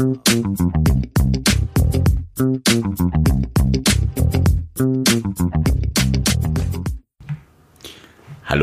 Hallo 0.00 0.16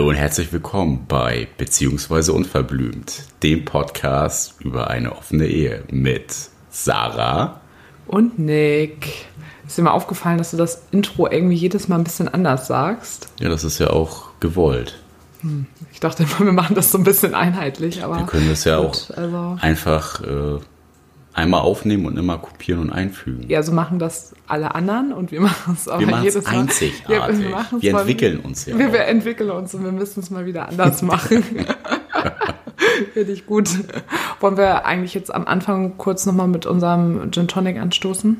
und 0.09 0.15
herzlich 0.15 0.51
willkommen 0.51 1.05
bei 1.07 1.47
Beziehungsweise 1.59 2.33
Unverblümt, 2.33 3.21
dem 3.43 3.65
Podcast 3.65 4.59
über 4.61 4.89
eine 4.89 5.15
offene 5.15 5.45
Ehe 5.45 5.83
mit 5.91 6.33
Sarah 6.71 7.61
und 8.07 8.39
Nick. 8.39 9.27
Ist 9.67 9.77
dir 9.77 9.83
mal 9.83 9.91
aufgefallen, 9.91 10.39
dass 10.39 10.49
du 10.49 10.57
das 10.57 10.87
Intro 10.89 11.29
irgendwie 11.29 11.53
jedes 11.53 11.87
Mal 11.87 11.97
ein 11.97 12.03
bisschen 12.03 12.29
anders 12.29 12.65
sagst? 12.65 13.31
Ja, 13.39 13.49
das 13.49 13.63
ist 13.63 13.77
ja 13.77 13.91
auch 13.91 14.31
gewollt. 14.39 14.97
Hm. 15.41 15.67
Ich 15.93 15.99
dachte 15.99 16.23
immer, 16.23 16.47
wir 16.47 16.53
machen 16.53 16.73
das 16.73 16.91
so 16.91 16.97
ein 16.97 17.03
bisschen 17.03 17.35
einheitlich, 17.35 18.03
aber. 18.03 18.17
Wir 18.17 18.25
können 18.25 18.49
das 18.49 18.63
ja 18.63 18.79
gut, 18.79 19.11
auch 19.11 19.17
also 19.17 19.57
einfach 19.61 20.23
äh, 20.23 20.57
einmal 21.37 21.61
aufnehmen 21.61 22.07
und 22.07 22.17
immer 22.17 22.39
kopieren 22.39 22.81
und 22.81 22.91
einfügen. 22.91 23.47
Ja, 23.47 23.61
so 23.61 23.71
machen 23.71 23.99
das 23.99 24.33
alle 24.47 24.73
anderen 24.73 25.13
und 25.13 25.31
wir 25.31 25.39
machen 25.49 25.77
es 25.79 25.87
auch 25.87 25.99
wir 25.99 26.19
jedes 26.21 26.43
Mal. 26.43 26.61
Einzigartig. 26.61 27.03
Ja, 27.07 27.27
wir, 27.27 27.81
wir 27.81 27.99
entwickeln 27.99 28.39
uns 28.39 28.65
ja. 28.65 28.77
Wir, 28.77 28.91
wir, 28.91 29.05
entwickeln 29.05 29.51
uns 29.51 29.73
und 29.73 29.83
wir 29.83 29.91
müssen 29.91 30.19
es 30.19 30.31
mal 30.31 30.45
wieder 30.45 30.67
anders 30.67 31.01
machen. 31.03 31.43
Finde 33.13 33.31
ich 33.31 33.45
gut. 33.45 33.69
Wollen 34.39 34.57
wir 34.57 34.85
eigentlich 34.85 35.13
jetzt 35.13 35.33
am 35.33 35.45
Anfang 35.45 35.97
kurz 35.97 36.25
nochmal 36.25 36.47
mit 36.47 36.65
unserem 36.65 37.31
Gin 37.31 37.47
Tonic 37.47 37.77
anstoßen? 37.77 38.39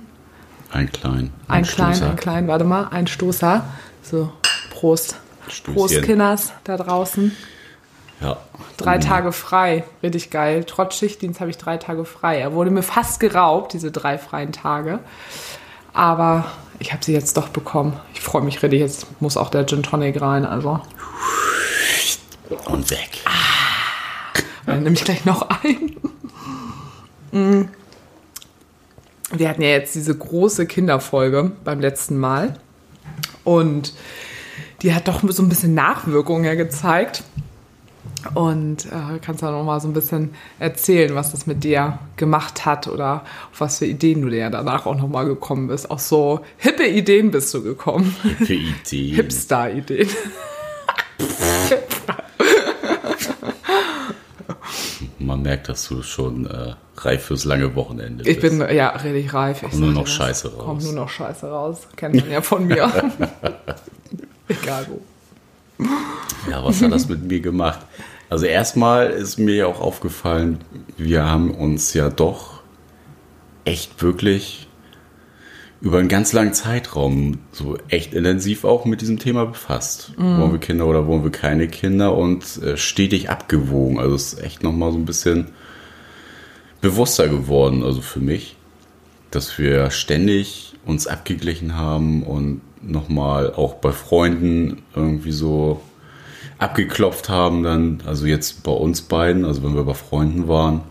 Ein 0.71 0.91
klein. 0.91 1.31
Ein, 1.47 1.57
ein 1.57 1.63
klein, 1.63 2.03
ein 2.03 2.15
klein, 2.15 2.47
warte 2.47 2.65
mal, 2.65 2.87
ein 2.89 3.07
Stoßer. 3.07 3.63
So, 4.01 4.31
Prost. 4.71 5.17
Stößchen. 5.47 5.75
Prost, 5.75 6.01
Kinders 6.01 6.53
da 6.63 6.77
draußen. 6.77 7.31
Ja. 8.21 8.37
Drei 8.77 8.97
Tage 8.97 9.31
frei, 9.31 9.83
richtig 10.01 10.29
geil. 10.29 10.63
Trotz 10.65 10.95
Schichtdienst 10.97 11.39
habe 11.39 11.49
ich 11.49 11.57
drei 11.57 11.77
Tage 11.77 12.05
frei. 12.05 12.39
Er 12.39 12.53
wurde 12.53 12.71
mir 12.71 12.83
fast 12.83 13.19
geraubt, 13.19 13.73
diese 13.73 13.91
drei 13.91 14.17
freien 14.17 14.51
Tage. 14.51 14.99
Aber 15.93 16.45
ich 16.79 16.93
habe 16.93 17.03
sie 17.03 17.13
jetzt 17.13 17.37
doch 17.37 17.49
bekommen. 17.49 17.99
Ich 18.13 18.21
freue 18.21 18.43
mich 18.43 18.61
richtig. 18.61 18.79
Jetzt 18.79 19.21
muss 19.21 19.37
auch 19.37 19.49
der 19.49 19.65
Gin 19.65 19.83
Tonic 19.83 20.21
rein, 20.21 20.45
also. 20.45 20.79
Und 22.65 22.89
weg. 22.91 23.21
Ah, 23.25 24.39
dann 24.65 24.83
nehme 24.83 24.95
ich 24.95 25.03
gleich 25.03 25.25
noch 25.25 25.47
ein. 25.49 25.95
Mm. 27.31 27.69
Wir 29.31 29.49
hatten 29.49 29.61
ja 29.61 29.69
jetzt 29.69 29.95
diese 29.95 30.15
große 30.17 30.67
Kinderfolge 30.67 31.51
beim 31.63 31.81
letzten 31.81 32.17
Mal. 32.17 32.57
Und 33.43 33.93
die 34.81 34.93
hat 34.93 35.07
doch 35.07 35.21
so 35.27 35.43
ein 35.43 35.49
bisschen 35.49 35.73
Nachwirkungen 35.73 36.45
ja 36.45 36.55
gezeigt. 36.55 37.23
Und 38.33 38.85
äh, 38.85 39.19
kannst 39.21 39.41
du 39.41 39.45
noch 39.47 39.63
mal 39.63 39.79
so 39.79 39.87
ein 39.87 39.93
bisschen 39.93 40.33
erzählen, 40.59 41.15
was 41.15 41.31
das 41.31 41.47
mit 41.47 41.63
dir 41.63 41.99
gemacht 42.15 42.65
hat 42.65 42.87
oder 42.87 43.23
auf 43.51 43.61
was 43.61 43.79
für 43.79 43.85
Ideen 43.85 44.21
du 44.21 44.29
dir 44.29 44.39
ja 44.39 44.49
danach 44.49 44.85
auch 44.85 44.95
noch 44.95 45.07
mal 45.07 45.25
gekommen 45.25 45.67
bist. 45.67 45.89
Auch 45.91 45.99
so 45.99 46.41
hippe 46.57 46.87
Ideen 46.87 47.31
bist 47.31 47.53
du 47.53 47.61
gekommen. 47.63 48.15
Hippe 48.23 48.53
Ideen. 48.53 49.15
Hipster-Ideen. 49.15 50.09
Man 55.19 55.41
merkt, 55.41 55.67
dass 55.67 55.87
du 55.87 56.03
schon 56.03 56.45
äh, 56.45 56.75
reif 56.95 57.25
fürs 57.25 57.43
lange 57.43 57.75
Wochenende 57.75 58.23
bist. 58.23 58.35
Ich 58.35 58.39
bin 58.41 58.59
ja 58.73 58.89
richtig 58.89 59.33
reif. 59.33 59.63
Ich 59.63 59.73
nur 59.73 59.91
noch 59.91 60.03
das. 60.03 60.13
Scheiße 60.13 60.53
raus. 60.53 60.63
Kommt 60.63 60.83
nur 60.83 60.93
noch 60.93 61.09
Scheiße 61.09 61.47
raus. 61.47 61.87
Kennt 61.95 62.15
man 62.15 62.31
ja 62.31 62.41
von 62.41 62.65
mir. 62.65 62.89
Egal 64.47 64.87
wo. 64.89 65.01
Ja, 66.49 66.63
was 66.63 66.81
hat 66.81 66.91
das 66.91 67.07
mit 67.09 67.23
mir 67.23 67.39
gemacht? 67.39 67.85
Also 68.29 68.45
erstmal 68.45 69.09
ist 69.09 69.37
mir 69.37 69.55
ja 69.55 69.67
auch 69.67 69.79
aufgefallen, 69.79 70.59
wir 70.97 71.25
haben 71.25 71.51
uns 71.51 71.93
ja 71.93 72.09
doch 72.09 72.61
echt 73.63 74.01
wirklich 74.01 74.67
über 75.79 75.99
einen 75.99 76.07
ganz 76.07 76.33
langen 76.33 76.53
Zeitraum 76.53 77.37
so 77.51 77.77
echt 77.87 78.13
intensiv 78.13 78.63
auch 78.63 78.85
mit 78.85 79.01
diesem 79.01 79.19
Thema 79.19 79.45
befasst. 79.45 80.13
Mm. 80.17 80.39
Wollen 80.39 80.51
wir 80.51 80.59
Kinder 80.59 80.87
oder 80.87 81.05
wollen 81.05 81.23
wir 81.23 81.31
keine 81.31 81.67
Kinder 81.67 82.15
und 82.15 82.61
äh, 82.63 82.77
stetig 82.77 83.29
abgewogen. 83.29 83.99
Also 83.99 84.15
es 84.15 84.33
ist 84.33 84.43
echt 84.43 84.63
nochmal 84.63 84.91
so 84.91 84.97
ein 84.97 85.05
bisschen 85.05 85.49
bewusster 86.81 87.27
geworden, 87.27 87.83
also 87.83 88.01
für 88.01 88.19
mich, 88.19 88.55
dass 89.31 89.57
wir 89.57 89.91
ständig 89.91 90.73
uns 90.85 91.07
abgeglichen 91.07 91.75
haben 91.75 92.23
und 92.23 92.61
nochmal 92.81 93.53
auch 93.53 93.75
bei 93.75 93.91
Freunden 93.91 94.83
irgendwie 94.95 95.31
so 95.31 95.81
abgeklopft 96.57 97.29
haben, 97.29 97.63
dann, 97.63 98.03
also 98.05 98.25
jetzt 98.25 98.63
bei 98.63 98.71
uns 98.71 99.01
beiden, 99.01 99.45
also 99.45 99.63
wenn 99.63 99.75
wir 99.75 99.83
bei 99.83 99.93
Freunden 99.93 100.47
waren, 100.47 100.81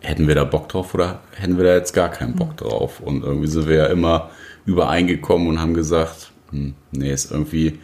hätten 0.00 0.28
wir 0.28 0.34
da 0.34 0.44
Bock 0.44 0.68
drauf 0.68 0.94
oder 0.94 1.20
hätten 1.32 1.56
wir 1.56 1.64
da 1.64 1.74
jetzt 1.74 1.92
gar 1.92 2.10
keinen 2.10 2.34
Bock 2.34 2.56
drauf? 2.56 3.00
Und 3.00 3.22
irgendwie 3.22 3.46
sind 3.46 3.68
wir 3.68 3.76
ja 3.76 3.86
immer 3.86 4.30
übereingekommen 4.66 5.48
und 5.48 5.60
haben 5.60 5.74
gesagt, 5.74 6.32
hm, 6.50 6.74
nee, 6.90 7.12
ist 7.12 7.30
irgendwie 7.30 7.78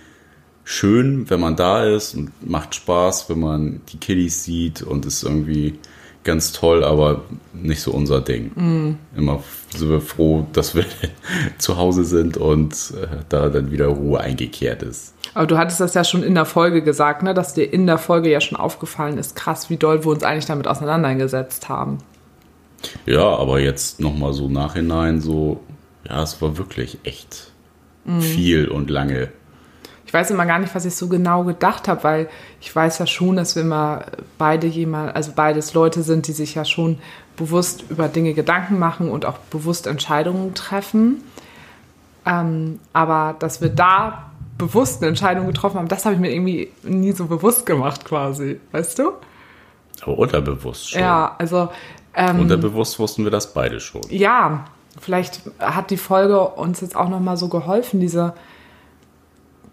schön, 0.64 1.30
wenn 1.30 1.40
man 1.40 1.56
da 1.56 1.84
ist 1.84 2.14
und 2.14 2.30
macht 2.46 2.75
Spaß, 2.75 3.30
wenn 3.30 3.40
man 3.40 3.80
die 3.90 3.98
Kiddies 3.98 4.44
sieht 4.44 4.82
und 4.82 5.06
ist 5.06 5.22
irgendwie 5.22 5.78
ganz 6.28 6.52
toll, 6.52 6.84
aber 6.84 7.22
nicht 7.54 7.80
so 7.80 7.90
unser 7.90 8.20
Ding. 8.20 8.52
Mm. 8.54 8.98
Immer 9.16 9.42
sind 9.74 9.88
wir 9.88 10.02
froh, 10.02 10.46
dass 10.52 10.74
wir 10.74 10.84
zu 11.58 11.78
Hause 11.78 12.04
sind 12.04 12.36
und 12.36 12.74
äh, 13.02 13.06
da 13.30 13.48
dann 13.48 13.72
wieder 13.72 13.86
Ruhe 13.86 14.20
eingekehrt 14.20 14.82
ist. 14.82 15.14
Aber 15.32 15.46
du 15.46 15.56
hattest 15.56 15.80
das 15.80 15.94
ja 15.94 16.04
schon 16.04 16.22
in 16.22 16.34
der 16.34 16.44
Folge 16.44 16.82
gesagt, 16.82 17.22
ne, 17.22 17.32
dass 17.32 17.54
dir 17.54 17.72
in 17.72 17.86
der 17.86 17.96
Folge 17.96 18.30
ja 18.30 18.40
schon 18.42 18.58
aufgefallen 18.58 19.16
ist, 19.16 19.36
krass, 19.36 19.70
wie 19.70 19.78
doll 19.78 20.04
wir 20.04 20.10
uns 20.10 20.22
eigentlich 20.22 20.44
damit 20.44 20.68
auseinandergesetzt 20.68 21.70
haben. 21.70 21.98
Ja, 23.06 23.24
aber 23.24 23.58
jetzt 23.58 23.98
nochmal 23.98 24.34
so 24.34 24.48
nachhinein 24.48 25.20
so, 25.20 25.60
ja, 26.08 26.22
es 26.22 26.40
war 26.42 26.58
wirklich 26.58 26.98
echt 27.04 27.52
mm. 28.04 28.20
viel 28.20 28.68
und 28.68 28.90
lange 28.90 29.30
ich 30.08 30.14
weiß 30.14 30.30
immer 30.30 30.46
gar 30.46 30.58
nicht, 30.58 30.74
was 30.74 30.86
ich 30.86 30.96
so 30.96 31.06
genau 31.06 31.44
gedacht 31.44 31.86
habe, 31.86 32.02
weil 32.02 32.28
ich 32.62 32.74
weiß 32.74 32.98
ja 32.98 33.06
schon, 33.06 33.36
dass 33.36 33.56
wir 33.56 33.62
immer 33.62 34.06
beide 34.38 34.66
jemand, 34.66 35.14
also 35.14 35.32
beides 35.36 35.74
Leute 35.74 36.02
sind, 36.02 36.26
die 36.28 36.32
sich 36.32 36.54
ja 36.54 36.64
schon 36.64 36.98
bewusst 37.36 37.84
über 37.91 38.08
Dinge 38.08 38.32
Gedanken 38.32 38.78
machen 38.78 39.10
und 39.10 39.26
auch 39.26 39.36
bewusst 39.36 39.86
Entscheidungen 39.86 40.54
treffen. 40.54 41.22
Ähm, 42.24 42.80
aber 42.94 43.36
dass 43.38 43.60
wir 43.60 43.69
da 43.69 44.30
bewusst 44.56 45.02
eine 45.02 45.08
Entscheidung 45.10 45.46
getroffen 45.46 45.76
haben, 45.76 45.88
das 45.88 46.06
habe 46.06 46.14
ich 46.14 46.20
mir 46.22 46.32
irgendwie 46.32 46.72
nie 46.84 47.12
so 47.12 47.26
bewusst 47.26 47.66
gemacht, 47.66 48.06
quasi. 48.06 48.58
Weißt 48.72 48.98
du? 48.98 49.12
Aber 50.00 50.16
unterbewusst 50.16 50.88
schon. 50.88 51.02
Ja, 51.02 51.36
also. 51.36 51.69
Ähm, 52.14 52.40
unterbewusst 52.40 52.98
wussten 52.98 53.25
wir 53.25 53.30
das 53.30 53.52
beide 53.52 53.78
schon. 53.78 54.00
Ja, 54.08 54.64
vielleicht 54.98 55.42
hat 55.58 55.90
die 55.90 55.98
Folge 55.98 56.40
uns 56.48 56.80
jetzt 56.80 56.96
auch 56.96 57.10
nochmal 57.10 57.36
so 57.36 57.48
geholfen, 57.48 58.00
diese 58.00 58.32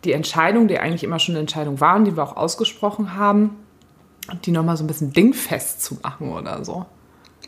die 0.06 0.14
Entscheidung, 0.14 0.68
die 0.68 0.80
eigentlich 0.80 1.04
immer 1.04 1.20
schon 1.20 1.34
eine 1.34 1.42
Entscheidung 1.42 1.82
waren, 1.82 2.06
die 2.06 2.16
wir 2.16 2.24
auch 2.24 2.38
ausgesprochen 2.38 3.16
haben, 3.16 3.58
die 4.46 4.52
nochmal 4.52 4.78
so 4.78 4.84
ein 4.84 4.88
bisschen 4.88 5.14
dingfest 5.14 5.84
zu 5.84 5.98
machen 6.02 6.32
oder 6.32 6.64
so. 6.64 6.86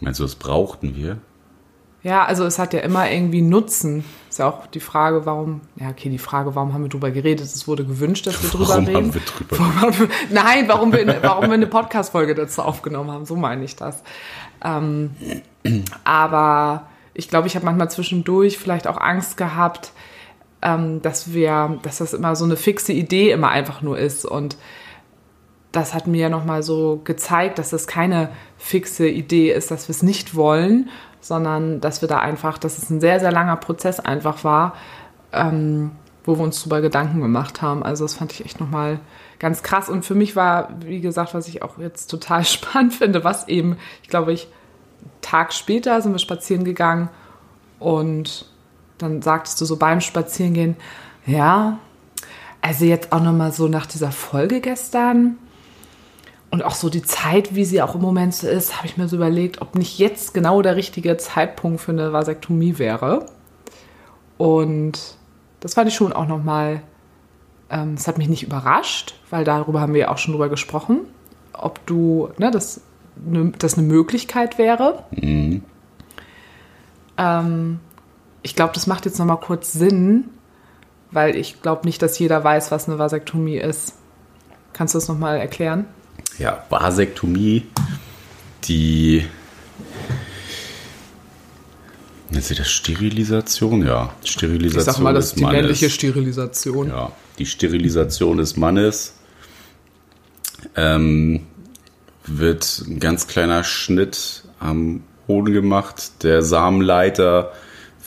Meinst 0.01 0.19
du, 0.19 0.23
das 0.23 0.35
brauchten 0.35 0.95
wir? 0.95 1.17
Ja, 2.03 2.23
also 2.25 2.45
es 2.45 2.59
hat 2.59 2.73
ja 2.73 2.81
immer 2.81 3.09
irgendwie 3.09 3.41
Nutzen. 3.41 4.05
Ist 4.29 4.39
ja 4.39 4.47
auch 4.47 4.67
die 4.67 4.79
Frage, 4.79 5.25
warum, 5.25 5.61
ja, 5.75 5.89
okay, 5.89 6.09
die 6.09 6.19
Frage, 6.19 6.55
warum 6.55 6.73
haben 6.73 6.83
wir 6.83 6.89
drüber 6.89 7.11
geredet? 7.11 7.45
Es 7.45 7.67
wurde 7.67 7.85
gewünscht, 7.85 8.27
dass 8.27 8.41
wir 8.41 8.49
drüber 8.49 8.69
warum 8.69 8.85
reden. 8.85 8.95
Haben 8.95 9.13
wir 9.13 9.21
drüber 9.21 9.57
warum, 9.59 10.09
nein, 10.29 10.67
warum 10.67 10.93
wir, 10.93 11.23
warum 11.23 11.47
wir 11.47 11.55
eine 11.55 11.67
Podcast-Folge 11.67 12.35
dazu 12.35 12.61
aufgenommen 12.61 13.11
haben, 13.11 13.25
so 13.25 13.35
meine 13.35 13.65
ich 13.65 13.75
das. 13.75 14.03
Ähm, 14.63 15.11
aber 16.03 16.87
ich 17.13 17.29
glaube, 17.29 17.47
ich 17.47 17.55
habe 17.55 17.65
manchmal 17.65 17.89
zwischendurch 17.89 18.57
vielleicht 18.57 18.87
auch 18.87 19.01
Angst 19.01 19.35
gehabt, 19.35 19.91
ähm, 20.61 21.01
dass 21.01 21.33
wir, 21.33 21.79
dass 21.83 21.97
das 21.99 22.13
immer 22.13 22.35
so 22.35 22.45
eine 22.45 22.55
fixe 22.55 22.93
Idee 22.93 23.31
immer 23.31 23.49
einfach 23.49 23.81
nur 23.81 23.97
ist 23.97 24.25
und 24.25 24.57
das 25.71 25.93
hat 25.93 26.07
mir 26.07 26.29
nochmal 26.29 26.63
so 26.63 27.01
gezeigt, 27.03 27.59
dass 27.59 27.69
das 27.69 27.87
keine 27.87 28.29
fixe 28.57 29.07
Idee 29.07 29.51
ist, 29.51 29.69
dass 29.69 29.87
wir 29.87 29.93
es 29.93 30.01
nicht 30.01 30.33
wollen, 30.33 30.89
sondern 31.19 31.81
dass 31.81 32.01
wir 32.01 32.07
da 32.07 32.19
einfach, 32.19 32.57
dass 32.57 32.77
es 32.77 32.89
ein 32.89 33.01
sehr, 33.01 33.19
sehr 33.19 33.31
langer 33.31 33.57
Prozess 33.57 33.99
einfach 33.99 34.43
war, 34.43 34.73
ähm, 35.33 35.91
wo 36.23 36.37
wir 36.37 36.43
uns 36.43 36.59
darüber 36.59 36.81
Gedanken 36.81 37.21
gemacht 37.21 37.61
haben. 37.61 37.83
Also 37.83 38.05
das 38.05 38.15
fand 38.15 38.31
ich 38.33 38.45
echt 38.45 38.59
nochmal 38.59 38.99
ganz 39.39 39.61
krass. 39.61 39.89
Und 39.89 40.05
für 40.05 40.15
mich 40.15 40.35
war, 40.35 40.69
wie 40.81 41.01
gesagt, 41.01 41.33
was 41.33 41.47
ich 41.47 41.61
auch 41.61 41.77
jetzt 41.77 42.07
total 42.07 42.43
spannend 42.45 42.93
finde, 42.93 43.23
was 43.23 43.47
eben, 43.47 43.77
ich 44.03 44.09
glaube, 44.09 44.33
ich, 44.33 44.47
Tag 45.21 45.53
später 45.53 46.01
sind 46.01 46.13
wir 46.13 46.19
spazieren 46.19 46.63
gegangen 46.63 47.09
und 47.79 48.45
dann 48.97 49.21
sagtest 49.21 49.59
du 49.61 49.65
so 49.65 49.77
beim 49.77 50.01
Spazierengehen, 50.01 50.75
ja, 51.25 51.79
also 52.61 52.85
jetzt 52.85 53.11
auch 53.11 53.21
nochmal 53.21 53.51
so 53.51 53.67
nach 53.67 53.85
dieser 53.85 54.11
Folge 54.11 54.61
gestern 54.61 55.37
und 56.49 56.63
auch 56.63 56.75
so 56.75 56.89
die 56.89 57.03
Zeit, 57.03 57.55
wie 57.55 57.65
sie 57.65 57.81
auch 57.81 57.95
im 57.95 58.01
Moment 58.01 58.33
so 58.33 58.47
ist, 58.47 58.77
habe 58.77 58.87
ich 58.87 58.97
mir 58.97 59.07
so 59.07 59.17
überlegt, 59.17 59.61
ob 59.61 59.75
nicht 59.75 59.99
jetzt 59.99 60.33
genau 60.33 60.61
der 60.61 60.75
richtige 60.75 61.17
Zeitpunkt 61.17 61.81
für 61.81 61.91
eine 61.91 62.13
Vasektomie 62.13 62.79
wäre. 62.79 63.25
Und 64.37 65.17
das 65.59 65.73
fand 65.73 65.89
ich 65.89 65.95
schon 65.95 66.13
auch 66.13 66.27
nochmal, 66.27 66.81
ähm, 67.69 67.95
das 67.95 68.07
hat 68.07 68.17
mich 68.17 68.29
nicht 68.29 68.43
überrascht, 68.43 69.19
weil 69.29 69.43
darüber 69.43 69.81
haben 69.81 69.93
wir 69.93 70.01
ja 70.01 70.09
auch 70.09 70.17
schon 70.17 70.33
drüber 70.33 70.49
gesprochen, 70.49 71.01
ob 71.53 71.85
du, 71.85 72.29
ne, 72.37 72.49
das 72.49 72.81
ne, 73.25 73.51
das 73.57 73.77
eine 73.77 73.85
Möglichkeit 73.85 74.57
wäre. 74.57 75.03
Mhm. 75.11 75.63
Ähm, 77.17 77.79
ich 78.47 78.55
glaube, 78.55 78.71
das 78.73 78.87
macht 78.87 79.03
jetzt 79.03 79.19
nochmal 79.19 79.41
kurz 79.41 79.73
Sinn, 79.73 80.29
weil 81.11 81.35
ich 81.35 81.61
glaube 81.61 81.85
nicht, 81.85 82.01
dass 82.01 82.17
jeder 82.17 82.41
weiß, 82.45 82.71
was 82.71 82.87
eine 82.87 82.97
Vasektomie 82.97 83.57
ist. 83.57 83.95
Kannst 84.71 84.93
du 84.93 84.99
das 84.99 85.09
nochmal 85.09 85.37
erklären? 85.37 85.85
Ja, 86.39 86.63
Vasektomie, 86.69 87.67
die 88.63 89.25
Nennt 92.29 92.45
sich 92.45 92.57
das 92.57 92.69
Sterilisation? 92.69 93.85
Ja, 93.85 94.13
Sterilisation. 94.23 94.79
Ich 94.79 94.95
sag 94.95 95.03
mal, 95.03 95.13
das 95.13 95.25
ist 95.25 95.37
die 95.39 95.41
Mannes. 95.41 95.57
männliche 95.57 95.89
Sterilisation. 95.89 96.87
Ja, 96.87 97.11
die 97.39 97.45
Sterilisation 97.45 98.37
des 98.37 98.55
Mannes 98.55 99.15
ähm, 100.77 101.47
wird 102.25 102.81
ein 102.87 103.01
ganz 103.01 103.27
kleiner 103.27 103.65
Schnitt 103.65 104.43
am 104.61 105.03
Hoden 105.27 105.51
gemacht. 105.51 106.23
Der 106.23 106.41
Samenleiter 106.43 107.51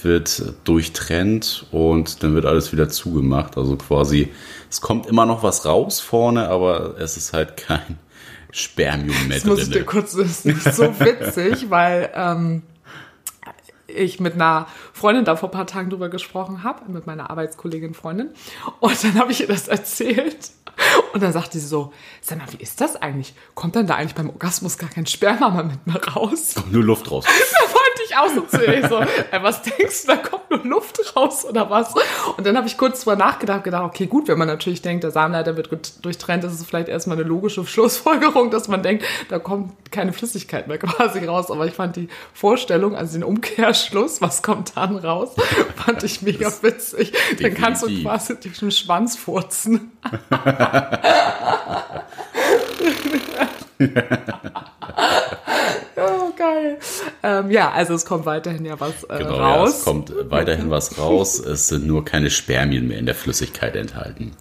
wird 0.04 0.54
durchtrennt 0.64 1.66
und 1.70 2.22
dann 2.22 2.34
wird 2.34 2.46
alles 2.46 2.72
wieder 2.72 2.88
zugemacht. 2.88 3.56
Also 3.56 3.76
quasi, 3.76 4.28
es 4.68 4.80
kommt 4.80 5.06
immer 5.06 5.26
noch 5.26 5.42
was 5.42 5.64
raus 5.64 6.00
vorne, 6.00 6.48
aber 6.48 6.98
es 6.98 7.16
ist 7.16 7.32
halt 7.32 7.56
kein 7.56 7.98
Spermium 8.52 9.28
mehr 9.28 9.38
das 9.38 9.46
muss 9.46 9.60
ich 9.60 9.70
dir 9.70 9.84
kurz, 9.84 10.12
das 10.12 10.28
ist 10.28 10.46
nicht 10.46 10.62
so 10.62 10.82
witzig, 11.00 11.70
weil 11.70 12.10
ähm, 12.14 12.62
ich 13.86 14.20
mit 14.20 14.34
einer 14.34 14.66
Freundin 14.92 15.24
da 15.24 15.36
vor 15.36 15.48
ein 15.48 15.52
paar 15.52 15.66
Tagen 15.66 15.90
drüber 15.90 16.08
gesprochen 16.08 16.62
habe, 16.62 16.90
mit 16.90 17.06
meiner 17.06 17.30
Arbeitskollegin 17.30 17.94
Freundin. 17.94 18.30
Und 18.80 19.04
dann 19.04 19.18
habe 19.18 19.32
ich 19.32 19.40
ihr 19.40 19.48
das 19.48 19.68
erzählt. 19.68 20.50
Und 21.12 21.22
dann 21.22 21.32
sagte 21.32 21.58
sie 21.58 21.66
so, 21.66 21.92
sag 22.20 22.38
mal, 22.38 22.46
wie 22.52 22.62
ist 22.62 22.80
das 22.80 22.96
eigentlich? 22.96 23.34
Kommt 23.54 23.76
dann 23.76 23.86
da 23.86 23.96
eigentlich 23.96 24.14
beim 24.14 24.30
Orgasmus 24.30 24.78
gar 24.78 24.88
kein 24.88 25.06
Sperma 25.06 25.50
mehr 25.50 25.64
mit 25.64 25.86
mir 25.86 26.02
raus? 26.02 26.54
Kommt 26.54 26.72
nur 26.72 26.84
Luft 26.84 27.10
raus. 27.10 27.26
ich 28.10 28.16
auch 28.16 28.28
so 28.28 28.42
zu 28.42 28.64
ihr. 28.64 28.88
So, 28.88 28.98
ey, 28.98 29.42
was 29.42 29.62
denkst 29.62 30.02
du, 30.02 30.08
da 30.08 30.16
kommt 30.16 30.50
nur 30.50 30.64
Luft 30.64 31.16
raus 31.16 31.44
oder 31.44 31.70
was? 31.70 31.94
Und 32.36 32.46
dann 32.46 32.56
habe 32.56 32.66
ich 32.66 32.76
kurz 32.76 33.00
drüber 33.00 33.16
nachgedacht, 33.16 33.64
gedacht, 33.64 33.84
okay, 33.84 34.06
gut, 34.06 34.28
wenn 34.28 34.38
man 34.38 34.48
natürlich 34.48 34.82
denkt, 34.82 35.04
der 35.04 35.10
Samenleiter 35.10 35.56
wird 35.56 36.04
durchtrennt, 36.04 36.44
ist 36.44 36.52
es 36.52 36.64
vielleicht 36.64 36.88
erstmal 36.88 37.18
eine 37.18 37.26
logische 37.26 37.64
Schlussfolgerung, 37.64 38.50
dass 38.50 38.68
man 38.68 38.82
denkt, 38.82 39.04
da 39.28 39.38
kommt 39.38 39.72
keine 39.90 40.12
Flüssigkeit 40.12 40.68
mehr 40.68 40.78
quasi 40.78 41.24
raus. 41.24 41.50
Aber 41.50 41.66
ich 41.66 41.72
fand 41.72 41.96
die 41.96 42.08
Vorstellung, 42.32 42.94
also 42.94 43.14
den 43.14 43.24
Umkehrschluss, 43.24 44.20
was 44.20 44.42
kommt 44.42 44.76
dann 44.76 44.96
raus, 44.96 45.34
fand 45.76 46.02
ich 46.02 46.22
mega 46.22 46.50
witzig. 46.62 47.12
Dann 47.40 47.54
kannst 47.54 47.82
du 47.82 48.02
quasi 48.02 48.38
durch 48.40 48.58
den 48.58 48.70
Schwanz 48.70 49.16
furzen. 49.16 49.92
oh, 55.96 56.32
geil. 56.36 56.78
Ähm, 57.22 57.50
ja, 57.50 57.70
also 57.70 57.94
es 57.94 58.04
kommt 58.04 58.26
weiterhin 58.26 58.66
ja 58.66 58.78
was 58.78 59.04
äh, 59.04 59.18
genau, 59.18 59.36
raus. 59.36 59.70
Ja, 59.70 59.78
es 59.78 59.84
kommt 59.84 60.12
weiterhin 60.30 60.68
was 60.70 60.98
raus. 60.98 61.38
Es 61.38 61.68
sind 61.68 61.86
nur 61.86 62.04
keine 62.04 62.28
Spermien 62.30 62.88
mehr 62.88 62.98
in 62.98 63.06
der 63.06 63.14
Flüssigkeit 63.14 63.76
enthalten. 63.76 64.32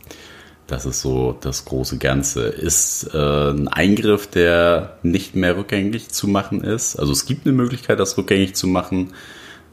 Das 0.67 0.85
ist 0.85 0.99
so 1.01 1.37
das 1.39 1.63
große 1.65 1.97
Ganze. 1.97 2.43
Ist 2.43 3.11
äh, 3.13 3.51
ein 3.51 3.69
Eingriff, 3.69 4.27
der 4.27 4.97
nicht 5.03 5.35
mehr 5.35 5.55
rückgängig 5.57 6.09
zu 6.09 6.27
machen 6.27 6.63
ist. 6.63 6.97
Also 6.97 7.13
es 7.13 7.25
gibt 7.25 7.47
eine 7.47 7.55
Möglichkeit, 7.55 7.99
das 7.99 8.17
rückgängig 8.17 8.55
zu 8.55 8.67
machen, 8.67 9.13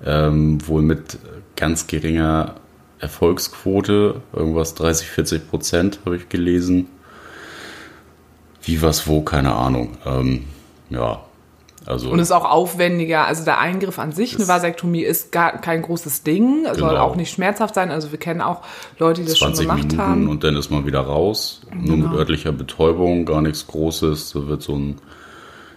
ähm, 0.04 0.66
wohl 0.66 0.82
mit 0.82 1.18
ganz 1.56 1.86
geringer 1.86 2.56
Erfolgsquote, 2.98 4.22
irgendwas 4.32 4.74
30, 4.74 5.08
40 5.08 5.50
Prozent 5.50 6.00
habe 6.04 6.16
ich 6.16 6.28
gelesen. 6.28 6.88
Wie, 8.66 8.82
was, 8.82 9.06
wo, 9.06 9.22
keine 9.22 9.54
Ahnung. 9.54 9.96
Ähm, 10.04 10.44
ja, 10.90 11.20
also. 11.86 12.10
Und 12.10 12.18
ist 12.18 12.32
auch 12.32 12.44
aufwendiger. 12.44 13.26
Also 13.26 13.44
der 13.44 13.60
Eingriff 13.60 14.00
an 14.00 14.10
sich, 14.10 14.34
eine 14.34 14.48
Vasektomie, 14.48 15.02
ist 15.04 15.30
gar 15.30 15.60
kein 15.60 15.82
großes 15.82 16.24
Ding. 16.24 16.64
Genau. 16.64 16.74
Soll 16.74 16.96
auch 16.96 17.14
nicht 17.14 17.30
schmerzhaft 17.32 17.76
sein. 17.76 17.92
Also 17.92 18.10
wir 18.10 18.18
kennen 18.18 18.40
auch 18.40 18.62
Leute, 18.98 19.22
die 19.22 19.28
das 19.28 19.38
schon 19.38 19.54
gemacht 19.54 19.78
Minuten 19.78 20.00
haben. 20.00 20.28
Und 20.28 20.42
dann 20.42 20.56
ist 20.56 20.70
man 20.70 20.84
wieder 20.84 21.00
raus. 21.00 21.62
Genau. 21.70 21.84
Nur 21.84 21.96
mit 21.96 22.06
genau. 22.06 22.18
örtlicher 22.18 22.52
Betäubung, 22.52 23.24
gar 23.24 23.40
nichts 23.40 23.68
Großes. 23.68 24.32
Da 24.32 24.48
wird 24.48 24.62
so 24.62 24.76
ein 24.76 24.96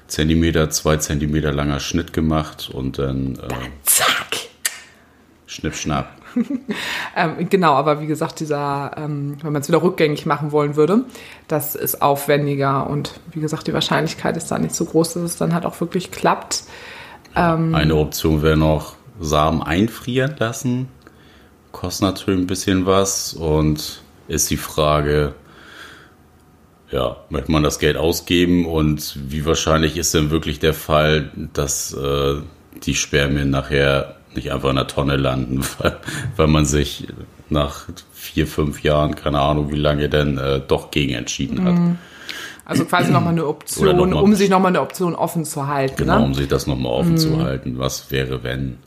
Zentimeter, 0.07 0.71
zwei 0.71 0.97
Zentimeter 0.97 1.53
langer 1.53 1.79
Schnitt 1.79 2.11
gemacht 2.11 2.71
und 2.73 2.97
dann. 2.97 3.35
Äh, 3.35 3.69
zack! 3.83 4.49
Schnipp, 5.45 5.75
schnapp. 5.75 6.18
ähm, 7.15 7.49
genau, 7.49 7.73
aber 7.73 8.01
wie 8.01 8.07
gesagt, 8.07 8.39
dieser, 8.39 8.91
ähm, 8.97 9.37
wenn 9.41 9.53
man 9.53 9.61
es 9.61 9.67
wieder 9.67 9.81
rückgängig 9.81 10.25
machen 10.25 10.51
wollen 10.51 10.75
würde, 10.75 11.05
das 11.47 11.75
ist 11.75 12.01
aufwendiger 12.01 12.89
und 12.89 13.19
wie 13.31 13.39
gesagt, 13.39 13.67
die 13.67 13.73
Wahrscheinlichkeit 13.73 14.37
ist 14.37 14.51
da 14.51 14.57
nicht 14.57 14.75
so 14.75 14.85
groß, 14.85 15.13
dass 15.13 15.23
es 15.23 15.37
dann 15.37 15.53
halt 15.53 15.65
auch 15.65 15.79
wirklich 15.81 16.11
klappt. 16.11 16.63
Ähm, 17.35 17.75
Eine 17.75 17.95
Option 17.95 18.41
wäre 18.41 18.57
noch 18.57 18.95
Samen 19.19 19.61
einfrieren 19.61 20.35
lassen. 20.39 20.87
Kostet 21.71 22.03
natürlich 22.03 22.39
ein 22.39 22.47
bisschen 22.47 22.85
was 22.85 23.33
und 23.33 24.01
ist 24.27 24.49
die 24.49 24.57
Frage, 24.57 25.35
ja, 26.91 27.17
möchte 27.29 27.51
man 27.51 27.63
das 27.63 27.79
Geld 27.79 27.97
ausgeben 27.97 28.65
und 28.65 29.17
wie 29.27 29.45
wahrscheinlich 29.45 29.97
ist 29.97 30.13
denn 30.13 30.31
wirklich 30.31 30.59
der 30.59 30.73
Fall, 30.73 31.31
dass 31.53 31.93
äh, 31.93 32.35
die 32.83 32.95
Spermien 32.95 33.49
nachher 33.49 34.15
nicht 34.35 34.51
einfach 34.51 34.69
in 34.69 34.75
der 34.75 34.87
Tonne 34.87 35.15
landen, 35.17 35.61
weil, 35.79 35.97
weil 36.35 36.47
man 36.47 36.65
sich 36.65 37.07
nach 37.49 37.87
vier, 38.13 38.47
fünf 38.47 38.83
Jahren, 38.83 39.15
keine 39.15 39.39
Ahnung 39.39 39.71
wie 39.71 39.77
lange, 39.77 40.09
denn 40.09 40.37
äh, 40.37 40.61
doch 40.65 40.91
gegen 40.91 41.13
entschieden 41.13 41.63
hat. 41.63 41.73
Mhm. 41.73 41.97
Also 42.65 42.85
quasi 42.85 43.11
nochmal 43.11 43.33
eine 43.33 43.47
Option, 43.47 43.95
noch 43.95 44.05
mal, 44.05 44.13
um 44.21 44.35
sich 44.35 44.49
nochmal 44.49 44.69
eine 44.69 44.81
Option 44.81 45.15
offen 45.15 45.43
zu 45.43 45.67
halten. 45.67 45.95
Genau, 45.97 46.19
ne? 46.19 46.25
um 46.25 46.33
sich 46.35 46.47
das 46.47 46.67
nochmal 46.67 46.91
offen 46.91 47.13
mhm. 47.13 47.17
zu 47.17 47.41
halten. 47.41 47.79
Was 47.79 48.11
wäre, 48.11 48.43
wenn? 48.43 48.77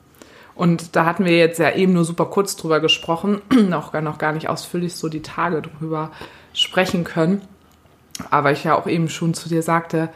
Und 0.54 0.94
da 0.94 1.04
hatten 1.06 1.24
wir 1.24 1.36
jetzt 1.36 1.58
ja 1.58 1.74
eben 1.74 1.92
nur 1.92 2.04
super 2.04 2.26
kurz 2.26 2.54
drüber 2.56 2.78
gesprochen, 2.78 3.40
noch, 3.68 3.92
noch 4.00 4.18
gar 4.18 4.32
nicht 4.32 4.48
ausführlich 4.48 4.94
so 4.94 5.08
die 5.08 5.22
Tage 5.22 5.62
drüber 5.62 6.12
sprechen 6.52 7.02
können. 7.02 7.42
Aber 8.30 8.52
ich 8.52 8.62
ja 8.62 8.76
auch 8.76 8.86
eben 8.86 9.08
schon 9.08 9.34
zu 9.34 9.48
dir 9.48 9.62
sagte, 9.62 10.10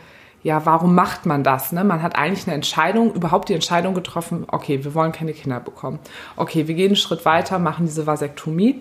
ja, 0.47 0.65
warum 0.65 0.95
macht 0.95 1.27
man 1.27 1.43
das? 1.43 1.73
Ne? 1.73 1.83
Man 1.83 2.05
hat 2.05 2.15
eigentlich 2.15 2.47
eine 2.47 2.55
Entscheidung, 2.55 3.13
überhaupt 3.13 3.49
die 3.49 3.55
Entscheidung 3.55 3.95
getroffen, 3.95 4.45
okay, 4.47 4.85
wir 4.85 4.95
wollen 4.95 5.11
keine 5.11 5.33
Kinder 5.33 5.59
bekommen. 5.59 5.99
Okay, 6.37 6.69
wir 6.69 6.77
gehen 6.77 6.91
einen 6.91 6.97
Schritt 6.97 7.25
weiter, 7.25 7.59
machen 7.59 7.85
diese 7.85 8.07
Vasektomie. 8.07 8.81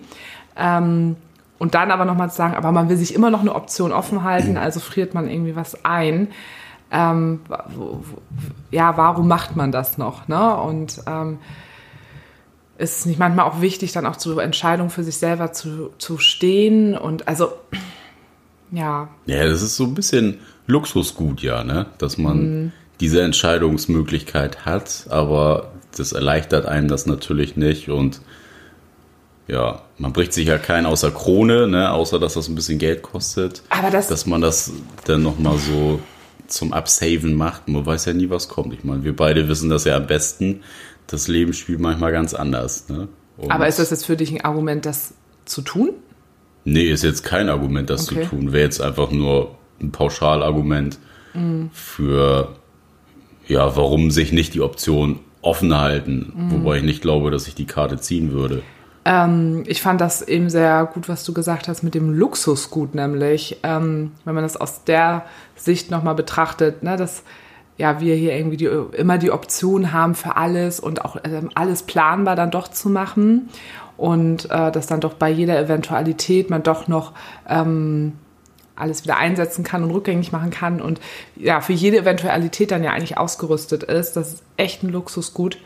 Ähm, 0.56 1.16
und 1.58 1.74
dann 1.74 1.90
aber 1.90 2.04
nochmal 2.04 2.30
zu 2.30 2.36
sagen, 2.36 2.54
aber 2.54 2.70
man 2.70 2.88
will 2.88 2.96
sich 2.96 3.16
immer 3.16 3.30
noch 3.30 3.40
eine 3.40 3.52
Option 3.52 3.90
offen 3.90 4.22
halten, 4.22 4.56
also 4.56 4.78
friert 4.78 5.12
man 5.12 5.28
irgendwie 5.28 5.56
was 5.56 5.84
ein. 5.84 6.28
Ähm, 6.92 7.40
ja, 8.70 8.96
warum 8.96 9.26
macht 9.26 9.56
man 9.56 9.72
das 9.72 9.98
noch? 9.98 10.28
Ne? 10.28 10.56
Und 10.58 11.00
ähm, 11.08 11.40
ist 12.78 13.00
es 13.00 13.06
nicht 13.06 13.18
manchmal 13.18 13.44
auch 13.44 13.60
wichtig, 13.60 13.90
dann 13.90 14.06
auch 14.06 14.14
zur 14.14 14.40
Entscheidung 14.40 14.88
für 14.88 15.02
sich 15.02 15.16
selber 15.16 15.50
zu, 15.50 15.90
zu 15.98 16.18
stehen? 16.18 16.96
Und 16.96 17.26
also, 17.26 17.54
ja. 18.70 19.08
Ja, 19.24 19.48
das 19.48 19.62
ist 19.62 19.74
so 19.74 19.82
ein 19.82 19.94
bisschen 19.94 20.38
Luxusgut, 20.66 21.42
ja, 21.42 21.64
ne? 21.64 21.86
Dass 21.98 22.18
man 22.18 22.38
mhm. 22.38 22.72
diese 23.00 23.22
Entscheidungsmöglichkeit 23.22 24.64
hat, 24.64 25.06
aber 25.10 25.72
das 25.96 26.12
erleichtert 26.12 26.66
einem 26.66 26.88
das 26.88 27.06
natürlich 27.06 27.56
nicht 27.56 27.88
und 27.88 28.20
ja, 29.48 29.82
man 29.98 30.12
bricht 30.12 30.32
sich 30.32 30.48
ja 30.48 30.58
keinen 30.58 30.86
außer 30.86 31.12
Krone, 31.12 31.68
ne, 31.68 31.92
außer 31.92 32.18
dass 32.18 32.34
das 32.34 32.48
ein 32.48 32.56
bisschen 32.56 32.78
Geld 32.78 33.02
kostet. 33.02 33.62
Aber 33.68 33.90
das 33.90 34.08
dass 34.08 34.26
man 34.26 34.40
das 34.40 34.72
dann 35.04 35.22
nochmal 35.22 35.56
so 35.58 36.00
zum 36.48 36.72
Absaven 36.72 37.34
macht. 37.34 37.68
Man 37.68 37.86
weiß 37.86 38.06
ja 38.06 38.12
nie, 38.12 38.30
was 38.30 38.48
kommt. 38.48 38.74
Ich 38.74 38.84
meine, 38.84 39.04
wir 39.04 39.14
beide 39.14 39.48
wissen 39.48 39.70
das 39.70 39.84
ja 39.84 39.96
am 39.96 40.06
besten. 40.06 40.62
Das 41.06 41.28
Leben 41.28 41.52
spielt 41.52 41.80
manchmal 41.80 42.12
ganz 42.12 42.34
anders. 42.34 42.88
Ne? 42.88 43.08
Aber 43.48 43.68
ist 43.68 43.78
das 43.78 43.90
jetzt 43.90 44.06
für 44.06 44.16
dich 44.16 44.32
ein 44.32 44.40
Argument, 44.40 44.84
das 44.84 45.14
zu 45.44 45.62
tun? 45.62 45.90
Nee, 46.64 46.90
ist 46.90 47.04
jetzt 47.04 47.22
kein 47.22 47.48
Argument, 47.48 47.88
das 47.90 48.10
okay. 48.10 48.22
zu 48.22 48.30
tun. 48.30 48.52
Wäre 48.52 48.64
jetzt 48.64 48.80
einfach 48.80 49.12
nur 49.12 49.56
ein 49.80 49.92
Pauschalargument 49.92 50.98
mhm. 51.34 51.70
für, 51.72 52.48
ja, 53.46 53.76
warum 53.76 54.10
sich 54.10 54.32
nicht 54.32 54.54
die 54.54 54.60
Option 54.60 55.20
offen 55.42 55.76
halten, 55.76 56.32
mhm. 56.34 56.52
wobei 56.52 56.78
ich 56.78 56.82
nicht 56.82 57.02
glaube, 57.02 57.30
dass 57.30 57.46
ich 57.46 57.54
die 57.54 57.66
Karte 57.66 57.98
ziehen 57.98 58.32
würde. 58.32 58.62
Ähm, 59.04 59.62
ich 59.66 59.82
fand 59.82 60.00
das 60.00 60.20
eben 60.22 60.50
sehr 60.50 60.90
gut, 60.92 61.08
was 61.08 61.24
du 61.24 61.32
gesagt 61.32 61.68
hast 61.68 61.84
mit 61.84 61.94
dem 61.94 62.12
Luxusgut, 62.12 62.96
nämlich, 62.96 63.58
ähm, 63.62 64.10
wenn 64.24 64.34
man 64.34 64.42
das 64.42 64.56
aus 64.56 64.82
der 64.82 65.24
Sicht 65.54 65.92
nochmal 65.92 66.16
betrachtet, 66.16 66.82
ne, 66.82 66.96
dass 66.96 67.22
ja, 67.76 68.00
wir 68.00 68.16
hier 68.16 68.34
irgendwie 68.34 68.56
die, 68.56 68.68
immer 68.96 69.18
die 69.18 69.30
Option 69.30 69.92
haben 69.92 70.14
für 70.14 70.36
alles 70.36 70.80
und 70.80 71.04
auch 71.04 71.16
äh, 71.16 71.42
alles 71.54 71.84
planbar 71.84 72.34
dann 72.34 72.50
doch 72.50 72.68
zu 72.68 72.88
machen 72.88 73.48
und 73.96 74.50
äh, 74.50 74.72
dass 74.72 74.86
dann 74.86 75.00
doch 75.00 75.14
bei 75.14 75.30
jeder 75.30 75.58
Eventualität 75.58 76.50
man 76.50 76.62
doch 76.62 76.88
noch 76.88 77.12
ähm, 77.48 78.14
alles 78.76 79.04
wieder 79.04 79.16
einsetzen 79.16 79.64
kann 79.64 79.82
und 79.82 79.90
rückgängig 79.90 80.32
machen 80.32 80.50
kann 80.50 80.80
und 80.80 81.00
ja, 81.34 81.60
für 81.60 81.72
jede 81.72 81.98
Eventualität 81.98 82.70
dann 82.70 82.84
ja 82.84 82.92
eigentlich 82.92 83.18
ausgerüstet 83.18 83.82
ist. 83.82 84.12
Das 84.12 84.34
ist 84.34 84.42
echt 84.56 84.82
ein 84.82 84.90
Luxusgut. 84.90 85.58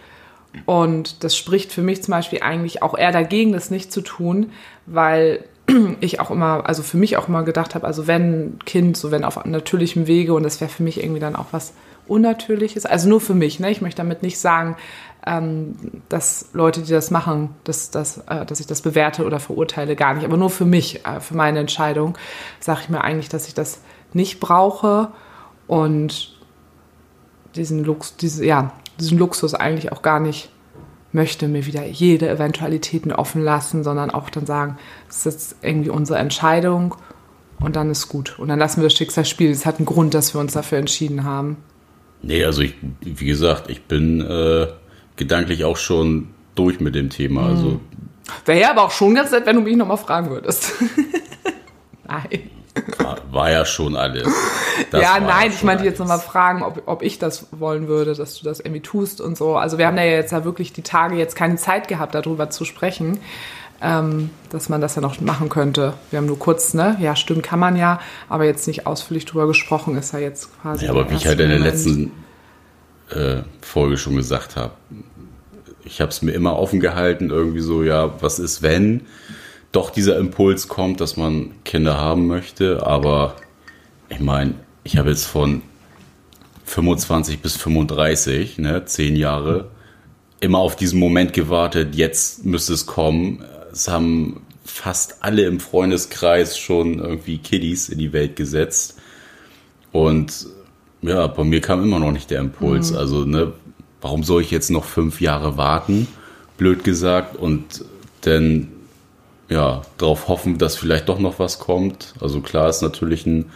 Und 0.67 1.23
das 1.23 1.37
spricht 1.37 1.73
für 1.73 1.83
mich 1.83 2.03
zum 2.03 2.13
Beispiel 2.13 2.41
eigentlich 2.43 2.83
auch 2.83 2.99
eher 2.99 3.13
dagegen, 3.13 3.53
das 3.53 3.71
nicht 3.71 3.93
zu 3.93 4.01
tun, 4.01 4.51
weil 4.87 5.45
ich 6.01 6.21
auch 6.21 6.31
immer, 6.31 6.67
also 6.67 6.83
für 6.83 6.97
mich 6.97 7.17
auch 7.17 7.29
immer 7.29 7.45
gedacht 7.45 7.75
habe, 7.75 7.87
also 7.87 8.07
wenn 8.07 8.59
Kind, 8.65 8.97
so 8.97 9.11
wenn 9.11 9.25
auf 9.25 9.45
natürlichem 9.45 10.07
Wege 10.07 10.35
und 10.35 10.43
das 10.43 10.61
wäre 10.61 10.71
für 10.71 10.83
mich 10.83 11.03
irgendwie 11.03 11.21
dann 11.21 11.37
auch 11.37 11.47
was 11.53 11.73
Unnatürliches, 12.09 12.87
also 12.87 13.09
nur 13.09 13.21
für 13.21 13.35
mich, 13.35 13.61
ne? 13.61 13.71
Ich 13.71 13.81
möchte 13.81 13.99
damit 13.99 14.25
nicht 14.25 14.39
sagen, 14.39 14.77
ähm, 15.27 16.03
dass 16.09 16.49
Leute, 16.53 16.83
die 16.83 16.93
das 16.93 17.11
machen, 17.11 17.55
dass, 17.65 17.91
dass, 17.91 18.19
äh, 18.29 18.47
dass 18.47 18.61
ich 18.61 18.67
das 18.67 18.81
bewerte 18.81 19.25
oder 19.25 19.41
verurteile, 19.41 19.97
gar 19.97 20.15
nicht. 20.15 20.25
Aber 20.25 20.37
nur 20.37 20.51
für 20.51 20.65
mich, 20.65 21.05
äh, 21.05 21.21
für 21.21 21.35
meine 21.35 21.59
Entscheidung, 21.59 22.17
sage 22.59 22.81
ich 22.83 22.89
mir 22.89 23.03
eigentlich, 23.03 23.29
dass 23.29 23.47
ich 23.47 23.55
das 23.55 23.81
nicht 24.13 24.41
brauche 24.41 25.09
und 25.67 26.37
diesen 27.55 27.85
Lux, 27.85 28.17
diese, 28.17 28.45
ja, 28.45 28.73
diesen 28.99 29.19
Luxus 29.19 29.55
eigentlich 29.55 29.93
auch 29.93 30.03
gar 30.03 30.21
nicht 30.21 30.51
möchte, 31.13 31.49
mir 31.49 31.67
wieder 31.67 31.85
jede 31.87 32.29
Eventualitäten 32.29 33.13
offen 33.13 33.43
lassen, 33.43 33.83
sondern 33.83 34.11
auch 34.11 34.31
dann 34.31 34.47
sagen, 34.47 34.79
das 35.09 35.27
ist 35.27 35.57
irgendwie 35.61 35.91
unsere 35.91 36.19
Entscheidung 36.19 36.95
und 37.61 37.77
dann 37.77 37.91
ist 37.91 38.09
gut. 38.09 38.39
Und 38.39 38.49
dann 38.49 38.59
lassen 38.59 38.81
wir 38.81 38.85
das 38.85 38.95
Schicksal 38.95 39.25
spielen. 39.25 39.53
Es 39.53 39.67
hat 39.67 39.79
einen 39.79 39.87
Grund, 39.87 40.15
dass 40.15 40.35
wir 40.35 40.41
uns 40.41 40.53
dafür 40.53 40.79
entschieden 40.79 41.25
haben. 41.25 41.57
Nee, 42.23 42.45
also 42.45 42.63
ich, 42.63 42.75
wie 43.01 43.27
gesagt, 43.27 43.71
ich 43.71 43.83
bin 43.85 44.21
äh, 44.21 44.69
gedanklich 45.21 45.65
auch 45.65 45.77
schon 45.77 46.29
durch 46.57 46.81
mit 46.81 46.97
dem 46.97 47.11
Thema. 47.11 47.47
Also 47.47 47.65
hm. 47.65 47.81
Wäre 48.45 48.61
ja 48.61 48.71
aber 48.71 48.83
auch 48.83 48.91
schon 48.91 49.15
ganz 49.15 49.31
nett, 49.31 49.47
wenn 49.47 49.57
du 49.57 49.63
mich 49.63 49.77
nochmal 49.77 49.99
fragen 49.99 50.31
würdest. 50.31 50.73
Nein. 52.09 52.51
War, 52.99 53.19
war, 53.31 53.51
ja 53.51 53.65
schon 53.65 53.97
alles. 53.97 54.29
Das 54.91 55.03
ja, 55.03 55.19
nein, 55.19 55.51
ich 55.51 55.63
meinte 55.65 55.85
jetzt 55.85 55.99
nochmal 55.99 56.21
fragen, 56.21 56.63
ob, 56.63 56.83
ob 56.87 57.03
ich 57.03 57.19
das 57.19 57.49
wollen 57.51 57.89
würde, 57.89 58.15
dass 58.15 58.39
du 58.39 58.45
das 58.45 58.61
irgendwie 58.61 58.81
tust 58.81 59.21
und 59.21 59.37
so. 59.37 59.57
Also 59.57 59.77
wir 59.77 59.89
haben 59.89 59.97
ja 59.97 60.05
jetzt 60.05 60.31
ja 60.31 60.45
wirklich 60.45 60.73
die 60.73 60.83
Tage 60.83 61.17
jetzt 61.17 61.35
keine 61.35 61.57
Zeit 61.57 61.89
gehabt, 61.89 62.15
darüber 62.15 62.49
zu 62.49 62.65
sprechen, 62.65 63.19
ähm, 63.83 64.31
dass 64.51 64.69
man 64.69 64.81
das 64.81 64.95
ja 64.95 65.03
noch 65.03 65.21
machen 65.21 65.49
könnte. 65.49 65.95
Wir 66.11 66.19
haben 66.19 66.27
nur 66.27 66.39
kurz, 66.39 66.73
ne? 66.73 66.97
Ja, 67.01 67.17
stimmt, 67.17 67.43
kann 67.43 67.59
man 67.59 67.77
ja, 67.77 68.01
aber 68.29 68.45
jetzt 68.45 68.67
nicht 68.69 68.87
ausführlich 68.87 69.27
drüber 69.27 69.49
gesprochen, 69.49 69.99
ist 69.99 70.13
ja 70.13 70.21
jetzt 70.21 70.49
quasi. 70.63 70.85
Ja, 70.85 70.93
aber 70.93 71.11
wie 71.11 71.17
ich 71.17 71.27
halt 71.27 71.41
in 71.41 71.49
der 71.49 71.59
letzten 71.59 72.13
äh, 73.11 73.43
Folge 73.61 73.97
schon 73.97 74.17
gesagt 74.17 74.57
habe, 74.57 74.73
ich 75.85 76.01
habe 76.01 76.11
es 76.11 76.23
mir 76.23 76.33
immer 76.33 76.59
offen 76.59 76.81
gehalten, 76.81 77.31
irgendwie 77.31 77.61
so, 77.61 77.83
ja, 77.83 78.21
was 78.23 78.39
ist, 78.39 78.63
wenn 78.63 79.03
doch 79.73 79.91
dieser 79.91 80.19
Impuls 80.19 80.69
kommt, 80.69 81.01
dass 81.01 81.17
man 81.17 81.53
Kinder 81.65 81.97
haben 81.97 82.27
möchte. 82.27 82.87
Aber 82.87 83.37
ich 84.09 84.21
meine, 84.21 84.55
ich 84.85 84.97
habe 84.97 85.11
jetzt 85.11 85.27
von 85.27 85.63
25 86.65 87.41
bis 87.41 87.57
35, 87.57 88.59
ne, 88.59 88.85
zehn 88.85 89.17
Jahre, 89.17 89.71
immer 90.41 90.59
auf 90.59 90.77
diesen 90.77 90.99
Moment 90.99 91.33
gewartet, 91.33 91.95
jetzt 91.95 92.45
müsste 92.45 92.73
es 92.73 92.87
kommen. 92.87 93.45
Es 93.73 93.89
haben 93.89 94.43
fast 94.65 95.23
alle 95.23 95.43
im 95.43 95.61
Freundeskreis 95.61 96.59
schon 96.59 96.99
irgendwie 96.99 97.39
Kiddies 97.39 97.89
in 97.89 97.99
die 97.99 98.13
Welt 98.13 98.37
gesetzt. 98.37 98.99
Und 99.93 100.47
ja, 101.03 101.27
bei 101.27 101.45
mir 101.45 101.61
kam 101.61 101.83
immer 101.83 101.99
noch 101.99 102.13
nicht 102.13 102.31
der 102.31 102.41
Impuls. 102.41 102.93
Mhm. 102.93 102.99
Also, 102.99 103.25
ne, 103.25 103.53
warum 104.01 104.23
soll 104.23 104.43
ich 104.43 104.51
jetzt 104.51 104.71
noch 104.71 104.85
fünf 104.85 105.21
Jahre 105.21 105.57
warten? 105.57 106.07
Blöd 106.57 106.85
gesagt. 106.85 107.37
Und 107.37 107.85
dann, 108.23 108.69
ja, 109.49 109.83
darauf 109.99 110.29
hoffen, 110.29 110.59
dass 110.59 110.77
vielleicht 110.77 111.09
doch 111.09 111.19
noch 111.19 111.39
was 111.39 111.59
kommt. 111.59 112.15
Also 112.21 112.41
klar 112.41 112.69
ist 112.69 112.83
natürlich 112.83 113.27
ein, 113.27 113.47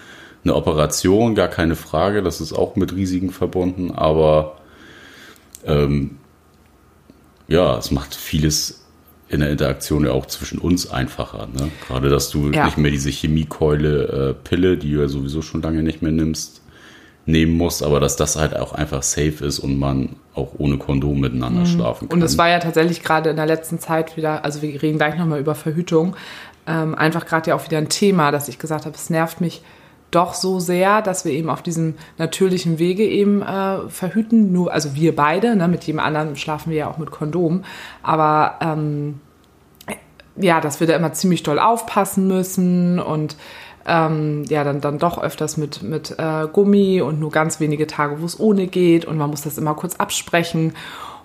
eine 0.43 0.55
Operation, 0.55 1.35
gar 1.35 1.49
keine 1.49 1.77
Frage. 1.77 2.23
Das 2.23 2.41
ist 2.41 2.53
auch 2.53 2.77
mit 2.77 2.95
Risiken 2.95 3.31
verbunden. 3.31 3.91
Aber 3.93 4.57
ähm, 5.67 6.19
ja, 7.47 7.77
es 7.79 7.91
macht 7.91 8.15
vieles 8.15 8.85
in 9.29 9.41
der 9.41 9.51
Interaktion 9.51 10.05
ja 10.05 10.13
auch 10.13 10.27
zwischen 10.27 10.59
uns 10.59 10.91
einfacher. 10.91 11.49
Ne? 11.53 11.71
Gerade, 11.87 12.09
dass 12.09 12.31
du 12.31 12.51
ja. 12.51 12.67
nicht 12.67 12.79
mehr 12.79 12.91
diese 12.91 13.11
Chemiekeule 13.11 14.31
äh, 14.31 14.35
Pille, 14.35 14.77
die 14.77 14.93
du 14.93 15.01
ja 15.01 15.09
sowieso 15.09 15.43
schon 15.43 15.63
lange 15.63 15.83
nicht 15.83 16.03
mehr 16.03 16.13
nimmst, 16.13 16.63
nehmen 17.27 17.57
muss, 17.57 17.83
aber 17.83 18.01
dass 18.01 18.17
das 18.17 18.37
halt 18.37 18.57
auch 18.57 18.73
einfach 18.73 19.03
safe 19.03 19.45
ist 19.45 19.59
und 19.59 19.79
man 19.79 20.17
auch 20.35 20.53
ohne 20.59 20.77
Kondom 20.77 21.21
miteinander 21.21 21.61
mhm. 21.61 21.67
schlafen 21.67 22.09
kann. 22.09 22.19
Und 22.19 22.25
es 22.25 22.37
war 22.37 22.49
ja 22.49 22.59
tatsächlich 22.59 23.03
gerade 23.03 23.31
in 23.31 23.37
der 23.37 23.47
letzten 23.47 23.79
Zeit 23.79 24.17
wieder, 24.17 24.45
also 24.45 24.63
wir 24.63 24.83
reden 24.83 24.99
gleich 24.99 25.17
nochmal 25.17 25.41
über 25.41 25.55
Verhütung, 25.55 26.17
ähm, 26.67 26.95
einfach 26.95 27.27
gerade 27.27 27.51
ja 27.51 27.57
auch 27.57 27.65
wieder 27.65 27.79
ein 27.79 27.89
Thema, 27.89 28.31
dass 28.31 28.49
ich 28.49 28.59
gesagt 28.59 28.85
habe, 28.87 28.95
es 28.95 29.11
nervt 29.11 29.41
mich 29.41 29.63
doch 30.11 30.35
so 30.35 30.61
sehr, 30.61 31.03
dass 31.03 31.25
wir 31.25 31.33
eben 31.33 31.51
auf 31.51 31.63
diesem 31.63 31.95
natürlichen 32.19 32.79
Wege 32.79 33.05
eben 33.05 33.43
äh, 33.43 33.89
verhüten. 33.89 34.53
Nur, 34.53 34.73
also 34.73 34.95
wir 34.95 35.17
beide, 35.17 35.57
ne, 35.57 35.67
mit 35.67 35.85
jedem 35.85 35.99
anderen 35.99 36.37
schlafen 36.37 36.71
wir 36.71 36.79
ja 36.79 36.91
auch 36.91 36.99
mit 36.99 37.11
Kondom. 37.11 37.65
Aber 38.03 38.59
ähm, 38.61 39.21
ja, 40.37 40.61
dass 40.61 40.81
wir 40.81 40.87
da 40.87 40.95
immer 40.95 41.13
ziemlich 41.13 41.43
doll 41.43 41.59
aufpassen 41.59 42.29
müssen 42.29 42.99
und 43.01 43.37
ähm, 43.87 44.45
ja, 44.49 44.65
dann, 44.65 44.81
dann 44.81 44.99
doch 44.99 45.23
öfters 45.23 45.57
mit, 45.57 45.83
mit 45.83 46.19
äh, 46.19 46.47
Gummi 46.51 47.01
und 47.01 47.21
nur 47.21 47.31
ganz 47.31 47.61
wenige 47.61 47.87
Tage, 47.87 48.21
wo 48.21 48.25
es 48.25 48.41
ohne 48.41 48.67
geht 48.67 49.05
und 49.05 49.19
man 49.19 49.31
muss 49.31 49.43
das 49.43 49.59
immer 49.59 49.75
kurz 49.75 49.97
absprechen. 49.97 50.75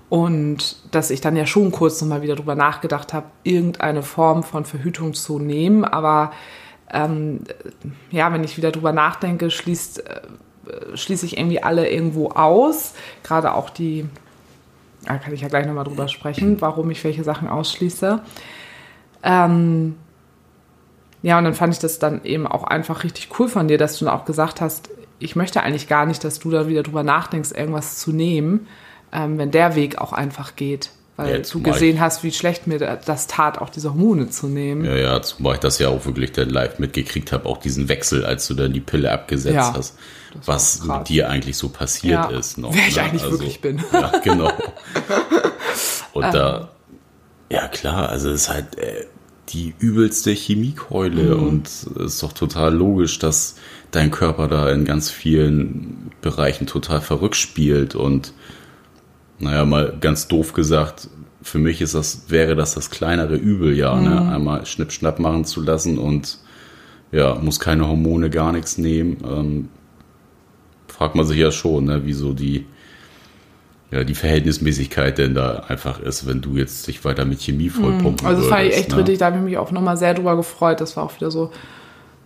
Und 0.09 0.77
dass 0.91 1.11
ich 1.11 1.21
dann 1.21 1.35
ja 1.35 1.45
schon 1.45 1.71
kurz 1.71 2.01
nochmal 2.01 2.23
wieder 2.23 2.35
drüber 2.35 2.55
nachgedacht 2.55 3.13
habe, 3.13 3.27
irgendeine 3.43 4.01
Form 4.01 4.43
von 4.43 4.65
Verhütung 4.65 5.13
zu 5.13 5.37
nehmen. 5.37 5.85
Aber 5.85 6.31
ähm, 6.91 7.41
ja, 8.09 8.33
wenn 8.33 8.43
ich 8.43 8.57
wieder 8.57 8.71
drüber 8.71 8.91
nachdenke, 8.91 9.51
schließt, 9.51 9.99
äh, 10.09 10.97
schließe 10.97 11.27
ich 11.27 11.37
irgendwie 11.37 11.61
alle 11.61 11.89
irgendwo 11.89 12.29
aus. 12.29 12.93
Gerade 13.23 13.53
auch 13.53 13.69
die, 13.69 14.05
da 15.05 15.17
kann 15.17 15.33
ich 15.33 15.41
ja 15.41 15.47
gleich 15.47 15.67
nochmal 15.67 15.85
drüber 15.85 16.07
sprechen, 16.07 16.59
warum 16.59 16.89
ich 16.89 17.03
welche 17.03 17.23
Sachen 17.23 17.47
ausschließe. 17.47 18.19
Ähm, 19.21 19.95
ja, 21.21 21.37
und 21.37 21.43
dann 21.43 21.53
fand 21.53 21.73
ich 21.73 21.79
das 21.79 21.99
dann 21.99 22.23
eben 22.23 22.47
auch 22.47 22.63
einfach 22.63 23.03
richtig 23.03 23.29
cool 23.39 23.49
von 23.49 23.67
dir, 23.67 23.77
dass 23.77 23.97
du 23.97 24.05
dann 24.05 24.13
auch 24.13 24.25
gesagt 24.25 24.61
hast, 24.61 24.89
ich 25.19 25.35
möchte 25.35 25.61
eigentlich 25.61 25.87
gar 25.87 26.05
nicht, 26.05 26.23
dass 26.23 26.39
du 26.39 26.49
da 26.49 26.67
wieder 26.67 26.83
drüber 26.83 27.03
nachdenkst, 27.03 27.51
irgendwas 27.51 27.97
zu 27.97 28.11
nehmen, 28.11 28.67
ähm, 29.11 29.37
wenn 29.37 29.51
der 29.51 29.75
Weg 29.75 29.97
auch 29.99 30.13
einfach 30.13 30.55
geht. 30.55 30.91
Weil 31.17 31.33
ja, 31.33 31.37
du 31.39 31.61
gesehen 31.61 31.95
ich, 31.95 32.01
hast, 32.01 32.23
wie 32.23 32.31
schlecht 32.31 32.65
mir 32.65 32.79
das 32.79 33.27
tat, 33.27 33.57
auch 33.57 33.69
diese 33.69 33.89
Hormone 33.89 34.29
zu 34.29 34.47
nehmen. 34.47 34.85
Ja, 34.85 34.95
ja, 34.95 35.21
zumal 35.21 35.55
ich 35.55 35.59
das 35.59 35.77
ja 35.77 35.89
auch 35.89 36.05
wirklich 36.05 36.31
dann 36.31 36.49
live 36.49 36.79
mitgekriegt 36.79 37.33
habe, 37.33 37.45
auch 37.45 37.57
diesen 37.57 37.89
Wechsel, 37.89 38.23
als 38.23 38.47
du 38.47 38.53
dann 38.53 38.71
die 38.71 38.79
Pille 38.79 39.11
abgesetzt 39.11 39.55
ja, 39.55 39.73
hast, 39.73 39.97
was 40.45 40.85
mit 40.85 41.09
dir 41.09 41.29
eigentlich 41.29 41.57
so 41.57 41.67
passiert 41.67 42.31
ja, 42.31 42.37
ist. 42.37 42.57
Noch, 42.57 42.73
wer 42.73 42.87
ich 42.87 42.95
ne? 42.95 43.01
eigentlich 43.01 43.23
also, 43.23 43.37
wirklich 43.37 43.59
bin. 43.59 43.83
Ja, 43.91 44.13
genau. 44.23 44.49
Und 46.13 46.23
ähm. 46.23 46.31
da, 46.31 46.69
ja 47.51 47.67
klar, 47.67 48.07
also 48.07 48.29
es 48.29 48.43
ist 48.43 48.49
halt, 48.49 48.77
äh, 48.77 49.05
die 49.49 49.73
übelste 49.79 50.31
Chemiekeule 50.31 51.35
mhm. 51.35 51.43
und 51.43 51.67
es 51.67 51.85
ist 51.85 52.23
doch 52.23 52.33
total 52.33 52.73
logisch, 52.73 53.19
dass 53.19 53.55
dein 53.91 54.11
Körper 54.11 54.47
da 54.47 54.71
in 54.71 54.85
ganz 54.85 55.09
vielen 55.09 56.11
Bereichen 56.21 56.67
total 56.67 57.01
verrückt 57.01 57.35
spielt 57.35 57.95
und 57.95 58.33
naja, 59.39 59.65
mal 59.65 59.97
ganz 59.99 60.27
doof 60.27 60.53
gesagt, 60.53 61.09
für 61.41 61.59
mich 61.59 61.81
ist 61.81 61.95
das, 61.95 62.25
wäre 62.29 62.55
das 62.55 62.75
das 62.75 62.89
kleinere 62.89 63.35
Übel, 63.35 63.75
ja, 63.75 63.95
ne? 63.95 64.09
mhm. 64.09 64.15
ne? 64.15 64.31
einmal 64.33 64.65
Schnipp-Schnapp 64.65 65.19
machen 65.19 65.45
zu 65.45 65.61
lassen 65.61 65.97
und 65.97 66.39
ja, 67.11 67.35
muss 67.35 67.59
keine 67.59 67.87
Hormone, 67.87 68.29
gar 68.29 68.51
nichts 68.51 68.77
nehmen. 68.77 69.17
Ähm, 69.23 69.69
fragt 70.87 71.15
man 71.15 71.25
sich 71.25 71.39
ja 71.39 71.51
schon, 71.51 71.85
ne, 71.85 72.01
wieso 72.03 72.33
die 72.33 72.65
ja, 73.91 74.03
die 74.03 74.13
Verhältnismäßigkeit 74.13 75.17
denn 75.17 75.33
da 75.33 75.63
einfach 75.67 75.99
ist, 75.99 76.27
wenn 76.27 76.41
du 76.41 76.55
jetzt 76.57 76.87
dich 76.87 77.03
weiter 77.05 77.25
mit 77.25 77.41
Chemie 77.41 77.69
vollpumpen 77.69 78.27
Also 78.27 78.41
das 78.41 78.49
fand 78.49 78.67
ich 78.67 78.77
echt 78.77 78.89
ne? 78.91 78.97
richtig, 78.97 79.17
da 79.17 79.27
habe 79.27 79.37
ich 79.37 79.43
mich 79.43 79.57
auch 79.57 79.71
nochmal 79.71 79.97
sehr 79.97 80.13
drüber 80.13 80.35
gefreut. 80.35 80.79
Das 80.79 80.95
war 80.95 81.03
auch 81.03 81.15
wieder 81.15 81.31
so 81.31 81.51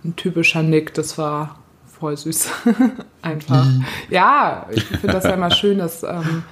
ein 0.03 0.15
typischer 0.15 0.61
Nick, 0.61 0.93
das 0.93 1.17
war 1.17 1.59
voll 1.87 2.17
süß. 2.17 2.49
einfach. 3.21 3.65
Mhm. 3.65 3.85
Ja, 4.09 4.67
ich 4.71 4.83
finde 4.83 5.07
das 5.07 5.23
ja 5.23 5.31
immer 5.31 5.51
schön, 5.51 5.77
dass 5.77 6.03
ähm, 6.03 6.43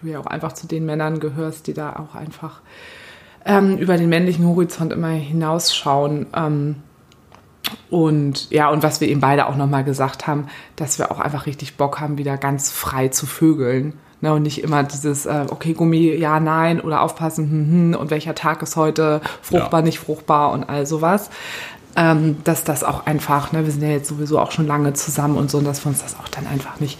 du 0.00 0.06
ja 0.06 0.20
auch 0.20 0.26
einfach 0.26 0.52
zu 0.52 0.68
den 0.68 0.86
Männern 0.86 1.18
gehörst, 1.18 1.66
die 1.66 1.74
da 1.74 1.96
auch 1.96 2.14
einfach 2.14 2.60
ähm, 3.44 3.76
über 3.78 3.96
den 3.96 4.08
männlichen 4.08 4.46
Horizont 4.46 4.92
immer 4.92 5.08
hinausschauen. 5.08 6.26
Ähm, 6.34 6.76
und 7.90 8.50
ja, 8.50 8.68
und 8.68 8.84
was 8.84 9.00
wir 9.00 9.08
eben 9.08 9.20
beide 9.20 9.46
auch 9.46 9.56
nochmal 9.56 9.82
gesagt 9.82 10.28
haben, 10.28 10.46
dass 10.76 11.00
wir 11.00 11.10
auch 11.10 11.18
einfach 11.18 11.46
richtig 11.46 11.76
Bock 11.76 12.00
haben, 12.00 12.18
wieder 12.18 12.36
ganz 12.36 12.70
frei 12.70 13.08
zu 13.08 13.26
vögeln. 13.26 13.94
Ne, 14.24 14.32
und 14.32 14.40
nicht 14.40 14.62
immer 14.62 14.82
dieses, 14.82 15.26
äh, 15.26 15.44
okay, 15.50 15.74
Gummi, 15.74 16.14
ja, 16.14 16.40
nein, 16.40 16.80
oder 16.80 17.02
aufpassen, 17.02 17.50
hm, 17.50 17.92
hm, 17.92 18.00
und 18.00 18.10
welcher 18.10 18.34
Tag 18.34 18.62
ist 18.62 18.74
heute 18.74 19.20
fruchtbar, 19.42 19.80
ja. 19.80 19.84
nicht 19.84 19.98
fruchtbar 19.98 20.52
und 20.52 20.64
all 20.64 20.86
sowas. 20.86 21.28
Ähm, 21.94 22.38
dass 22.42 22.64
das 22.64 22.84
auch 22.84 23.04
einfach, 23.04 23.52
ne, 23.52 23.66
wir 23.66 23.70
sind 23.70 23.82
ja 23.82 23.90
jetzt 23.90 24.08
sowieso 24.08 24.38
auch 24.38 24.50
schon 24.50 24.66
lange 24.66 24.94
zusammen 24.94 25.36
und 25.36 25.50
so, 25.50 25.58
und 25.58 25.66
dass 25.66 25.84
wir 25.84 25.90
uns 25.90 26.00
das 26.00 26.18
auch 26.18 26.28
dann 26.28 26.46
einfach 26.46 26.80
nicht 26.80 26.98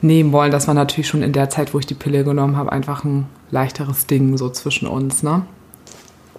nehmen 0.00 0.30
wollen. 0.30 0.52
Das 0.52 0.68
war 0.68 0.74
natürlich 0.74 1.08
schon 1.08 1.24
in 1.24 1.32
der 1.32 1.50
Zeit, 1.50 1.74
wo 1.74 1.80
ich 1.80 1.86
die 1.86 1.94
Pille 1.94 2.22
genommen 2.22 2.56
habe, 2.56 2.70
einfach 2.70 3.02
ein 3.02 3.26
leichteres 3.50 4.06
Ding 4.06 4.36
so 4.38 4.48
zwischen 4.48 4.86
uns, 4.86 5.24
ne? 5.24 5.42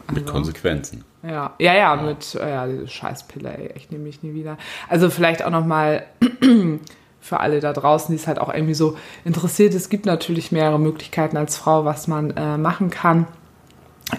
Also, 0.07 0.21
mit 0.21 0.25
Konsequenzen. 0.27 1.03
Ja, 1.23 1.55
ja, 1.59 1.73
ja, 1.73 1.95
mit, 1.97 2.35
äh, 2.35 2.49
ja, 2.49 2.87
Scheißpille, 2.87 3.49
ey, 3.49 3.73
ich 3.75 3.91
nehme 3.91 4.05
mich 4.05 4.23
nie 4.23 4.33
wieder. 4.33 4.57
Also 4.87 5.09
vielleicht 5.09 5.43
auch 5.43 5.51
nochmal 5.51 6.05
für 7.21 7.39
alle 7.39 7.59
da 7.59 7.71
draußen, 7.71 8.13
die 8.13 8.19
es 8.19 8.27
halt 8.27 8.39
auch 8.39 8.53
irgendwie 8.53 8.73
so 8.73 8.97
interessiert. 9.23 9.73
Es 9.75 9.89
gibt 9.89 10.05
natürlich 10.05 10.51
mehrere 10.51 10.79
Möglichkeiten 10.79 11.37
als 11.37 11.55
Frau, 11.55 11.85
was 11.85 12.07
man 12.07 12.31
äh, 12.31 12.57
machen 12.57 12.89
kann. 12.89 13.27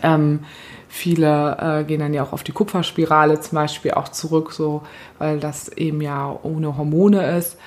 Ähm, 0.03 0.41
viele 0.89 1.57
äh, 1.61 1.85
gehen 1.85 2.01
dann 2.01 2.15
ja 2.15 2.23
auch 2.23 2.33
auf 2.33 2.45
die 2.45 2.53
Kupferspirale 2.53 3.41
zum 3.41 3.57
Beispiel 3.57 3.93
auch 3.93 4.09
zurück, 4.09 4.53
so, 4.53 4.83
weil 5.19 5.41
das 5.41 5.69
eben 5.69 6.01
ja 6.01 6.39
ohne 6.43 6.77
Hormone 6.79 7.37
ist. 7.37 7.59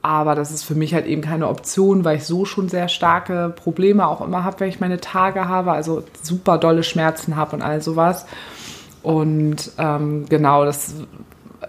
Aber 0.00 0.34
das 0.34 0.52
ist 0.52 0.64
für 0.64 0.74
mich 0.74 0.94
halt 0.94 1.06
eben 1.06 1.22
keine 1.22 1.48
Option, 1.48 2.04
weil 2.04 2.16
ich 2.16 2.24
so 2.24 2.44
schon 2.44 2.68
sehr 2.68 2.88
starke 2.88 3.52
Probleme 3.54 4.06
auch 4.06 4.20
immer 4.20 4.44
habe, 4.44 4.60
wenn 4.60 4.68
ich 4.68 4.80
meine 4.80 5.00
Tage 5.00 5.48
habe, 5.48 5.72
also 5.72 6.04
super 6.22 6.56
dolle 6.56 6.82
Schmerzen 6.82 7.36
habe 7.36 7.56
und 7.56 7.62
all 7.62 7.82
sowas. 7.82 8.24
Und 9.02 9.72
ähm, 9.76 10.26
genau, 10.28 10.64
das 10.64 10.94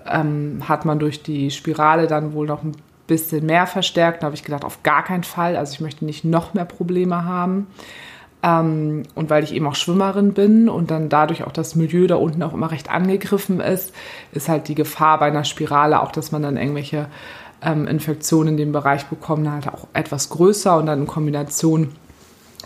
ähm, 0.07 0.63
hat 0.67 0.85
man 0.85 0.99
durch 0.99 1.23
die 1.23 1.51
Spirale 1.51 2.07
dann 2.07 2.33
wohl 2.33 2.47
noch 2.47 2.63
ein 2.63 2.75
bisschen 3.09 3.45
mehr 3.45 3.67
verstärkt. 3.67 4.23
Da 4.23 4.27
habe 4.27 4.35
ich 4.35 4.43
gedacht, 4.43 4.63
auf 4.63 4.83
gar 4.83 5.03
keinen 5.03 5.23
Fall. 5.23 5.57
Also 5.57 5.73
ich 5.73 5.81
möchte 5.81 6.05
nicht 6.05 6.23
noch 6.23 6.53
mehr 6.53 6.65
Probleme 6.65 7.25
haben. 7.25 7.67
Ähm, 8.41 9.03
und 9.15 9.29
weil 9.29 9.43
ich 9.43 9.53
eben 9.53 9.67
auch 9.67 9.75
Schwimmerin 9.75 10.33
bin 10.33 10.69
und 10.69 10.91
dann 10.91 11.09
dadurch 11.09 11.43
auch 11.43 11.51
das 11.51 11.75
Milieu 11.75 12.07
da 12.07 12.15
unten 12.15 12.41
auch 12.41 12.53
immer 12.53 12.71
recht 12.71 12.89
angegriffen 12.89 13.59
ist, 13.59 13.93
ist 14.31 14.47
halt 14.47 14.69
die 14.69 14.75
Gefahr 14.75 15.19
bei 15.19 15.27
einer 15.27 15.43
Spirale 15.43 16.01
auch, 16.01 16.13
dass 16.13 16.31
man 16.31 16.43
dann 16.43 16.55
irgendwelche 16.55 17.07
ähm, 17.61 17.85
Infektionen 17.85 18.49
in 18.49 18.57
dem 18.57 18.71
Bereich 18.71 19.07
bekommt, 19.07 19.49
halt 19.49 19.67
auch 19.67 19.87
etwas 19.93 20.29
größer 20.29 20.77
und 20.77 20.85
dann 20.85 21.01
in 21.01 21.07
Kombination 21.07 21.91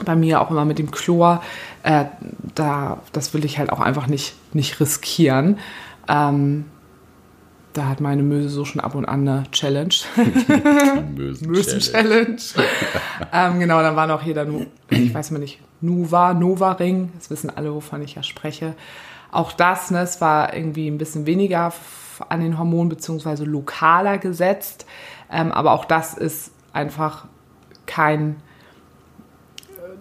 bei 0.06 0.16
mir 0.16 0.42
auch 0.42 0.52
immer 0.52 0.66
mit 0.66 0.80
dem 0.80 0.92
Chlor, 0.92 1.42
äh, 1.84 2.06
da, 2.56 3.00
das 3.12 3.34
will 3.34 3.46
ich 3.46 3.58
halt 3.58 3.72
auch 3.72 3.80
einfach 3.80 4.08
nicht, 4.08 4.36
nicht 4.54 4.80
riskieren. 4.80 5.58
Ähm, 6.08 6.66
da 7.74 7.88
hat 7.88 8.00
meine 8.02 8.24
Möse 8.24 8.50
so 8.50 8.66
schon 8.66 8.82
ab 8.82 8.96
und 8.96 9.06
an 9.06 9.28
eine 9.28 9.44
Challenge. 9.52 9.94
Mösen-Challenge. 11.16 12.38
ähm, 13.34 13.60
genau, 13.60 13.82
dann 13.82 13.96
war 13.96 14.08
noch 14.08 14.22
hier 14.22 14.36
der, 14.36 14.46
nu 14.46 14.68
ich 14.90 15.14
weiß 15.14 15.32
mal 15.32 15.40
nicht, 15.40 15.60
Nuva, 15.82 16.34
Nova-Ring. 16.34 17.12
Das 17.16 17.30
wissen 17.30 17.50
alle, 17.50 17.74
wovon 17.74 18.02
ich 18.04 18.16
ja 18.16 18.24
spreche. 18.24 18.76
Auch 19.32 19.52
das, 19.52 19.90
ne, 19.90 20.02
es 20.02 20.22
war 20.22 20.54
irgendwie 20.54 20.88
ein 20.88 21.00
bisschen 21.00 21.26
weniger 21.26 21.74
an 22.30 22.42
den 22.42 22.60
Hormonen 22.60 22.90
beziehungsweise 22.90 23.44
lokaler 23.44 24.20
gesetzt. 24.20 24.86
Ähm, 25.32 25.52
aber 25.52 25.72
auch 25.72 25.86
das 25.86 26.14
ist 26.14 26.52
einfach 26.74 27.26
kein, 27.88 28.36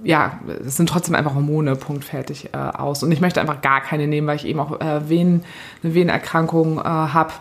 äh, 0.05 0.09
ja, 0.09 0.41
es 0.67 0.76
sind 0.76 0.91
trotzdem 0.91 1.14
einfach 1.14 1.35
Hormone, 1.35 1.76
Punkt, 1.76 2.05
fertig, 2.05 2.50
äh, 2.52 2.57
aus. 2.59 3.02
Und 3.02 3.11
ich 3.12 3.23
möchte 3.23 3.41
einfach 3.41 3.62
gar 3.62 3.81
keine 3.81 4.07
nehmen, 4.07 4.26
weil 4.26 4.37
ich 4.37 4.47
eben 4.47 4.61
auch 4.61 4.79
äh, 4.79 5.09
Venen, 5.09 5.43
eine 5.83 5.95
Venenerkrankung 5.95 6.79
äh, 6.79 6.83
habe 6.83 7.33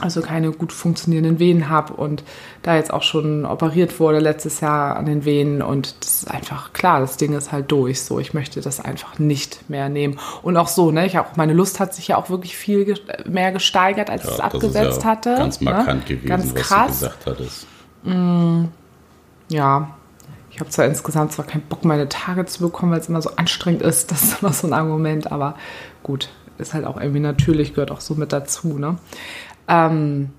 also 0.00 0.22
keine 0.22 0.50
gut 0.50 0.72
funktionierenden 0.72 1.38
Venen 1.38 1.68
habe 1.68 1.92
und 1.94 2.24
da 2.62 2.74
jetzt 2.74 2.92
auch 2.92 3.02
schon 3.02 3.44
operiert 3.44 4.00
wurde 4.00 4.18
letztes 4.18 4.60
Jahr 4.60 4.96
an 4.96 5.06
den 5.06 5.24
Venen 5.24 5.62
und 5.62 5.94
das 6.00 6.22
ist 6.22 6.30
einfach 6.30 6.72
klar, 6.72 7.00
das 7.00 7.16
Ding 7.16 7.32
ist 7.32 7.52
halt 7.52 7.70
durch. 7.70 8.02
So, 8.02 8.18
ich 8.18 8.34
möchte 8.34 8.60
das 8.60 8.80
einfach 8.80 9.18
nicht 9.20 9.70
mehr 9.70 9.88
nehmen. 9.88 10.18
Und 10.42 10.56
auch 10.56 10.66
so, 10.66 10.90
ne, 10.90 11.06
ich 11.06 11.18
auch 11.18 11.36
meine 11.36 11.52
Lust 11.52 11.78
hat 11.78 11.94
sich 11.94 12.08
ja 12.08 12.16
auch 12.16 12.28
wirklich 12.28 12.56
viel 12.56 12.84
ge 12.84 12.96
mehr 13.24 13.52
gesteigert, 13.52 14.10
als 14.10 14.24
ja, 14.24 14.32
es 14.32 14.40
abgesetzt 14.40 15.02
ja 15.02 15.10
hatte. 15.10 15.36
Ganz 15.36 15.60
ne? 15.60 15.70
markant 15.70 16.08
ne? 16.08 16.16
gewesen, 16.16 16.28
ganz 16.28 16.54
krass. 16.54 16.88
was 16.88 17.00
du 17.00 17.06
gesagt 17.06 17.26
hattest. 17.26 17.66
Mm, 18.02 18.64
ja. 19.48 19.90
Ich 20.50 20.60
habe 20.60 20.70
zwar 20.70 20.84
insgesamt 20.86 21.32
zwar 21.32 21.46
keinen 21.46 21.62
Bock, 21.62 21.84
meine 21.84 22.08
Tage 22.08 22.46
zu 22.46 22.60
bekommen, 22.60 22.92
weil 22.92 23.00
es 23.00 23.08
immer 23.08 23.22
so 23.22 23.30
anstrengend 23.36 23.82
ist. 23.82 24.10
Das 24.10 24.22
ist 24.22 24.42
immer 24.42 24.52
so 24.52 24.66
ein 24.66 24.72
Argument, 24.72 25.30
aber 25.30 25.54
gut, 26.02 26.30
ist 26.58 26.74
halt 26.74 26.84
auch 26.84 27.00
irgendwie 27.00 27.20
natürlich, 27.20 27.74
gehört 27.74 27.90
auch 27.90 28.00
so 28.00 28.14
mit 28.14 28.32
dazu. 28.32 28.78
Ne? 28.78 28.96
Ähm, 29.68 30.30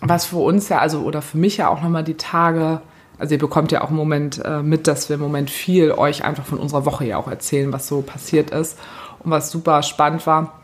was 0.00 0.26
für 0.26 0.36
uns 0.36 0.68
ja, 0.68 0.78
also 0.78 1.00
oder 1.00 1.22
für 1.22 1.38
mich 1.38 1.56
ja 1.56 1.68
auch 1.68 1.82
nochmal 1.82 2.04
die 2.04 2.16
Tage, 2.16 2.80
also 3.18 3.34
ihr 3.34 3.38
bekommt 3.38 3.72
ja 3.72 3.82
auch 3.82 3.90
im 3.90 3.96
Moment 3.96 4.44
äh, 4.44 4.62
mit, 4.62 4.86
dass 4.86 5.08
wir 5.08 5.14
im 5.14 5.22
Moment 5.22 5.50
viel 5.50 5.92
euch 5.92 6.24
einfach 6.24 6.44
von 6.44 6.58
unserer 6.58 6.84
Woche 6.84 7.06
ja 7.06 7.16
auch 7.16 7.28
erzählen, 7.28 7.72
was 7.72 7.86
so 7.86 8.02
passiert 8.02 8.50
ist. 8.50 8.78
Und 9.20 9.30
was 9.30 9.50
super 9.50 9.82
spannend 9.82 10.26
war, 10.26 10.60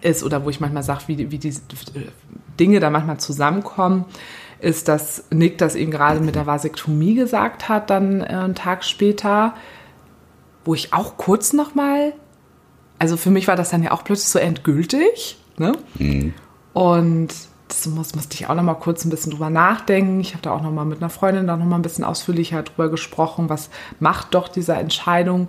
ist, 0.00 0.24
oder 0.24 0.44
wo 0.44 0.50
ich 0.50 0.60
manchmal 0.60 0.82
sage, 0.82 1.02
wie, 1.06 1.30
wie 1.30 1.38
die 1.38 1.54
Dinge 2.58 2.80
da 2.80 2.90
manchmal 2.90 3.18
zusammenkommen, 3.18 4.06
ist, 4.60 4.88
dass 4.88 5.24
Nick 5.30 5.58
das 5.58 5.76
eben 5.76 5.90
gerade 5.90 6.20
mit 6.20 6.34
der 6.34 6.46
Vasektomie 6.46 7.14
gesagt 7.14 7.68
hat, 7.68 7.90
dann 7.90 8.20
äh, 8.22 8.24
einen 8.24 8.54
Tag 8.54 8.84
später, 8.84 9.54
wo 10.64 10.74
ich 10.74 10.92
auch 10.92 11.16
kurz 11.16 11.52
nochmal, 11.52 12.14
also 12.98 13.16
für 13.16 13.30
mich 13.30 13.46
war 13.46 13.56
das 13.56 13.70
dann 13.70 13.82
ja 13.82 13.92
auch 13.92 14.04
plötzlich 14.04 14.28
so 14.28 14.38
endgültig, 14.38 15.38
ne? 15.58 15.72
Mhm. 15.98 16.34
Und 16.74 17.32
das 17.68 17.86
muss, 17.86 18.14
musste 18.14 18.34
ich 18.34 18.48
auch 18.48 18.54
noch 18.54 18.62
mal 18.62 18.74
kurz 18.74 19.04
ein 19.04 19.10
bisschen 19.10 19.32
drüber 19.32 19.48
nachdenken. 19.48 20.20
Ich 20.20 20.32
habe 20.32 20.42
da 20.42 20.52
auch 20.52 20.62
noch 20.62 20.72
mal 20.72 20.84
mit 20.84 20.98
einer 20.98 21.08
Freundin 21.08 21.46
da 21.46 21.56
noch 21.56 21.64
mal 21.64 21.76
ein 21.76 21.82
bisschen 21.82 22.04
ausführlicher 22.04 22.62
drüber 22.62 22.90
gesprochen. 22.90 23.48
Was 23.48 23.70
macht 24.00 24.34
doch 24.34 24.48
diese 24.48 24.74
Entscheidung 24.74 25.48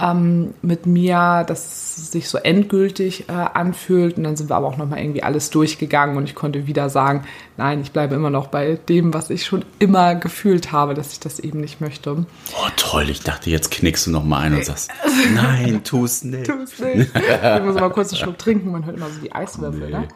ähm, 0.00 0.54
mit 0.62 0.86
mir, 0.86 1.44
dass 1.46 1.66
es 1.98 2.12
sich 2.12 2.28
so 2.28 2.38
endgültig 2.38 3.28
äh, 3.28 3.32
anfühlt? 3.32 4.16
Und 4.16 4.24
dann 4.24 4.36
sind 4.36 4.48
wir 4.48 4.56
aber 4.56 4.68
auch 4.68 4.78
noch 4.78 4.88
mal 4.88 4.98
irgendwie 4.98 5.22
alles 5.22 5.50
durchgegangen 5.50 6.16
und 6.16 6.24
ich 6.24 6.34
konnte 6.34 6.66
wieder 6.66 6.88
sagen, 6.88 7.24
nein, 7.56 7.82
ich 7.82 7.92
bleibe 7.92 8.14
immer 8.14 8.30
noch 8.30 8.46
bei 8.46 8.78
dem, 8.88 9.12
was 9.12 9.28
ich 9.28 9.44
schon 9.44 9.64
immer 9.78 10.14
gefühlt 10.14 10.72
habe, 10.72 10.94
dass 10.94 11.12
ich 11.12 11.20
das 11.20 11.38
eben 11.38 11.60
nicht 11.60 11.80
möchte. 11.80 12.12
Oh 12.12 12.68
toll, 12.76 13.10
ich 13.10 13.20
dachte, 13.20 13.50
jetzt 13.50 13.70
knickst 13.70 14.06
du 14.06 14.10
noch 14.10 14.24
mal 14.24 14.38
ein 14.38 14.54
und 14.54 14.64
sagst, 14.64 14.90
nein, 15.34 15.82
tu 15.84 16.04
es 16.04 16.24
nicht. 16.24 16.46
tu 16.46 16.62
es 16.62 16.78
nicht. 16.78 17.10
Ich 17.14 17.62
muss 17.62 17.74
mal 17.74 17.90
kurz 17.90 18.12
einen 18.12 18.22
Schluck 18.22 18.38
trinken, 18.38 18.72
man 18.72 18.86
hört 18.86 18.96
immer 18.96 19.10
so 19.10 19.20
die 19.20 19.32
Eiswürfel, 19.32 19.90
nee. 19.90 19.98
ne? 19.98 20.08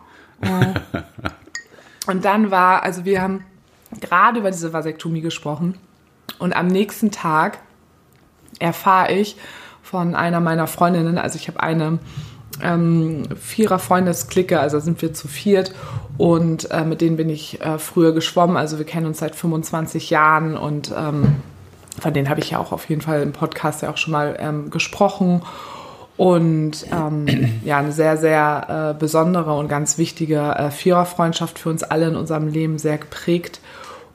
Und 2.07 2.25
dann 2.25 2.51
war, 2.51 2.83
also 2.83 3.05
wir 3.05 3.21
haben 3.21 3.45
gerade 4.01 4.39
über 4.41 4.51
diese 4.51 4.73
Vasektomie 4.73 5.21
gesprochen 5.21 5.75
und 6.39 6.55
am 6.55 6.67
nächsten 6.67 7.11
Tag 7.11 7.59
erfahre 8.59 9.13
ich 9.13 9.37
von 9.83 10.15
einer 10.15 10.41
meiner 10.41 10.67
Freundinnen, 10.67 11.19
also 11.19 11.37
ich 11.37 11.49
habe 11.49 11.61
eine 11.61 11.99
ähm, 12.63 13.25
vierer 13.37 13.79
Freundesklicke, 13.79 14.59
also 14.59 14.81
sind 14.81 15.03
wir 15.03 15.15
zu 15.15 15.29
viert 15.29 15.75
und 16.17 16.71
äh, 16.71 16.85
mit 16.85 17.01
denen 17.01 17.17
bin 17.17 17.29
ich 17.29 17.61
äh, 17.61 17.79
früher 17.79 18.13
geschwommen, 18.13 18.57
also 18.57 18.79
wir 18.79 18.87
kennen 18.87 19.07
uns 19.07 19.19
seit 19.19 19.35
25 19.35 20.11
Jahren 20.11 20.57
und 20.57 20.93
ähm, 20.97 21.37
von 22.01 22.13
denen 22.13 22.29
habe 22.29 22.41
ich 22.41 22.51
ja 22.51 22.59
auch 22.59 22.73
auf 22.73 22.89
jeden 22.89 23.01
Fall 23.01 23.23
im 23.23 23.33
Podcast 23.33 23.83
ja 23.83 23.91
auch 23.91 23.97
schon 23.97 24.13
mal 24.13 24.37
ähm, 24.39 24.71
gesprochen 24.71 25.43
und 26.17 26.87
ähm, 26.91 27.61
ja, 27.65 27.79
eine 27.79 27.93
sehr, 27.93 28.17
sehr 28.17 28.95
äh, 28.95 28.99
besondere 28.99 29.55
und 29.55 29.69
ganz 29.69 29.99
wichtige 29.99 30.41
äh, 30.41 30.71
Viererfreundschaft 30.71 31.59
für 31.59 31.69
uns 31.69 31.83
alle 31.83 32.09
in 32.09 32.17
unserem 32.17 32.49
Leben 32.49 32.79
sehr 32.79 32.99
geprägt. 32.99 33.61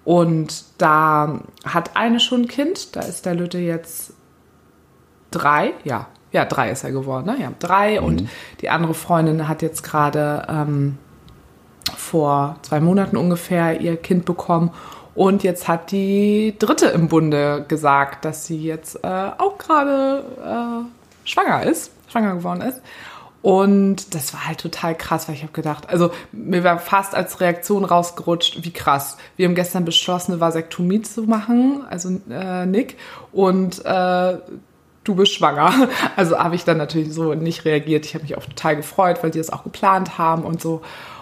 Und 0.03 0.63
da 0.79 1.41
hat 1.63 1.91
eine 1.95 2.19
schon 2.19 2.41
ein 2.41 2.47
Kind, 2.47 2.95
da 2.95 3.01
ist 3.01 3.25
der 3.25 3.35
Lütte 3.35 3.59
jetzt 3.59 4.13
drei, 5.29 5.73
ja, 5.83 6.07
ja, 6.31 6.45
drei 6.45 6.71
ist 6.71 6.83
er 6.83 6.91
geworden, 6.91 7.25
ne? 7.25 7.37
Ja, 7.39 7.51
drei. 7.59 7.99
Mhm. 7.99 8.05
Und 8.05 8.29
die 8.61 8.69
andere 8.69 8.93
Freundin 8.93 9.47
hat 9.47 9.61
jetzt 9.61 9.83
gerade 9.83 10.47
ähm, 10.49 10.97
vor 11.95 12.55
zwei 12.61 12.79
Monaten 12.79 13.17
ungefähr 13.17 13.81
ihr 13.81 13.97
Kind 13.97 14.25
bekommen. 14.25 14.71
Und 15.13 15.43
jetzt 15.43 15.67
hat 15.67 15.91
die 15.91 16.55
dritte 16.57 16.87
im 16.87 17.09
Bunde 17.09 17.65
gesagt, 17.67 18.23
dass 18.23 18.45
sie 18.45 18.63
jetzt 18.63 19.03
äh, 19.03 19.29
auch 19.37 19.57
gerade 19.57 20.23
äh, 20.41 21.00
schwanger 21.23 21.63
ist, 21.63 21.91
schwanger 22.07 22.35
geworden 22.35 22.61
ist. 22.61 22.81
Und 23.41 24.13
das 24.13 24.33
war 24.33 24.47
halt 24.47 24.59
total 24.59 24.95
krass, 24.95 25.27
weil 25.27 25.33
ich 25.33 25.41
habe 25.41 25.51
gedacht, 25.51 25.89
also 25.89 26.11
mir 26.31 26.63
war 26.63 26.77
fast 26.77 27.15
als 27.15 27.39
Reaktion 27.41 27.85
rausgerutscht, 27.85 28.63
wie 28.63 28.71
krass. 28.71 29.17
Wir 29.35 29.47
haben 29.47 29.55
gestern 29.55 29.83
beschlossen, 29.83 30.33
eine 30.33 30.41
Vasektomie 30.41 31.01
zu 31.01 31.23
machen, 31.23 31.83
also 31.89 32.21
äh, 32.29 32.67
Nick, 32.67 32.97
und 33.31 33.83
äh, 33.83 34.37
du 35.03 35.15
bist 35.15 35.33
schwanger. 35.33 35.87
Also 36.15 36.37
habe 36.37 36.55
ich 36.55 36.65
dann 36.65 36.77
natürlich 36.77 37.13
so 37.13 37.33
nicht 37.33 37.65
reagiert. 37.65 38.05
Ich 38.05 38.13
habe 38.13 38.23
mich 38.23 38.37
auch 38.37 38.45
total 38.45 38.75
gefreut, 38.75 39.23
weil 39.23 39.31
die 39.31 39.39
das 39.39 39.49
auch 39.49 39.63
geplant 39.63 40.19
haben 40.19 40.43
und 40.43 40.61
so. 40.61 40.81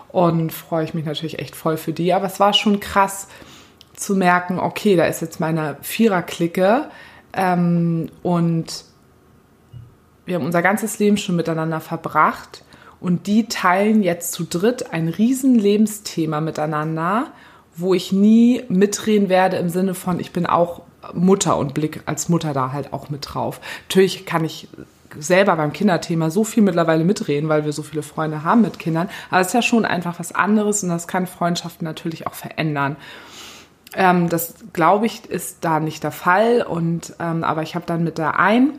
Und 0.09 0.51
freue 0.51 0.83
ich 0.83 0.93
mich 0.93 1.05
natürlich 1.05 1.39
echt 1.39 1.55
voll 1.55 1.77
für 1.77 1.93
die. 1.93 2.13
Aber 2.13 2.25
es 2.25 2.39
war 2.39 2.53
schon 2.53 2.79
krass 2.79 3.27
zu 3.95 4.15
merken, 4.15 4.59
okay, 4.59 4.95
da 4.95 5.05
ist 5.05 5.21
jetzt 5.21 5.39
meine 5.39 5.77
Vierer-Clique 5.81 6.89
ähm, 7.33 8.09
und 8.23 8.85
wir 10.29 10.35
haben 10.35 10.45
unser 10.45 10.61
ganzes 10.61 10.99
Leben 10.99 11.17
schon 11.17 11.35
miteinander 11.35 11.79
verbracht 11.79 12.63
und 13.01 13.27
die 13.27 13.47
teilen 13.47 14.03
jetzt 14.03 14.31
zu 14.31 14.43
dritt 14.43 14.93
ein 14.93 15.07
riesen 15.07 15.55
Lebensthema 15.55 16.39
miteinander, 16.39 17.27
wo 17.75 17.93
ich 17.93 18.11
nie 18.11 18.63
mitreden 18.69 19.27
werde 19.27 19.57
im 19.57 19.69
Sinne 19.69 19.95
von, 19.95 20.19
ich 20.19 20.31
bin 20.31 20.45
auch 20.45 20.83
Mutter 21.13 21.57
und 21.57 21.73
blick 21.73 22.01
als 22.05 22.29
Mutter 22.29 22.53
da 22.53 22.71
halt 22.71 22.93
auch 22.93 23.09
mit 23.09 23.33
drauf. 23.33 23.59
Natürlich 23.87 24.25
kann 24.25 24.45
ich 24.45 24.67
selber 25.17 25.55
beim 25.55 25.73
Kinderthema 25.73 26.29
so 26.29 26.43
viel 26.43 26.61
mittlerweile 26.61 27.03
mitreden, 27.03 27.49
weil 27.49 27.65
wir 27.65 27.73
so 27.73 27.81
viele 27.81 28.03
Freunde 28.03 28.43
haben 28.43 28.61
mit 28.61 28.77
Kindern. 28.77 29.09
Aber 29.31 29.41
es 29.41 29.47
ist 29.47 29.53
ja 29.53 29.61
schon 29.63 29.85
einfach 29.85 30.19
was 30.19 30.35
anderes 30.35 30.83
und 30.83 30.89
das 30.89 31.07
kann 31.07 31.25
Freundschaften 31.25 31.85
natürlich 31.85 32.27
auch 32.27 32.35
verändern. 32.35 32.97
Ähm, 33.95 34.29
das 34.29 34.53
glaube 34.73 35.07
ich 35.07 35.25
ist 35.25 35.59
da 35.61 35.79
nicht 35.79 36.03
der 36.03 36.11
Fall 36.11 36.61
und 36.61 37.15
ähm, 37.19 37.43
aber 37.43 37.63
ich 37.63 37.73
habe 37.73 37.85
dann 37.87 38.03
mit 38.03 38.19
der 38.19 38.39
ein 38.39 38.73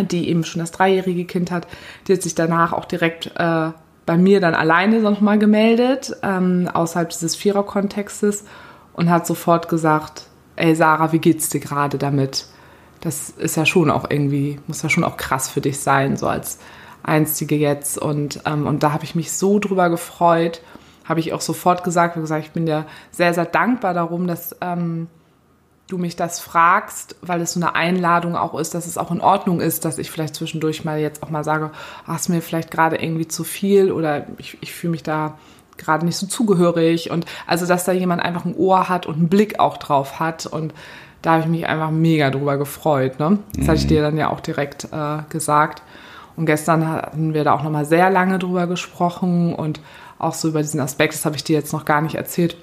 die 0.00 0.28
eben 0.28 0.44
schon 0.44 0.60
das 0.60 0.70
dreijährige 0.70 1.24
Kind 1.24 1.50
hat, 1.50 1.66
die 2.06 2.14
hat 2.14 2.22
sich 2.22 2.34
danach 2.34 2.72
auch 2.72 2.84
direkt 2.84 3.32
äh, 3.36 3.70
bei 4.06 4.16
mir 4.16 4.40
dann 4.40 4.54
alleine 4.54 5.00
nochmal 5.00 5.38
gemeldet, 5.38 6.16
ähm, 6.22 6.68
außerhalb 6.72 7.10
dieses 7.10 7.36
Vierer-Kontextes 7.36 8.44
und 8.94 9.10
hat 9.10 9.26
sofort 9.26 9.68
gesagt, 9.68 10.26
ey 10.56 10.74
Sarah, 10.74 11.12
wie 11.12 11.18
geht's 11.18 11.48
dir 11.50 11.60
gerade 11.60 11.98
damit? 11.98 12.46
das 13.02 13.30
ist 13.30 13.56
ja 13.56 13.66
schon 13.66 13.90
auch 13.90 14.08
irgendwie, 14.08 14.58
muss 14.66 14.82
ja 14.82 14.88
schon 14.88 15.04
auch 15.04 15.16
krass 15.16 15.48
für 15.48 15.60
dich 15.60 15.80
sein, 15.80 16.16
so 16.16 16.28
als 16.28 16.58
einstige 17.02 17.56
jetzt. 17.56 17.98
Und, 17.98 18.40
ähm, 18.46 18.66
und 18.66 18.82
da 18.84 18.92
habe 18.92 19.04
ich 19.04 19.14
mich 19.14 19.32
so 19.32 19.58
drüber 19.58 19.90
gefreut, 19.90 20.62
habe 21.04 21.18
ich 21.18 21.32
auch 21.32 21.40
sofort 21.40 21.82
gesagt, 21.82 22.16
wie 22.16 22.20
gesagt, 22.20 22.46
ich 22.46 22.52
bin 22.52 22.64
dir 22.64 22.86
sehr, 23.10 23.34
sehr 23.34 23.44
dankbar 23.44 23.92
darum, 23.92 24.28
dass 24.28 24.56
ähm, 24.60 25.08
du 25.92 25.98
mich 25.98 26.16
das 26.16 26.40
fragst, 26.40 27.16
weil 27.20 27.40
es 27.42 27.52
so 27.52 27.60
eine 27.60 27.74
Einladung 27.74 28.34
auch 28.34 28.58
ist, 28.58 28.74
dass 28.74 28.86
es 28.86 28.96
auch 28.96 29.10
in 29.10 29.20
Ordnung 29.20 29.60
ist, 29.60 29.84
dass 29.84 29.98
ich 29.98 30.10
vielleicht 30.10 30.34
zwischendurch 30.34 30.84
mal 30.84 30.98
jetzt 30.98 31.22
auch 31.22 31.30
mal 31.30 31.44
sage, 31.44 31.70
ach, 32.06 32.16
ist 32.16 32.28
mir 32.28 32.40
vielleicht 32.40 32.70
gerade 32.70 32.96
irgendwie 32.96 33.28
zu 33.28 33.44
viel 33.44 33.92
oder 33.92 34.26
ich, 34.38 34.56
ich 34.60 34.72
fühle 34.72 34.92
mich 34.92 35.02
da 35.02 35.34
gerade 35.76 36.06
nicht 36.06 36.16
so 36.16 36.26
zugehörig 36.26 37.10
und 37.10 37.26
also, 37.46 37.66
dass 37.66 37.84
da 37.84 37.92
jemand 37.92 38.22
einfach 38.22 38.44
ein 38.44 38.56
Ohr 38.56 38.88
hat 38.88 39.06
und 39.06 39.16
einen 39.16 39.28
Blick 39.28 39.60
auch 39.60 39.76
drauf 39.76 40.18
hat 40.20 40.46
und 40.46 40.72
da 41.20 41.32
habe 41.32 41.42
ich 41.42 41.48
mich 41.48 41.66
einfach 41.66 41.90
mega 41.90 42.30
drüber 42.30 42.56
gefreut. 42.56 43.20
Ne? 43.20 43.38
Das 43.54 43.64
mhm. 43.64 43.68
hatte 43.68 43.78
ich 43.78 43.86
dir 43.86 44.02
dann 44.02 44.16
ja 44.16 44.30
auch 44.30 44.40
direkt 44.40 44.88
äh, 44.92 45.18
gesagt. 45.28 45.82
Und 46.34 46.46
gestern 46.46 46.88
hatten 46.88 47.34
wir 47.34 47.44
da 47.44 47.52
auch 47.52 47.62
nochmal 47.62 47.84
sehr 47.84 48.10
lange 48.10 48.38
drüber 48.38 48.66
gesprochen 48.66 49.54
und 49.54 49.80
auch 50.18 50.34
so 50.34 50.48
über 50.48 50.62
diesen 50.62 50.80
Aspekt, 50.80 51.14
das 51.14 51.24
habe 51.24 51.36
ich 51.36 51.44
dir 51.44 51.56
jetzt 51.56 51.72
noch 51.72 51.84
gar 51.84 52.00
nicht 52.00 52.14
erzählt. 52.14 52.56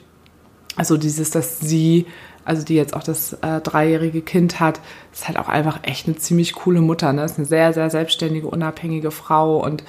Also 0.75 0.97
dieses, 0.97 1.29
dass 1.29 1.59
sie, 1.59 2.05
also 2.49 2.65
die 2.65 2.73
jetzt 2.73 2.95
auch 2.95 3.03
das 3.03 3.33
äh, 3.33 3.61
dreijährige 3.61 4.23
Kind 4.23 4.59
hat, 4.59 4.79
ist 5.13 5.27
halt 5.27 5.37
auch 5.37 5.49
einfach 5.49 5.81
echt 5.83 6.07
eine 6.07 6.17
ziemlich 6.17 6.53
coole 6.53 6.81
Mutter. 6.81 7.13
Ne? 7.13 7.23
Ist 7.23 7.37
eine 7.37 7.45
sehr, 7.45 7.73
sehr 7.73 7.91
selbstständige, 7.91 8.47
unabhängige 8.47 9.11
Frau 9.11 9.63
und 9.63 9.83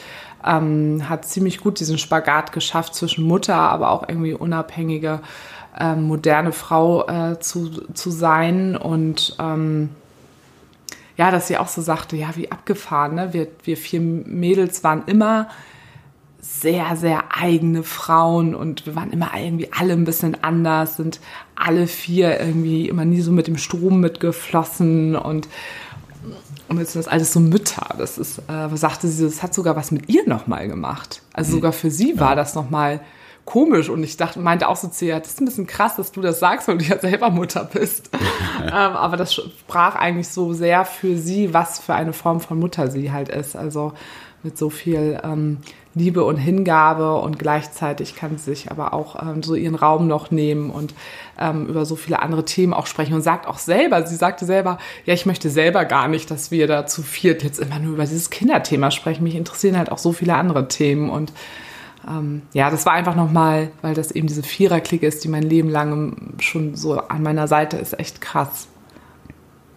ähm, 0.45 1.09
hat 1.09 1.25
ziemlich 1.25 1.63
gut 1.63 1.81
diesen 1.81 1.97
Spagat 1.97 2.53
geschafft 2.53 2.95
zwischen 2.95 3.25
Mutter, 3.25 3.55
aber 3.55 3.91
auch 3.91 4.07
irgendwie 4.07 4.35
unabhängige, 4.35 5.21
äh, 5.79 5.95
moderne 5.97 6.53
Frau 6.53 7.09
äh, 7.09 7.41
zu, 7.41 7.71
zu 7.95 8.11
sein 8.11 8.77
und 8.77 9.37
ähm, 9.39 9.89
ja, 11.17 11.31
dass 11.31 11.49
sie 11.49 11.57
auch 11.57 11.69
so 11.69 11.81
sagte, 11.81 12.17
ja, 12.17 12.37
wie 12.37 12.53
abgefahren, 12.53 13.15
ne? 13.15 13.33
Wir, 13.33 13.49
wir 13.65 13.79
vier 13.79 14.01
Mädels 14.01 14.85
waren 14.85 15.05
immer 15.07 15.49
sehr, 16.41 16.97
sehr 16.97 17.37
eigene 17.37 17.83
Frauen 17.83 18.55
und 18.55 18.87
wir 18.87 18.97
waren 18.97 19.11
immer 19.11 19.31
irgendwie 19.37 19.69
alle 19.73 19.93
ein 19.93 20.05
bisschen 20.05 20.43
anders, 20.43 20.97
sind 20.97 21.21
alle 21.55 21.87
vier 21.87 22.41
irgendwie 22.41 22.89
immer 22.89 23.05
nie 23.05 23.21
so 23.21 23.31
mit 23.33 23.47
dem 23.47 23.59
Strom 23.59 24.01
mitgeflossen 24.01 25.17
und 25.17 25.49
und 26.69 26.79
jetzt 26.79 26.93
sind 26.93 27.05
das 27.05 27.13
alles 27.13 27.33
so 27.33 27.41
Mütter. 27.41 27.95
Das 27.99 28.17
ist, 28.17 28.43
äh, 28.49 28.77
sagte 28.77 29.09
sie, 29.09 29.25
das 29.25 29.43
hat 29.43 29.55
sogar 29.55 29.75
was 29.75 29.91
mit 29.91 30.09
ihr 30.09 30.29
nochmal 30.29 30.69
gemacht. 30.69 31.21
Also 31.33 31.51
mhm. 31.51 31.55
sogar 31.57 31.73
für 31.73 31.91
sie 31.91 32.21
war 32.21 32.37
das 32.37 32.55
nochmal 32.55 33.01
komisch 33.45 33.89
und 33.89 34.05
ich 34.05 34.17
dachte, 34.17 34.39
meinte 34.39 34.69
auch 34.69 34.77
so 34.77 34.87
zu 34.87 35.07
ihr, 35.07 35.19
das 35.19 35.31
ist 35.31 35.41
ein 35.41 35.47
bisschen 35.47 35.67
krass, 35.67 35.97
dass 35.97 36.13
du 36.13 36.21
das 36.21 36.39
sagst, 36.39 36.69
weil 36.69 36.79
du 36.79 36.85
ja 36.85 36.99
selber 37.01 37.31
Mutter 37.31 37.65
bist. 37.65 38.11
ähm, 38.63 38.73
aber 38.73 39.17
das 39.17 39.35
sprach 39.35 39.97
eigentlich 39.97 40.29
so 40.29 40.53
sehr 40.53 40.85
für 40.85 41.17
sie, 41.17 41.53
was 41.53 41.81
für 41.81 41.95
eine 41.95 42.13
Form 42.13 42.41
von 42.41 42.61
Mutter 42.61 42.89
sie 42.89 43.11
halt 43.11 43.31
ist. 43.31 43.57
Also 43.57 43.93
mit 44.45 44.57
so 44.57 44.71
viel 44.71 45.21
ähm, 45.25 45.59
Liebe 45.95 46.23
und 46.23 46.37
Hingabe 46.37 47.17
und 47.17 47.39
gleichzeitig 47.39 48.15
kann 48.15 48.39
sie 48.39 48.45
sich 48.45 48.71
aber 48.71 48.95
auch 48.95 49.21
ähm, 49.21 49.43
so 49.43 49.57
ihren 49.57 49.75
Raum 49.75 50.07
noch 50.07 50.31
nehmen 50.31 50.71
und 50.71 50.95
ähm, 51.39 51.67
über 51.67 51.85
so 51.85 51.97
viele 51.97 52.23
andere 52.23 52.45
Themen 52.45 52.73
auch 52.73 52.87
sprechen. 52.87 53.15
Und 53.15 53.23
sagt 53.23 53.49
auch 53.49 53.59
selber, 53.59 54.07
sie 54.07 54.15
sagte 54.15 54.45
selber, 54.45 54.79
ja, 55.05 55.15
ich 55.15 55.27
möchte 55.27 55.51
selber 55.51 55.85
gar 55.85 56.07
nicht, 56.07 56.31
dass 56.31 56.53
wir 56.53 56.69
da 56.69 56.87
zu 56.87 57.03
viert 57.03 57.43
jetzt 57.43 57.59
immer 57.59 57.81
nur 57.81 57.95
über 57.95 58.05
dieses 58.05 58.31
Kinderthema 58.31 58.93
sprechen. 58.93 59.25
Mich 59.25 59.35
interessieren 59.35 59.77
halt 59.77 59.91
auch 59.91 59.99
so 59.99 60.13
viele 60.13 60.35
andere 60.35 60.69
Themen. 60.69 61.11
Und 61.11 61.33
ähm, 62.09 62.43
ja, 62.53 62.71
das 62.71 62.87
war 62.87 62.93
einfach 62.93 63.17
nochmal, 63.17 63.73
weil 63.83 63.95
das 63.95 64.13
eben 64.13 64.29
diese 64.29 64.45
Viererklicke 64.45 65.07
ist, 65.07 65.25
die 65.25 65.29
mein 65.29 65.43
Leben 65.43 65.71
lang 65.71 66.35
schon 66.39 66.77
so 66.77 66.99
an 66.99 67.23
meiner 67.23 67.49
Seite 67.49 67.79
ist, 67.79 67.99
echt 67.99 68.21
krass 68.21 68.69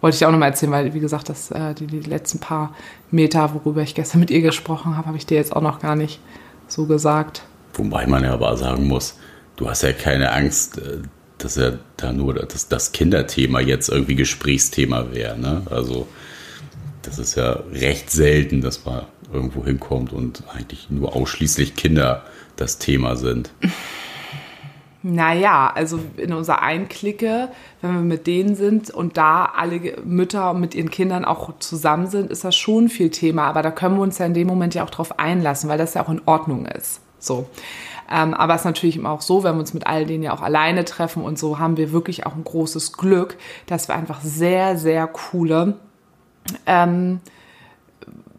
wollte 0.04 0.18
ich 0.18 0.26
auch 0.26 0.32
nochmal 0.32 0.50
erzählen, 0.50 0.74
weil, 0.74 0.94
wie 0.94 1.00
gesagt, 1.00 1.30
das, 1.30 1.50
äh, 1.52 1.74
die, 1.74 1.88
die 1.88 2.02
letzten 2.02 2.40
paar 2.40 2.76
Meter, 3.10 3.54
worüber 3.54 3.82
ich 3.82 3.96
gestern 3.96 4.20
mit 4.20 4.32
ihr 4.32 4.42
gesprochen 4.42 4.98
habe, 4.98 5.08
habe 5.08 5.18
ich 5.18 5.26
dir 5.26 5.36
jetzt 5.36 5.56
auch 5.56 5.62
noch 5.62 5.80
gar 5.80 5.96
nicht 5.96 6.20
so 6.68 6.86
gesagt. 6.86 7.44
Wobei 7.74 8.06
man 8.06 8.22
ja 8.22 8.34
aber 8.34 8.58
sagen 8.58 8.88
muss, 8.88 9.18
du 9.56 9.70
hast 9.70 9.82
ja 9.82 9.94
keine 9.94 10.34
Angst, 10.34 10.78
äh, 10.78 10.98
dass 11.38 11.56
ja 11.56 11.72
da 11.96 12.12
nur 12.12 12.34
das, 12.34 12.68
das 12.68 12.92
Kinderthema 12.92 13.62
jetzt 13.62 13.88
irgendwie 13.88 14.16
Gesprächsthema 14.16 15.14
wäre. 15.14 15.40
Ne? 15.40 15.62
Also 15.70 16.06
das 17.02 17.18
ist 17.18 17.36
ja 17.36 17.64
recht 17.72 18.12
selten, 18.12 18.60
dass 18.60 18.84
man 18.84 19.06
irgendwo 19.32 19.64
hinkommt 19.64 20.12
und 20.12 20.44
eigentlich 20.54 20.90
nur 20.90 21.16
ausschließlich 21.16 21.78
Kinder 21.78 22.26
das 22.58 22.78
Thema 22.78 23.16
sind. 23.16 23.52
Naja, 25.06 25.70
also 25.76 26.00
in 26.16 26.32
unserer 26.32 26.62
Einklicke, 26.62 27.50
wenn 27.82 27.94
wir 27.94 28.02
mit 28.02 28.26
denen 28.26 28.56
sind 28.56 28.90
und 28.90 29.18
da 29.18 29.52
alle 29.54 29.80
Mütter 30.06 30.54
mit 30.54 30.76
ihren 30.76 30.90
Kindern 30.90 31.26
auch 31.26 31.60
zusammen 31.60 32.08
sind, 32.08 32.32
ist 32.32 32.46
das 32.46 32.56
schon 32.56 32.88
viel 32.88 33.10
Thema. 33.10 33.44
Aber 33.48 33.62
da 33.62 33.70
können 33.70 33.98
wir 33.98 34.02
uns 34.02 34.18
ja 34.18 34.26
in 34.26 34.34
dem 34.34 34.48
Moment 34.48 34.76
ja 34.76 34.84
auch 34.86 34.90
drauf 34.90 35.20
einlassen, 35.20 35.70
weil 35.70 35.78
das 35.78 35.94
ja 35.94 36.06
auch 36.06 36.10
in 36.10 36.22
Ordnung 36.26 36.66
ist. 36.66 37.02
So. 37.20 37.48
Ähm, 38.10 38.34
aber 38.34 38.56
es 38.56 38.62
ist 38.62 38.66
natürlich 38.66 38.96
immer 38.96 39.12
auch 39.12 39.22
so, 39.22 39.44
wenn 39.44 39.56
wir 39.56 39.60
uns 39.60 39.74
mit 39.74 39.88
all 39.88 40.06
denen 40.06 40.24
ja 40.24 40.34
auch 40.34 40.42
alleine 40.42 40.86
treffen 40.86 41.24
und 41.24 41.38
so, 41.38 41.60
haben 41.60 41.76
wir 41.76 41.92
wirklich 41.92 42.26
auch 42.26 42.36
ein 42.36 42.44
großes 42.46 42.94
Glück, 42.94 43.38
dass 43.66 43.90
wir 43.90 43.96
einfach 43.96 44.22
sehr, 44.22 44.78
sehr 44.78 45.08
coole 45.08 45.76
ähm, 46.66 47.20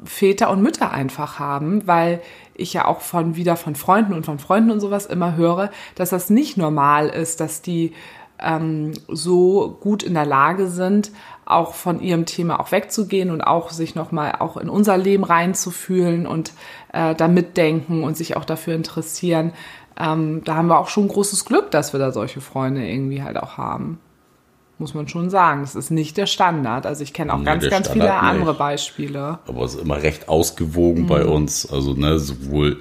Väter 0.04 0.50
und 0.50 0.62
Mütter 0.62 0.92
einfach 0.92 1.38
haben, 1.38 1.86
weil 1.86 2.20
ich 2.54 2.72
ja 2.72 2.86
auch 2.86 3.00
von 3.00 3.36
wieder 3.36 3.56
von 3.56 3.74
Freunden 3.74 4.12
und 4.12 4.24
von 4.24 4.38
Freunden 4.38 4.70
und 4.70 4.80
sowas 4.80 5.06
immer 5.06 5.36
höre, 5.36 5.70
dass 5.94 6.10
das 6.10 6.30
nicht 6.30 6.56
normal 6.56 7.08
ist, 7.08 7.40
dass 7.40 7.62
die 7.62 7.92
ähm, 8.38 8.92
so 9.08 9.76
gut 9.80 10.02
in 10.02 10.14
der 10.14 10.26
Lage 10.26 10.68
sind, 10.68 11.10
auch 11.46 11.74
von 11.74 12.00
ihrem 12.00 12.26
Thema 12.26 12.60
auch 12.60 12.72
wegzugehen 12.72 13.30
und 13.30 13.42
auch 13.42 13.70
sich 13.70 13.94
nochmal 13.94 14.36
auch 14.38 14.56
in 14.56 14.68
unser 14.68 14.96
Leben 14.96 15.24
reinzufühlen 15.24 16.26
und 16.26 16.52
äh, 16.92 17.14
da 17.14 17.28
mitdenken 17.28 18.02
und 18.02 18.16
sich 18.16 18.36
auch 18.36 18.44
dafür 18.44 18.74
interessieren. 18.74 19.52
Ähm, 19.98 20.42
da 20.44 20.56
haben 20.56 20.68
wir 20.68 20.78
auch 20.78 20.88
schon 20.88 21.08
großes 21.08 21.44
Glück, 21.44 21.70
dass 21.70 21.92
wir 21.92 22.00
da 22.00 22.12
solche 22.12 22.40
Freunde 22.40 22.86
irgendwie 22.86 23.22
halt 23.22 23.36
auch 23.36 23.56
haben 23.58 24.00
muss 24.78 24.94
man 24.94 25.08
schon 25.08 25.30
sagen. 25.30 25.62
Das 25.62 25.74
ist 25.74 25.90
nicht 25.90 26.16
der 26.16 26.26
Standard. 26.26 26.86
Also 26.86 27.02
ich 27.02 27.12
kenne 27.12 27.32
auch 27.32 27.38
nee, 27.38 27.44
ganz, 27.44 27.68
ganz 27.68 27.86
Standard 27.86 27.92
viele 27.92 28.14
andere 28.14 28.50
nicht. 28.50 28.58
Beispiele. 28.58 29.38
Aber 29.46 29.64
es 29.64 29.74
ist 29.74 29.80
immer 29.80 30.02
recht 30.02 30.28
ausgewogen 30.28 31.04
mhm. 31.04 31.06
bei 31.08 31.24
uns. 31.24 31.70
Also 31.70 31.94
ne, 31.94 32.18
sowohl 32.18 32.80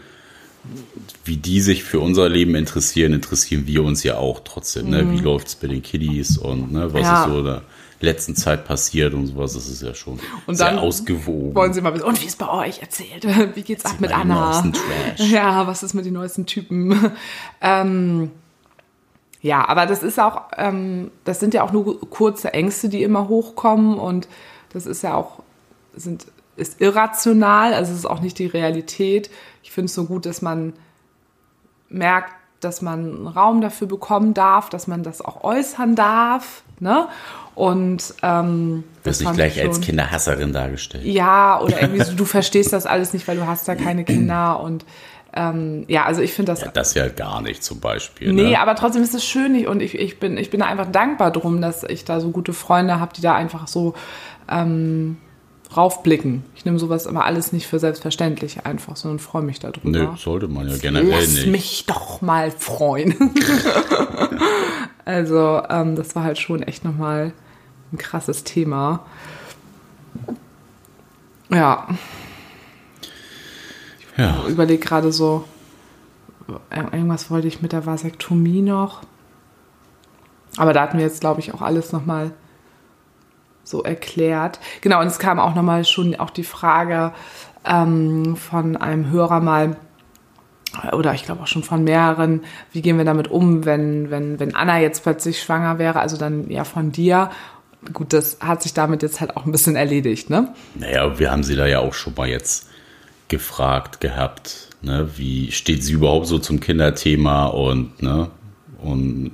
wie 1.25 1.37
die 1.37 1.59
sich 1.59 1.83
für 1.83 1.99
unser 1.99 2.29
Leben 2.29 2.55
interessieren, 2.55 3.13
interessieren 3.13 3.67
wir 3.67 3.83
uns 3.83 4.03
ja 4.03 4.17
auch 4.17 4.41
trotzdem. 4.43 4.89
Ne? 4.89 5.01
Wie 5.11 5.17
mhm. 5.17 5.23
läuft 5.23 5.47
es 5.47 5.55
bei 5.55 5.67
den 5.67 5.81
Kiddies 5.81 6.37
und 6.37 6.71
ne, 6.71 6.93
was 6.93 7.01
ja. 7.01 7.23
ist 7.23 7.31
so 7.31 7.39
in 7.39 7.45
der 7.45 7.61
letzten 8.03 8.35
Zeit 8.35 8.65
passiert 8.65 9.13
und 9.13 9.27
sowas. 9.27 9.53
Das 9.53 9.67
ist 9.67 9.81
ja 9.81 9.93
schon 9.93 10.19
und 10.45 10.55
sehr 10.55 10.79
ausgewogen. 10.79 11.55
Wollen 11.55 11.73
Sie 11.73 11.81
mal 11.81 11.93
wissen, 11.93 12.05
und 12.05 12.21
wie 12.21 12.27
ist 12.27 12.37
bei 12.37 12.49
euch 12.49 12.81
erzählt? 12.81 13.25
Wie 13.55 13.61
geht's 13.61 13.85
ab 13.85 13.99
mit 13.99 14.15
Anna? 14.15 14.71
Ja, 15.17 15.65
was 15.67 15.83
ist 15.83 15.93
mit 15.93 16.05
den 16.05 16.13
neuesten 16.13 16.45
Typen? 16.45 17.11
ähm, 17.61 18.31
ja, 19.43 19.67
aber 19.67 19.85
das 19.85 20.03
ist 20.03 20.21
auch, 20.21 20.43
ähm, 20.57 21.11
das 21.25 21.41
sind 21.41 21.53
ja 21.53 21.63
auch 21.63 21.73
nur 21.73 21.99
kurze 22.09 22.53
Ängste, 22.53 22.87
die 22.87 23.03
immer 23.03 23.27
hochkommen 23.27 23.99
und 23.99 24.29
das 24.71 24.85
ist 24.85 25.03
ja 25.03 25.15
auch, 25.15 25.43
sind, 25.93 26.25
ist 26.55 26.79
irrational, 26.79 27.73
also 27.73 27.91
es 27.91 27.99
ist 27.99 28.05
auch 28.05 28.21
nicht 28.21 28.39
die 28.39 28.45
Realität. 28.45 29.29
Ich 29.61 29.71
finde 29.71 29.87
es 29.87 29.95
so 29.95 30.05
gut, 30.05 30.25
dass 30.25 30.41
man 30.41 30.71
merkt, 31.89 32.33
dass 32.61 32.81
man 32.81 32.99
einen 32.99 33.27
Raum 33.27 33.59
dafür 33.59 33.85
bekommen 33.85 34.33
darf, 34.33 34.69
dass 34.69 34.87
man 34.87 35.03
das 35.03 35.21
auch 35.21 35.43
äußern 35.43 35.97
darf, 35.97 36.63
ne? 36.79 37.09
Und 37.53 38.15
ähm, 38.23 38.85
das 39.03 39.23
wird 39.23 39.35
gleich 39.35 39.55
schon, 39.55 39.67
als 39.67 39.81
Kinderhasserin 39.81 40.53
dargestellt. 40.53 41.03
Ja, 41.03 41.59
oder 41.59 41.81
irgendwie 41.81 42.03
so, 42.03 42.13
du 42.13 42.23
verstehst 42.23 42.71
das 42.71 42.85
alles 42.85 43.11
nicht, 43.11 43.27
weil 43.27 43.35
du 43.35 43.45
hast 43.45 43.67
da 43.67 43.75
keine 43.75 44.03
Kinder 44.05 44.61
und 44.61 44.85
ähm, 45.35 45.85
ja, 45.87 46.05
also 46.05 46.21
ich 46.21 46.33
finde 46.33 46.51
das. 46.51 46.61
Ja, 46.61 46.67
das 46.67 46.93
ja 46.93 47.07
gar 47.09 47.41
nicht 47.41 47.63
zum 47.63 47.79
Beispiel. 47.79 48.31
Nee, 48.33 48.51
ne? 48.51 48.59
aber 48.59 48.75
trotzdem 48.75 49.01
ist 49.01 49.15
es 49.15 49.25
schön 49.25 49.65
und 49.67 49.81
ich, 49.81 49.97
ich, 49.97 50.19
bin, 50.19 50.37
ich 50.37 50.49
bin 50.49 50.59
da 50.59 50.67
einfach 50.67 50.91
dankbar 50.91 51.31
drum, 51.31 51.59
dass 51.61 51.83
ich 51.83 52.05
da 52.05 52.19
so 52.19 52.29
gute 52.29 52.53
Freunde 52.53 52.99
habe, 52.99 53.13
die 53.15 53.21
da 53.21 53.33
einfach 53.33 53.67
so 53.67 53.95
ähm, 54.47 55.17
raufblicken. 55.75 56.43
Ich 56.55 56.65
nehme 56.65 56.77
sowas 56.77 57.07
immer 57.07 57.25
alles 57.25 57.51
nicht 57.51 57.65
für 57.65 57.79
selbstverständlich 57.79 58.65
einfach, 58.65 58.95
sondern 58.95 59.19
freue 59.19 59.41
mich 59.41 59.59
darüber. 59.59 59.89
Nö, 59.89 60.07
sollte 60.17 60.47
man 60.47 60.69
ja 60.69 60.77
generell 60.77 61.09
Lass 61.09 61.29
nicht. 61.29 61.37
Lass 61.37 61.45
mich 61.47 61.85
doch 61.87 62.21
mal 62.21 62.51
freuen. 62.51 63.15
also 65.05 65.63
ähm, 65.67 65.95
das 65.95 66.15
war 66.15 66.23
halt 66.23 66.37
schon 66.37 66.61
echt 66.61 66.85
nochmal 66.85 67.33
ein 67.91 67.97
krasses 67.97 68.43
Thema. 68.43 69.05
Ja. 71.49 71.87
Ja. 74.17 74.43
Ich 74.45 74.51
überlege 74.51 74.83
gerade 74.83 75.11
so, 75.11 75.45
irgendwas 76.69 77.31
wollte 77.31 77.47
ich 77.47 77.61
mit 77.61 77.71
der 77.71 77.85
Vasektomie 77.85 78.61
noch. 78.61 79.01
Aber 80.57 80.73
da 80.73 80.81
hatten 80.81 80.97
wir 80.97 81.05
jetzt, 81.05 81.21
glaube 81.21 81.39
ich, 81.39 81.53
auch 81.53 81.61
alles 81.61 81.91
nochmal 81.91 82.31
so 83.63 83.81
erklärt. 83.81 84.59
Genau, 84.81 84.99
und 84.99 85.07
es 85.07 85.19
kam 85.19 85.39
auch 85.39 85.55
nochmal 85.55 85.85
schon 85.85 86.15
auch 86.19 86.29
die 86.29 86.43
Frage 86.43 87.13
ähm, 87.65 88.35
von 88.35 88.77
einem 88.77 89.09
Hörer 89.09 89.39
mal, 89.39 89.77
oder 90.91 91.13
ich 91.13 91.23
glaube 91.23 91.43
auch 91.43 91.47
schon 91.47 91.63
von 91.63 91.83
mehreren, 91.83 92.41
wie 92.71 92.81
gehen 92.81 92.97
wir 92.97 93.05
damit 93.05 93.29
um, 93.29 93.65
wenn, 93.65 94.11
wenn, 94.11 94.39
wenn 94.39 94.55
Anna 94.55 94.79
jetzt 94.79 95.03
plötzlich 95.03 95.41
schwanger 95.41 95.79
wäre, 95.79 95.99
also 95.99 96.17
dann 96.17 96.49
ja 96.49 96.65
von 96.65 96.91
dir 96.91 97.29
gut, 97.91 98.13
das 98.13 98.37
hat 98.39 98.63
sich 98.63 98.73
damit 98.73 99.03
jetzt 99.03 99.19
halt 99.19 99.35
auch 99.35 99.45
ein 99.45 99.51
bisschen 99.51 99.75
erledigt, 99.75 100.29
ne? 100.29 100.53
Naja, 100.75 101.19
wir 101.19 101.31
haben 101.31 101.43
sie 101.43 101.55
da 101.55 101.65
ja 101.65 101.79
auch 101.79 101.93
schon 101.93 102.13
mal 102.15 102.27
jetzt 102.27 102.69
gefragt 103.33 103.99
gehabt, 103.99 104.69
ne? 104.81 105.09
Wie 105.15 105.51
steht 105.51 105.83
sie 105.83 105.93
überhaupt 105.93 106.27
so 106.27 106.39
zum 106.39 106.59
Kinderthema 106.59 107.47
und, 107.47 108.01
ne? 108.01 108.29
Und 108.81 109.31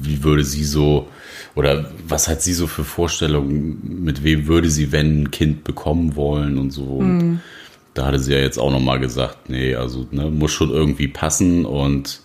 wie 0.00 0.22
würde 0.24 0.44
sie 0.44 0.64
so, 0.64 1.08
oder 1.54 1.90
was 2.06 2.28
hat 2.28 2.42
sie 2.42 2.54
so 2.54 2.66
für 2.66 2.84
Vorstellungen, 2.84 4.02
mit 4.04 4.24
wem 4.24 4.46
würde 4.46 4.70
sie, 4.70 4.92
wenn 4.92 5.22
ein 5.22 5.30
Kind 5.30 5.64
bekommen 5.64 6.16
wollen 6.16 6.58
und 6.58 6.70
so. 6.70 7.00
Mhm. 7.00 7.40
Da 7.94 8.06
hatte 8.06 8.18
sie 8.18 8.32
ja 8.32 8.38
jetzt 8.38 8.58
auch 8.58 8.70
nochmal 8.70 9.00
gesagt, 9.00 9.48
nee, 9.48 9.74
also 9.74 10.06
ne, 10.10 10.30
muss 10.30 10.52
schon 10.52 10.70
irgendwie 10.70 11.08
passen 11.08 11.64
und 11.64 12.20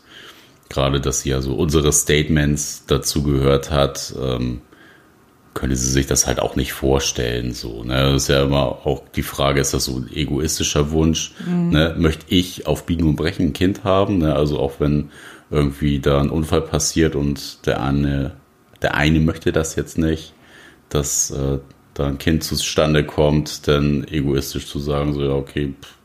gerade, 0.70 1.00
dass 1.00 1.22
sie 1.22 1.30
ja 1.30 1.42
so 1.42 1.54
unsere 1.56 1.92
Statements 1.94 2.86
dazu 2.88 3.24
gehört 3.24 3.72
hat, 3.72 4.14
ähm, 4.22 4.62
könnte 5.54 5.76
sie 5.76 5.92
sich 5.92 6.08
das 6.08 6.28
halt 6.28 6.40
auch 6.40 6.56
nicht 6.56 6.74
vorstellen. 6.74 7.54
So, 7.54 7.84
ne? 7.84 8.12
Das 8.14 8.24
ist 8.24 8.28
ja 8.30 8.44
immer 8.44 8.86
auch 8.86 9.04
die 9.16 9.24
Frage, 9.24 9.60
ist 9.60 9.74
das 9.74 9.86
so 9.86 9.98
ein 9.98 10.10
egoistischer 10.14 10.92
Wunsch? 10.92 11.34
Mhm. 11.46 11.70
Ne? 11.70 11.96
Möchte 11.98 12.26
ich 12.30 12.68
auf 12.68 12.86
Biegen 12.86 13.08
und 13.08 13.16
Brechen 13.16 13.48
ein 13.48 13.54
Kind 13.54 13.84
haben? 13.84 14.20
Ne? 14.20 14.36
Also 14.36 14.60
auch 14.60 14.80
wenn 14.80 15.10
irgendwie 15.50 16.00
da 16.00 16.20
ein 16.22 16.30
Unfall 16.30 16.62
passiert 16.62 17.16
und 17.16 17.66
der 17.66 17.82
eine, 17.82 18.36
der 18.82 18.96
eine 18.96 19.20
möchte 19.20 19.52
das 19.52 19.76
jetzt 19.76 19.98
nicht, 19.98 20.34
dass 20.90 21.32
äh, 21.32 21.60
da 21.94 22.08
ein 22.08 22.18
Kind 22.18 22.44
zustande 22.44 23.04
kommt, 23.04 23.68
dann 23.68 24.06
egoistisch 24.08 24.68
zu 24.68 24.80
sagen, 24.80 25.14
so 25.14 25.22
ja, 25.24 25.34
okay, 25.34 25.74
pff, 25.82 26.01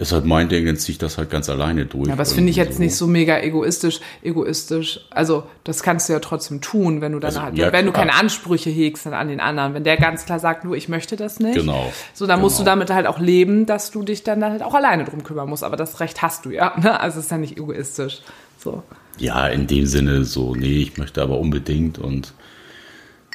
ist 0.00 0.12
halt 0.12 0.24
mein 0.24 0.48
Ding, 0.48 0.64
dann 0.64 0.78
ziehe 0.78 0.94
ich 0.94 0.98
das 0.98 1.18
halt 1.18 1.28
ganz 1.28 1.50
alleine 1.50 1.84
durch. 1.84 2.06
Ja, 2.06 2.14
aber 2.14 2.22
das 2.22 2.32
finde 2.32 2.48
ich 2.48 2.56
jetzt 2.56 2.76
so. 2.76 2.82
nicht 2.82 2.96
so 2.96 3.06
mega 3.06 3.38
egoistisch. 3.38 4.00
Egoistisch. 4.22 5.00
Also, 5.10 5.44
das 5.62 5.82
kannst 5.82 6.08
du 6.08 6.14
ja 6.14 6.20
trotzdem 6.20 6.62
tun, 6.62 7.02
wenn 7.02 7.12
du 7.12 7.18
dann 7.18 7.28
also, 7.28 7.42
halt, 7.42 7.58
ja, 7.58 7.70
wenn 7.70 7.84
du 7.84 7.92
keine 7.92 8.14
Ansprüche 8.14 8.70
hegst 8.70 9.06
an 9.06 9.28
den 9.28 9.40
anderen. 9.40 9.74
Wenn 9.74 9.84
der 9.84 9.98
ganz 9.98 10.24
klar 10.24 10.38
sagt, 10.38 10.64
nur 10.64 10.74
ich 10.74 10.88
möchte 10.88 11.16
das 11.16 11.38
nicht. 11.38 11.54
Genau. 11.54 11.92
So, 12.14 12.26
dann 12.26 12.36
genau. 12.36 12.46
musst 12.46 12.58
du 12.58 12.64
damit 12.64 12.90
halt 12.90 13.06
auch 13.06 13.18
leben, 13.18 13.66
dass 13.66 13.90
du 13.90 14.02
dich 14.02 14.24
dann 14.24 14.42
halt 14.42 14.62
auch 14.62 14.72
alleine 14.72 15.04
drum 15.04 15.22
kümmern 15.22 15.50
musst. 15.50 15.64
Aber 15.64 15.76
das 15.76 16.00
Recht 16.00 16.22
hast 16.22 16.46
du 16.46 16.50
ja. 16.50 16.74
Ne? 16.80 16.98
Also, 16.98 17.18
es 17.18 17.26
ist 17.26 17.30
ja 17.30 17.36
nicht 17.36 17.58
egoistisch. 17.58 18.20
So. 18.56 18.82
Ja, 19.18 19.48
in 19.48 19.66
dem 19.66 19.84
Sinne 19.84 20.24
so, 20.24 20.54
nee, 20.54 20.80
ich 20.80 20.96
möchte 20.96 21.20
aber 21.20 21.38
unbedingt 21.38 21.98
und 21.98 22.32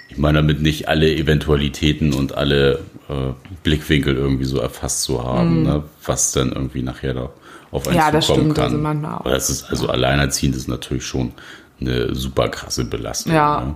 ich 0.09 0.17
meine 0.17 0.39
damit 0.39 0.61
nicht 0.61 0.87
alle 0.87 1.13
Eventualitäten 1.13 2.13
und 2.13 2.35
alle 2.35 2.79
äh, 3.09 3.33
Blickwinkel 3.63 4.15
irgendwie 4.15 4.45
so 4.45 4.59
erfasst 4.59 5.03
zu 5.03 5.23
haben, 5.23 5.61
mm. 5.61 5.63
ne, 5.63 5.83
was 6.05 6.31
dann 6.31 6.51
irgendwie 6.51 6.81
nachher 6.81 7.13
da 7.13 7.29
auf 7.71 7.87
einen 7.87 7.97
ja, 7.97 8.11
das 8.11 8.25
stimmt, 8.25 8.55
kann. 8.55 8.65
Also 8.65 8.77
manchmal 8.77 9.15
auch. 9.15 9.23
Das 9.23 9.49
ist 9.49 9.69
also 9.69 9.89
alleinerziehend 9.89 10.55
ist 10.55 10.67
natürlich 10.67 11.05
schon 11.05 11.33
eine 11.79 12.15
super 12.15 12.49
krasse 12.49 12.85
Belastung. 12.85 13.33
Ja. 13.33 13.61
Ne? 13.61 13.75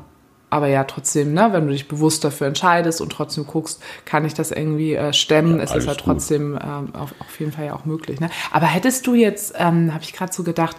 Aber 0.51 0.67
ja, 0.67 0.83
trotzdem, 0.83 1.33
ne, 1.33 1.49
wenn 1.51 1.67
du 1.67 1.73
dich 1.73 1.87
bewusst 1.87 2.23
dafür 2.23 2.47
entscheidest 2.47 3.01
und 3.01 3.11
trotzdem 3.11 3.45
guckst, 3.45 3.83
kann 4.05 4.25
ich 4.25 4.33
das 4.33 4.51
irgendwie 4.51 4.95
äh, 4.95 5.13
stemmen, 5.13 5.57
ja, 5.57 5.63
ist 5.63 5.75
es 5.75 5.85
ja 5.85 5.93
trotzdem 5.93 6.57
ähm, 6.61 6.95
auf, 6.95 7.13
auf 7.19 7.39
jeden 7.39 7.51
Fall 7.51 7.67
ja 7.67 7.75
auch 7.75 7.85
möglich. 7.85 8.19
Ne? 8.19 8.31
Aber 8.51 8.65
hättest 8.65 9.05
du 9.05 9.13
jetzt, 9.13 9.53
ähm, 9.57 9.93
habe 9.93 10.03
ich 10.03 10.13
gerade 10.13 10.33
so 10.33 10.43
gedacht, 10.43 10.75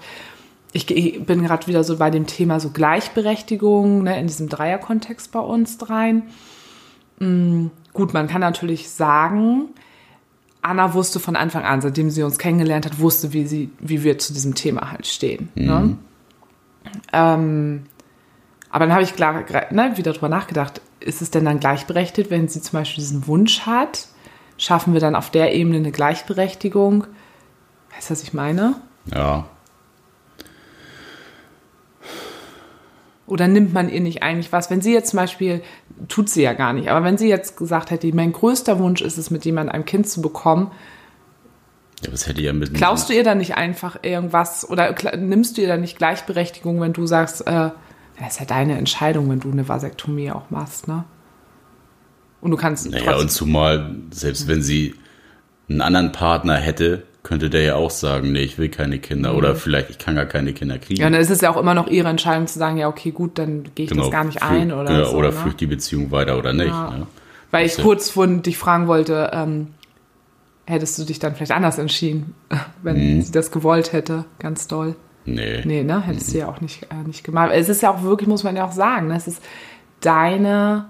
ich, 0.73 0.87
bin 0.87 1.45
gerade 1.45 1.67
wieder 1.67 1.85
so 1.85 1.99
bei 1.99 2.11
dem 2.11 2.27
Thema 2.27 2.61
so 2.61 2.71
Gleichberechtigung 2.71 4.05
ne, 4.05 4.19
in 4.19 4.27
diesem 4.27 4.49
Dreierkontext 4.49 5.31
bei 5.33 5.41
uns 5.41 5.79
dreien. 5.79 6.25
Mhm, 7.19 7.71
gut, 7.93 8.15
man 8.15 8.29
kann 8.29 8.41
natürlich 8.41 8.91
sagen, 8.91 9.69
Anna 10.63 10.95
wusste 10.95 11.21
von 11.21 11.37
Anfang 11.37 11.65
an, 11.65 11.81
seitdem 11.81 12.11
sie 12.11 12.23
uns 12.23 12.39
kennengelernt 12.39 12.87
hat, 12.87 12.99
wusste, 13.01 13.33
wie, 13.33 13.47
sie, 13.47 13.71
wie 13.81 14.03
wir 14.03 14.19
zu 14.19 14.33
diesem 14.33 14.55
Thema 14.55 14.91
halt 14.93 15.07
stehen. 15.07 15.49
Ne? 15.55 15.63
Mhm. 15.63 15.69
Ne? 15.69 15.97
Ähm, 17.13 17.83
aber 18.71 18.87
dann 18.87 18.95
habe 18.95 19.03
ich 19.03 19.17
klar, 19.17 19.45
ne, 19.71 19.93
wieder 19.97 20.13
drüber 20.13 20.29
nachgedacht, 20.29 20.81
ist 21.01 21.23
es 21.23 21.31
denn 21.31 21.45
dann 21.45 21.61
gleichberechtigt, 21.61 22.31
wenn 22.31 22.49
sie 22.49 22.61
zum 22.61 22.79
Beispiel 22.79 23.03
diesen 23.03 23.27
Wunsch 23.27 23.61
hat? 23.67 24.09
Schaffen 24.59 24.93
wir 24.93 25.01
dann 25.01 25.17
auf 25.17 25.31
der 25.31 25.55
Ebene 25.55 25.79
eine 25.79 25.93
Gleichberechtigung? 25.93 27.07
Weißt 27.95 28.11
du, 28.11 28.13
was 28.13 28.23
ich 28.23 28.35
meine? 28.35 28.77
Ja, 29.13 29.47
Oder 33.31 33.49
nimmt 33.49 33.73
man 33.73 33.89
ihr 33.89 34.01
nicht 34.01 34.23
eigentlich 34.23 34.53
was? 34.53 34.71
Wenn 34.71 34.81
sie 34.81 34.93
jetzt 34.93 35.11
zum 35.11 35.19
Beispiel, 35.19 35.63
tut 36.09 36.29
sie 36.29 36.43
ja 36.43 36.53
gar 36.53 36.73
nicht, 36.73 36.89
aber 36.89 37.05
wenn 37.05 37.17
sie 37.17 37.29
jetzt 37.29 37.57
gesagt 37.57 37.91
hätte, 37.91 38.13
mein 38.15 38.33
größter 38.33 38.79
Wunsch 38.79 39.03
ist 39.03 39.19
es, 39.19 39.31
mit 39.31 39.45
jemandem 39.45 39.75
ein 39.75 39.85
Kind 39.85 40.09
zu 40.09 40.21
bekommen, 40.21 40.71
ja, 42.03 42.11
das 42.11 42.27
hätte 42.27 42.41
ja 42.41 42.53
mit 42.53 42.75
Klaust 42.75 43.11
du 43.11 43.13
ihr 43.13 43.25
dann 43.25 43.39
nicht 43.39 43.57
einfach 43.57 43.99
irgendwas 44.03 44.69
oder 44.69 44.95
nimmst 45.17 45.57
du 45.57 45.63
ihr 45.63 45.69
dann 45.69 45.83
nicht 45.83 45.99
Gleichberechtigung, 45.99 46.81
wenn 46.81 46.93
du 46.93 47.07
sagst, 47.07 47.47
äh, 47.47 47.71
das 48.19 48.33
ist 48.33 48.41
ja 48.41 48.47
deine 48.47 48.79
Entscheidung, 48.79 49.31
wenn 49.31 49.41
du 49.41 49.51
eine 49.51 49.69
Vasektomie 49.69 50.31
auch 50.31 50.51
machst, 50.51 50.89
ne? 50.89 51.05
Und 52.41 52.51
du 52.51 52.57
kannst. 52.57 52.91
Naja, 52.91 53.17
und 53.17 53.31
zumal, 53.31 53.97
selbst 54.13 54.49
wenn 54.49 54.63
sie 54.63 54.95
einen 55.69 55.83
anderen 55.83 56.13
Partner 56.13 56.57
hätte, 56.57 57.05
könnte 57.23 57.51
der 57.51 57.63
ja 57.63 57.75
auch 57.75 57.91
sagen, 57.91 58.33
nee, 58.33 58.41
ich 58.41 58.59
will 58.59 58.69
keine 58.69 58.99
Kinder 58.99 59.33
mhm. 59.33 59.39
oder 59.39 59.55
vielleicht 59.55 59.91
ich 59.91 59.99
kann 59.99 60.15
gar 60.15 60.27
keine 60.27 60.53
Kinder 60.53 60.79
kriegen. 60.79 61.01
Ja, 61.01 61.07
und 61.07 61.13
dann 61.13 61.21
ist 61.21 61.31
es 61.31 61.41
ja 61.41 61.51
auch 61.51 61.57
immer 61.57 61.75
noch 61.75 61.89
ihre 61.89 62.09
Entscheidung 62.09 62.47
zu 62.47 62.59
sagen, 62.59 62.79
ja, 62.79 62.89
okay, 62.89 63.11
gut, 63.11 63.39
dann 63.39 63.65
gehe 63.75 63.85
ich 63.85 63.91
genau, 63.91 64.05
das 64.05 64.13
gar 64.13 64.25
nicht 64.25 64.43
ein 64.43 64.73
oder 64.73 64.91
ja, 64.91 65.05
so. 65.07 65.17
Oder 65.17 65.29
ne? 65.29 65.35
führt 65.35 65.61
die 65.61 65.67
Beziehung 65.67 66.11
weiter 66.11 66.39
oder 66.39 66.53
nicht. 66.53 66.69
Ja. 66.69 66.91
Ne? 66.91 67.07
Weil 67.51 67.67
ich 67.67 67.77
ja. 67.77 67.83
kurz 67.83 68.11
vorhin 68.11 68.43
dich 68.43 68.57
fragen 68.57 68.87
wollte, 68.87 69.31
ähm, 69.33 69.69
hättest 70.67 70.99
du 70.99 71.05
dich 71.05 71.19
dann 71.19 71.35
vielleicht 71.35 71.53
anders 71.53 71.79
entschieden, 71.79 72.35
wenn 72.83 73.17
mhm. 73.17 73.23
sie 73.23 73.33
das 73.33 73.51
gewollt 73.51 73.93
hätte, 73.93 74.25
ganz 74.39 74.67
doll. 74.67 74.97
Nee. 75.27 75.63
Nee, 75.65 75.83
ne? 75.83 76.01
Hättest 76.01 76.29
mhm. 76.29 76.33
du 76.33 76.39
ja 76.39 76.49
auch 76.49 76.61
nicht, 76.61 76.85
äh, 76.85 77.07
nicht 77.07 77.25
gemacht. 77.25 77.51
Es 77.53 77.69
ist 77.69 77.83
ja 77.83 77.91
auch 77.91 78.03
wirklich, 78.03 78.29
muss 78.29 78.45
man 78.45 78.57
ja 78.57 78.65
auch 78.65 78.73
sagen, 78.73 79.09
ne? 79.09 79.17
es 79.17 79.27
ist 79.27 79.43
deine 80.01 80.87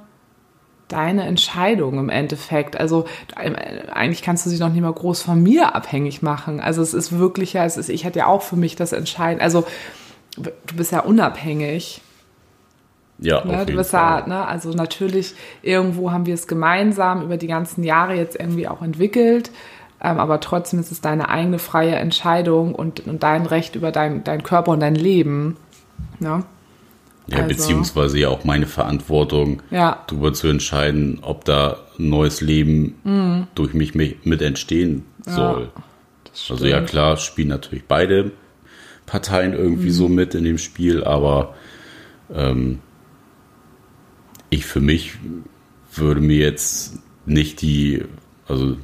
deine 0.92 1.24
Entscheidung 1.24 1.98
im 1.98 2.08
Endeffekt. 2.08 2.78
Also 2.78 3.06
eigentlich 3.36 4.22
kannst 4.22 4.46
du 4.46 4.50
dich 4.50 4.60
noch 4.60 4.70
nicht 4.70 4.82
mal 4.82 4.92
groß 4.92 5.22
von 5.22 5.42
mir 5.42 5.74
abhängig 5.74 6.22
machen. 6.22 6.60
Also 6.60 6.82
es 6.82 6.94
ist 6.94 7.18
wirklich 7.18 7.52
ja, 7.52 7.64
es 7.64 7.76
ist, 7.76 7.88
ich 7.88 8.04
hätte 8.04 8.20
ja 8.20 8.26
auch 8.26 8.42
für 8.42 8.56
mich 8.56 8.76
das 8.76 8.92
Entscheiden. 8.92 9.40
Also 9.40 9.64
du 10.36 10.76
bist 10.76 10.92
ja 10.92 11.00
unabhängig. 11.00 12.02
Ja, 13.18 13.44
ne? 13.44 13.66
du 13.66 13.76
bist 13.76 13.90
Fall. 13.90 14.20
ja, 14.20 14.26
ne? 14.26 14.46
also 14.46 14.70
natürlich 14.70 15.34
irgendwo 15.62 16.10
haben 16.10 16.24
wir 16.24 16.34
es 16.34 16.46
gemeinsam 16.46 17.22
über 17.22 17.36
die 17.36 17.48
ganzen 17.48 17.84
Jahre 17.84 18.14
jetzt 18.14 18.38
irgendwie 18.38 18.66
auch 18.66 18.80
entwickelt. 18.80 19.50
Ähm, 20.02 20.18
aber 20.18 20.40
trotzdem 20.40 20.80
ist 20.80 20.90
es 20.90 21.02
deine 21.02 21.28
eigene 21.28 21.58
freie 21.58 21.96
Entscheidung 21.96 22.74
und, 22.74 23.06
und 23.06 23.22
dein 23.22 23.44
Recht 23.44 23.76
über 23.76 23.92
dein, 23.92 24.24
dein 24.24 24.42
Körper 24.42 24.72
und 24.72 24.80
dein 24.80 24.94
Leben. 24.94 25.58
Ne? 26.18 26.44
Ja, 27.30 27.38
also, 27.38 27.48
beziehungsweise 27.48 28.18
ja 28.18 28.28
auch 28.28 28.44
meine 28.44 28.66
Verantwortung, 28.66 29.62
ja. 29.70 30.02
darüber 30.06 30.32
zu 30.32 30.48
entscheiden, 30.48 31.20
ob 31.22 31.44
da 31.44 31.78
ein 31.98 32.08
neues 32.08 32.40
Leben 32.40 32.96
mhm. 33.04 33.46
durch 33.54 33.72
mich 33.72 33.94
mit 33.94 34.42
entstehen 34.42 35.04
soll. 35.24 35.70
Ja, 35.74 35.82
also 36.50 36.66
ja 36.66 36.80
klar, 36.80 37.16
spielen 37.16 37.48
natürlich 37.48 37.84
beide 37.86 38.32
Parteien 39.06 39.52
irgendwie 39.52 39.88
mhm. 39.88 39.92
so 39.92 40.08
mit 40.08 40.34
in 40.34 40.44
dem 40.44 40.58
Spiel, 40.58 41.04
aber 41.04 41.54
ähm, 42.34 42.80
ich 44.48 44.66
für 44.66 44.80
mich 44.80 45.12
würde 45.94 46.20
mir 46.20 46.38
jetzt 46.38 46.98
nicht 47.26 47.62
die, 47.62 48.04
also 48.48 48.76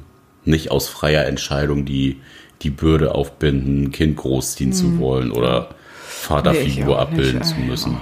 nicht 0.45 0.71
aus 0.71 0.87
freier 0.87 1.25
Entscheidung 1.25 1.83
die, 1.83 2.21
die 2.61 2.69
Bürde 2.69 3.13
aufbinden, 3.13 3.83
ein 3.83 3.91
Kind 3.91 4.15
großziehen 4.15 4.69
mhm. 4.69 4.73
zu 4.73 4.99
wollen 4.99 5.31
oder 5.31 5.69
Vaterfigur 6.05 6.95
nee, 6.95 7.01
abbilden 7.01 7.39
nicht, 7.39 7.49
zu 7.49 7.59
müssen 7.59 7.97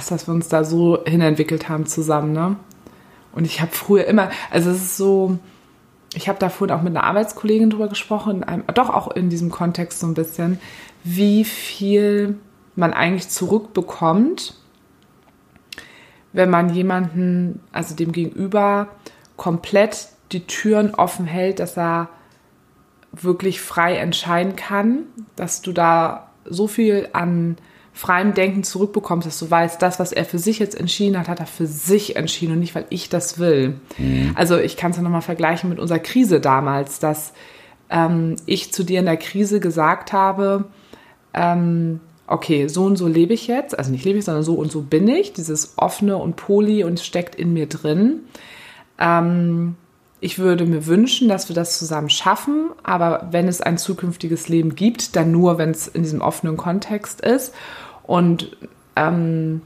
krass, 0.00 0.08
dass 0.08 0.26
wir 0.26 0.34
uns 0.34 0.48
da 0.48 0.64
so 0.64 1.04
hinentwickelt 1.04 1.68
haben 1.68 1.86
zusammen, 1.86 2.32
ne? 2.32 2.56
Und 3.32 3.44
ich 3.44 3.60
habe 3.60 3.70
früher 3.70 4.06
immer, 4.06 4.30
also 4.50 4.70
es 4.70 4.78
ist 4.78 4.96
so, 4.96 5.38
ich 6.14 6.28
habe 6.28 6.38
da 6.38 6.48
vorhin 6.48 6.74
auch 6.74 6.82
mit 6.82 6.96
einer 6.96 7.04
Arbeitskollegin 7.04 7.70
drüber 7.70 7.88
gesprochen, 7.88 8.42
einem, 8.42 8.64
doch 8.74 8.90
auch 8.90 9.12
in 9.12 9.30
diesem 9.30 9.50
Kontext 9.50 10.00
so 10.00 10.06
ein 10.06 10.14
bisschen, 10.14 10.58
wie 11.04 11.44
viel 11.44 12.38
man 12.74 12.92
eigentlich 12.92 13.28
zurückbekommt, 13.28 14.54
wenn 16.32 16.50
man 16.50 16.74
jemanden, 16.74 17.60
also 17.72 17.94
dem 17.94 18.12
Gegenüber, 18.12 18.88
komplett 19.36 20.08
die 20.32 20.46
Türen 20.46 20.94
offen 20.94 21.26
hält, 21.26 21.60
dass 21.60 21.76
er 21.76 22.08
wirklich 23.12 23.60
frei 23.60 23.96
entscheiden 23.96 24.56
kann, 24.56 25.04
dass 25.36 25.62
du 25.62 25.72
da 25.72 26.30
so 26.44 26.66
viel 26.66 27.08
an 27.12 27.56
freiem 28.00 28.32
Denken 28.32 28.62
zurückbekommst, 28.62 29.26
dass 29.26 29.38
du 29.38 29.50
weißt, 29.50 29.82
das, 29.82 30.00
was 30.00 30.12
er 30.12 30.24
für 30.24 30.38
sich 30.38 30.58
jetzt 30.58 30.74
entschieden 30.74 31.18
hat, 31.18 31.28
hat 31.28 31.38
er 31.38 31.46
für 31.46 31.66
sich 31.66 32.16
entschieden 32.16 32.54
und 32.54 32.60
nicht, 32.60 32.74
weil 32.74 32.86
ich 32.88 33.10
das 33.10 33.38
will. 33.38 33.78
Mhm. 33.98 34.32
Also 34.36 34.56
ich 34.56 34.78
kann 34.78 34.92
es 34.92 34.96
ja 34.96 35.02
nochmal 35.02 35.20
vergleichen 35.20 35.68
mit 35.68 35.78
unserer 35.78 35.98
Krise 35.98 36.40
damals, 36.40 36.98
dass 36.98 37.34
ähm, 37.90 38.36
ich 38.46 38.72
zu 38.72 38.84
dir 38.84 39.00
in 39.00 39.04
der 39.04 39.18
Krise 39.18 39.60
gesagt 39.60 40.14
habe, 40.14 40.64
ähm, 41.34 42.00
okay, 42.26 42.68
so 42.68 42.84
und 42.84 42.96
so 42.96 43.06
lebe 43.06 43.34
ich 43.34 43.46
jetzt, 43.46 43.78
also 43.78 43.90
nicht 43.90 44.06
lebe 44.06 44.18
ich, 44.18 44.24
sondern 44.24 44.44
so 44.44 44.54
und 44.54 44.72
so 44.72 44.80
bin 44.80 45.06
ich, 45.06 45.34
dieses 45.34 45.74
offene 45.76 46.16
und 46.16 46.36
poli 46.36 46.84
und 46.84 47.00
steckt 47.00 47.34
in 47.34 47.52
mir 47.52 47.66
drin. 47.66 48.20
Ähm, 48.98 49.76
ich 50.20 50.38
würde 50.38 50.64
mir 50.64 50.86
wünschen, 50.86 51.28
dass 51.28 51.50
wir 51.50 51.54
das 51.54 51.78
zusammen 51.78 52.08
schaffen, 52.08 52.70
aber 52.82 53.28
wenn 53.30 53.46
es 53.46 53.60
ein 53.60 53.76
zukünftiges 53.76 54.48
Leben 54.48 54.74
gibt, 54.74 55.16
dann 55.16 55.32
nur, 55.32 55.58
wenn 55.58 55.70
es 55.70 55.86
in 55.86 56.02
diesem 56.02 56.22
offenen 56.22 56.56
Kontext 56.56 57.20
ist. 57.20 57.54
Und 58.10 58.56
ähm, 58.96 59.62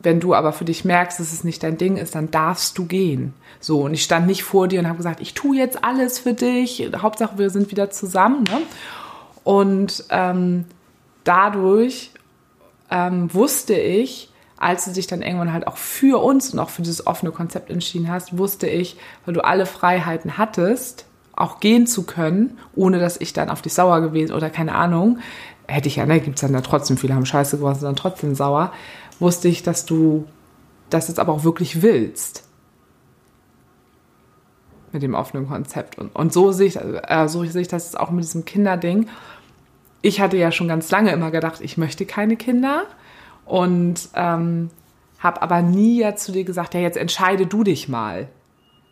wenn 0.00 0.18
du 0.18 0.34
aber 0.34 0.52
für 0.52 0.64
dich 0.64 0.84
merkst, 0.84 1.20
dass 1.20 1.32
es 1.32 1.44
nicht 1.44 1.62
dein 1.62 1.78
Ding 1.78 1.96
ist, 1.96 2.16
dann 2.16 2.32
darfst 2.32 2.76
du 2.78 2.86
gehen. 2.86 3.32
So, 3.60 3.82
und 3.82 3.94
ich 3.94 4.02
stand 4.02 4.26
nicht 4.26 4.42
vor 4.42 4.66
dir 4.66 4.80
und 4.80 4.88
habe 4.88 4.96
gesagt, 4.96 5.20
ich 5.20 5.34
tue 5.34 5.56
jetzt 5.56 5.84
alles 5.84 6.18
für 6.18 6.34
dich. 6.34 6.90
Hauptsache, 6.96 7.38
wir 7.38 7.48
sind 7.50 7.70
wieder 7.70 7.90
zusammen. 7.90 8.42
Ne? 8.42 8.62
Und 9.44 10.02
ähm, 10.10 10.64
dadurch 11.22 12.10
ähm, 12.90 13.32
wusste 13.32 13.74
ich, 13.74 14.32
als 14.56 14.84
du 14.86 14.90
dich 14.90 15.06
dann 15.06 15.22
irgendwann 15.22 15.52
halt 15.52 15.68
auch 15.68 15.76
für 15.76 16.20
uns 16.20 16.52
und 16.52 16.58
auch 16.58 16.70
für 16.70 16.82
dieses 16.82 17.06
offene 17.06 17.30
Konzept 17.30 17.70
entschieden 17.70 18.10
hast, 18.10 18.36
wusste 18.36 18.66
ich, 18.66 18.96
weil 19.24 19.34
du 19.34 19.44
alle 19.44 19.64
Freiheiten 19.64 20.38
hattest, 20.38 21.06
auch 21.36 21.60
gehen 21.60 21.86
zu 21.86 22.02
können, 22.02 22.58
ohne 22.74 22.98
dass 22.98 23.20
ich 23.20 23.32
dann 23.32 23.48
auf 23.48 23.62
dich 23.62 23.74
sauer 23.74 24.00
gewesen 24.00 24.34
oder 24.34 24.50
keine 24.50 24.74
Ahnung, 24.74 25.20
hätte 25.70 25.88
ich 25.88 25.96
ja, 25.96 26.06
ne, 26.06 26.20
gibt 26.20 26.36
es 26.36 26.40
dann 26.42 26.52
da 26.52 26.60
trotzdem, 26.60 26.96
viele 26.96 27.14
haben 27.14 27.26
Scheiße 27.26 27.58
gemacht, 27.58 27.76
sind 27.76 27.86
dann 27.86 27.96
trotzdem 27.96 28.34
sauer, 28.34 28.72
wusste 29.18 29.48
ich, 29.48 29.62
dass 29.62 29.86
du 29.86 30.26
das 30.90 31.08
jetzt 31.08 31.20
aber 31.20 31.32
auch 31.32 31.44
wirklich 31.44 31.82
willst. 31.82 32.44
Mit 34.92 35.02
dem 35.02 35.14
offenen 35.14 35.48
Konzept. 35.48 35.98
Und, 35.98 36.14
und 36.16 36.32
so 36.32 36.50
sehe 36.50 36.66
ich, 36.66 36.76
äh, 36.76 37.28
so 37.28 37.44
sehe 37.44 37.62
ich 37.62 37.68
das 37.68 37.94
auch 37.94 38.10
mit 38.10 38.24
diesem 38.24 38.44
Kinderding. 38.44 39.08
Ich 40.02 40.20
hatte 40.20 40.36
ja 40.36 40.50
schon 40.50 40.66
ganz 40.66 40.90
lange 40.90 41.12
immer 41.12 41.30
gedacht, 41.30 41.60
ich 41.60 41.76
möchte 41.76 42.06
keine 42.06 42.36
Kinder 42.36 42.84
und 43.44 44.08
ähm, 44.14 44.70
habe 45.20 45.42
aber 45.42 45.62
nie 45.62 46.00
ja 46.00 46.16
zu 46.16 46.32
dir 46.32 46.44
gesagt, 46.44 46.74
ja, 46.74 46.80
jetzt 46.80 46.96
entscheide 46.96 47.46
du 47.46 47.62
dich 47.62 47.88
mal. 47.88 48.28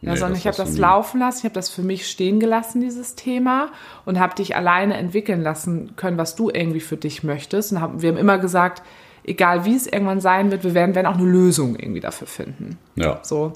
Ja, 0.01 0.13
nee, 0.13 0.17
sondern 0.17 0.39
ich 0.39 0.47
habe 0.47 0.57
das 0.57 0.79
laufen 0.79 1.19
lassen, 1.19 1.39
ich 1.39 1.45
habe 1.45 1.55
das 1.55 1.71
für 1.71 1.83
mich 1.83 2.09
stehen 2.09 2.39
gelassen, 2.39 2.81
dieses 2.81 3.17
Thema, 3.17 3.71
und 4.05 4.21
habe 4.21 4.35
dich 4.37 4.55
alleine 4.55 4.97
entwickeln 4.97 5.43
lassen 5.43 5.97
können, 5.97 6.19
was 6.19 6.37
du 6.37 6.51
irgendwie 6.51 6.81
für 6.81 6.97
dich 6.97 7.25
möchtest. 7.25 7.73
Und 7.73 7.81
hab, 7.81 8.01
wir 8.01 8.11
haben 8.11 8.17
immer 8.17 8.39
gesagt, 8.39 8.83
egal 9.25 9.65
wie 9.65 9.75
es 9.75 9.87
irgendwann 9.87 10.21
sein 10.21 10.51
wird, 10.53 10.63
wir 10.63 10.75
werden, 10.75 10.95
werden 10.95 11.07
auch 11.07 11.19
eine 11.19 11.27
Lösung 11.29 11.77
irgendwie 11.77 12.01
dafür 12.01 12.29
finden. 12.29 12.79
Ja. 12.95 13.19
So. 13.23 13.55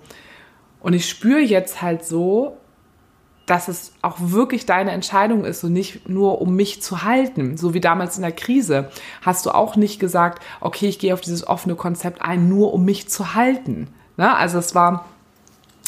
Und 0.80 0.94
ich 0.94 1.08
spüre 1.08 1.40
jetzt 1.40 1.80
halt 1.80 2.04
so, 2.04 2.56
dass 3.46 3.68
es 3.68 3.92
auch 4.02 4.16
wirklich 4.18 4.66
deine 4.66 4.92
Entscheidung 4.92 5.44
ist 5.44 5.64
und 5.64 5.72
nicht 5.72 6.08
nur 6.08 6.40
um 6.40 6.54
mich 6.54 6.82
zu 6.82 7.02
halten. 7.02 7.56
So 7.56 7.74
wie 7.74 7.80
damals 7.80 8.16
in 8.16 8.22
der 8.22 8.32
Krise 8.32 8.90
hast 9.20 9.46
du 9.46 9.50
auch 9.50 9.76
nicht 9.76 10.00
gesagt, 10.00 10.42
okay, 10.60 10.88
ich 10.88 10.98
gehe 10.98 11.12
auf 11.14 11.20
dieses 11.20 11.46
offene 11.46 11.74
Konzept 11.74 12.22
ein, 12.22 12.48
nur 12.48 12.72
um 12.72 12.84
mich 12.84 13.08
zu 13.08 13.34
halten. 13.34 13.88
Ne? 14.16 14.34
Also 14.34 14.58
es 14.58 14.74
war, 14.74 15.06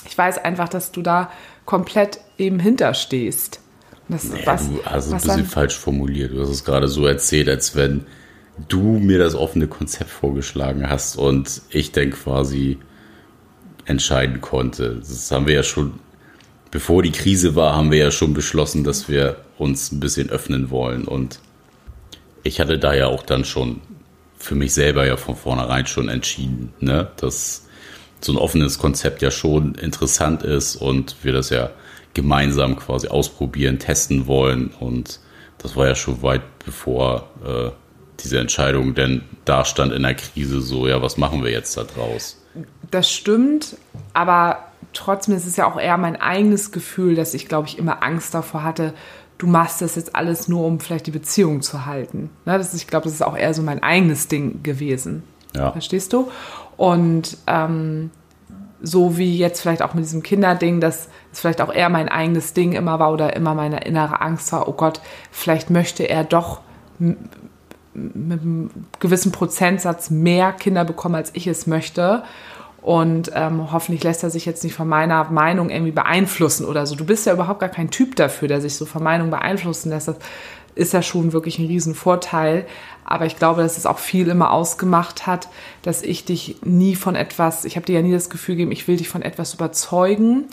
ich 0.07 0.17
weiß 0.17 0.39
einfach, 0.39 0.69
dass 0.69 0.93
du 0.93 1.03
da 1.03 1.31
komplett 1.65 2.21
eben 2.39 2.61
hinterstehst. 2.61 3.61
Das, 4.09 4.25
naja, 4.25 4.47
was, 4.47 4.69
du 4.69 4.85
hast 4.85 5.07
es 5.07 5.13
ein 5.13 5.19
bisschen 5.19 5.47
falsch 5.47 5.77
formuliert. 5.77 6.33
Du 6.33 6.41
hast 6.41 6.51
es 6.51 6.65
gerade 6.65 6.89
so 6.89 7.07
erzählt, 7.07 7.49
als 7.49 7.75
wenn 7.75 8.07
du 8.69 8.99
mir 8.99 9.19
das 9.19 9.35
offene 9.35 9.67
Konzept 9.67 10.11
vorgeschlagen 10.11 10.89
hast 10.89 11.17
und 11.17 11.63
ich 11.71 11.93
dann 11.93 12.11
quasi 12.11 12.79
entscheiden 13.87 14.41
konnte. 14.41 14.97
Das 14.97 15.31
haben 15.31 15.47
wir 15.47 15.55
ja 15.55 15.63
schon, 15.63 15.95
bevor 16.71 17.03
die 17.03 17.13
Krise 17.13 17.57
war, 17.57 17.75
haben 17.75 17.91
wir 17.91 17.99
ja 17.99 18.11
schon 18.11 18.35
beschlossen, 18.35 18.85
dass 18.85 19.09
wir 19.09 19.37
uns 19.59 19.91
ein 19.93 20.01
bisschen 20.01 20.31
öffnen 20.31 20.71
wollen. 20.71 21.05
Und 21.05 21.41
ich 22.43 22.61
hatte 22.61 22.79
da 22.79 22.95
ja 22.95 23.07
auch 23.07 23.23
dann 23.23 23.45
schon 23.45 23.81
für 24.37 24.55
mich 24.55 24.75
selber 24.75 25.07
ja 25.07 25.17
von 25.17 25.37
vornherein 25.37 25.87
schon 25.87 26.09
entschieden, 26.09 26.73
ne, 26.81 27.11
dass 27.17 27.67
so 28.25 28.33
ein 28.33 28.39
offenes 28.39 28.79
Konzept 28.79 29.23
ja 29.23 29.31
schon 29.31 29.75
interessant 29.75 30.43
ist 30.43 30.77
und 30.77 31.17
wir 31.23 31.33
das 31.33 31.51
ja 31.51 31.71
gemeinsam 32.15 32.77
quasi 32.77 33.09
ausprobieren, 33.09 33.79
testen 33.79 34.27
wollen. 34.27 34.71
Und 34.81 35.21
das 35.59 35.77
war 35.77 35.87
ja 35.87 35.95
schon 35.95 36.23
weit 36.23 36.43
bevor 36.65 37.29
äh, 37.45 37.71
diese 38.21 38.39
Entscheidung 38.39 38.95
denn 38.95 39.23
da 39.45 39.65
stand 39.65 39.93
in 39.93 40.03
der 40.03 40.15
Krise 40.15 40.61
so, 40.61 40.87
ja, 40.87 41.03
was 41.03 41.17
machen 41.17 41.45
wir 41.45 41.51
jetzt 41.51 41.77
da 41.77 41.85
draus? 41.85 42.41
Das 42.91 43.11
stimmt, 43.11 43.77
aber 44.13 44.69
trotzdem 44.93 45.35
ist 45.35 45.47
es 45.47 45.57
ja 45.57 45.67
auch 45.67 45.79
eher 45.79 45.99
mein 45.99 46.17
eigenes 46.17 46.71
Gefühl, 46.71 47.17
dass 47.17 47.35
ich, 47.35 47.49
glaube 47.49 47.69
ich, 47.69 47.79
immer 47.79 48.03
Angst 48.03 48.33
davor 48.33 48.63
hatte, 48.63 48.95
du 49.39 49.47
machst 49.47 49.83
das 49.83 49.97
jetzt 49.97 50.15
alles 50.15 50.49
nur, 50.49 50.65
um 50.65 50.79
vielleicht 50.81 51.07
die 51.07 51.11
Beziehung 51.11 51.61
zu 51.61 51.87
halten. 51.87 52.31
Ne, 52.45 52.57
das 52.57 52.73
ist, 52.73 52.83
ich 52.83 52.87
glaube, 52.87 53.05
das 53.05 53.15
ist 53.15 53.23
auch 53.23 53.37
eher 53.37 53.53
so 53.53 53.63
mein 53.63 53.83
eigenes 53.83 54.29
Ding 54.29 54.63
gewesen. 54.63 55.25
Ja. 55.57 55.73
Verstehst 55.73 56.13
du? 56.13 56.31
Und 56.77 57.37
ähm, 57.47 58.11
so 58.83 59.17
wie 59.17 59.37
jetzt 59.37 59.61
vielleicht 59.61 59.83
auch 59.83 59.95
mit 59.95 60.05
diesem 60.05 60.23
Kinderding, 60.23 60.81
dass 60.81 61.09
es 61.33 61.41
vielleicht 61.41 61.61
auch 61.61 61.73
eher 61.73 61.89
mein 61.89 62.09
eigenes 62.09 62.53
Ding 62.53 62.73
immer 62.73 62.99
war 62.99 63.13
oder 63.13 63.35
immer 63.35 63.55
meine 63.55 63.85
innere 63.85 64.21
Angst 64.21 64.53
war, 64.53 64.69
oh 64.69 64.73
Gott, 64.73 65.01
vielleicht 65.31 65.71
möchte 65.71 66.05
er 66.05 66.25
doch 66.25 66.61
mit 66.99 68.41
einem 68.41 68.71
gewissen 69.01 69.33
Prozentsatz 69.33 70.11
mehr 70.11 70.53
Kinder 70.53 70.85
bekommen, 70.85 71.15
als 71.15 71.31
ich 71.35 71.47
es 71.47 71.67
möchte. 71.67 72.25
Und 72.85 73.31
ähm, 73.35 73.73
hoffentlich 73.73 74.05
lässt 74.05 74.23
er 74.25 74.29
sich 74.29 74.45
jetzt 74.45 74.63
nicht 74.63 74.75
von 74.75 74.87
meiner 74.87 75.25
Meinung 75.31 75.71
irgendwie 75.71 75.91
beeinflussen 75.91 76.67
oder 76.67 76.85
so. 76.85 76.95
Du 76.95 77.07
bist 77.07 77.25
ja 77.25 77.33
überhaupt 77.33 77.61
gar 77.61 77.71
kein 77.71 77.91
Typ 77.91 78.15
dafür, 78.15 78.47
der 78.47 78.61
sich 78.61 78.77
so 78.77 78.85
von 78.85 79.03
Meinung 79.03 79.31
beeinflussen 79.31 79.89
lässt. 79.89 80.09
Das 80.09 80.17
ist 80.75 80.93
ja 80.93 81.01
schon 81.01 81.33
wirklich 81.33 81.59
ein 81.59 81.67
Riesenvorteil. 81.67 82.67
Aber 83.03 83.25
ich 83.25 83.39
glaube, 83.39 83.63
dass 83.63 83.79
es 83.79 83.87
auch 83.87 83.97
viel 83.99 84.29
immer 84.29 84.53
ausgemacht 84.53 85.27
hat, 85.27 85.49
dass 85.81 86.03
ich 86.03 86.27
dich 86.27 86.57
nie 86.63 86.95
von 86.95 87.17
etwas, 87.17 87.65
ich 87.65 87.77
habe 87.77 87.87
dir 87.87 87.95
ja 87.95 88.03
nie 88.03 88.13
das 88.13 88.29
Gefühl 88.29 88.57
gegeben, 88.57 88.73
ich 88.73 88.87
will 88.87 88.99
dich 88.99 89.09
von 89.09 89.23
etwas 89.23 89.55
überzeugen 89.55 90.45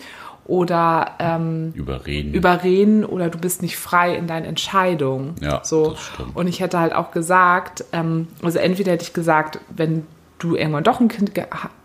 oder 0.45 1.11
ähm, 1.19 1.73
überreden. 1.75 2.33
überreden 2.33 3.03
oder 3.03 3.29
du 3.29 3.39
bist 3.39 3.61
nicht 3.61 3.77
frei 3.77 4.15
in 4.15 4.27
deinen 4.27 4.45
Entscheidungen. 4.45 5.35
Ja, 5.41 5.59
so. 5.65 5.91
das 5.91 5.99
stimmt. 5.99 6.33
Und 6.37 6.47
ich 6.47 6.61
hätte 6.61 6.79
halt 6.79 6.93
auch 6.93 7.11
gesagt, 7.11 7.83
ähm, 7.91 8.29
also 8.41 8.57
entweder 8.57 8.93
hätte 8.93 9.03
ich 9.03 9.11
gesagt, 9.11 9.59
wenn 9.75 10.07
du 10.43 10.55
irgendwann 10.55 10.83
doch 10.83 10.99
ein 10.99 11.07
Kind 11.07 11.31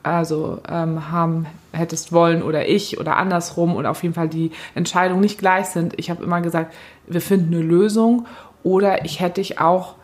also 0.02 0.60
ähm, 0.68 1.10
haben 1.10 1.46
hättest 1.72 2.12
wollen 2.12 2.42
oder 2.42 2.68
ich 2.68 2.98
oder 2.98 3.16
andersrum 3.16 3.76
und 3.76 3.86
auf 3.86 4.02
jeden 4.02 4.14
Fall 4.14 4.28
die 4.28 4.50
Entscheidungen 4.74 5.20
nicht 5.20 5.38
gleich 5.38 5.66
sind. 5.66 5.94
Ich 5.98 6.10
habe 6.10 6.24
immer 6.24 6.40
gesagt, 6.40 6.74
wir 7.06 7.20
finden 7.20 7.54
eine 7.54 7.62
Lösung 7.62 8.26
oder 8.62 9.04
ich 9.04 9.20
hätte 9.20 9.40
dich 9.40 9.60
auch, 9.60 9.94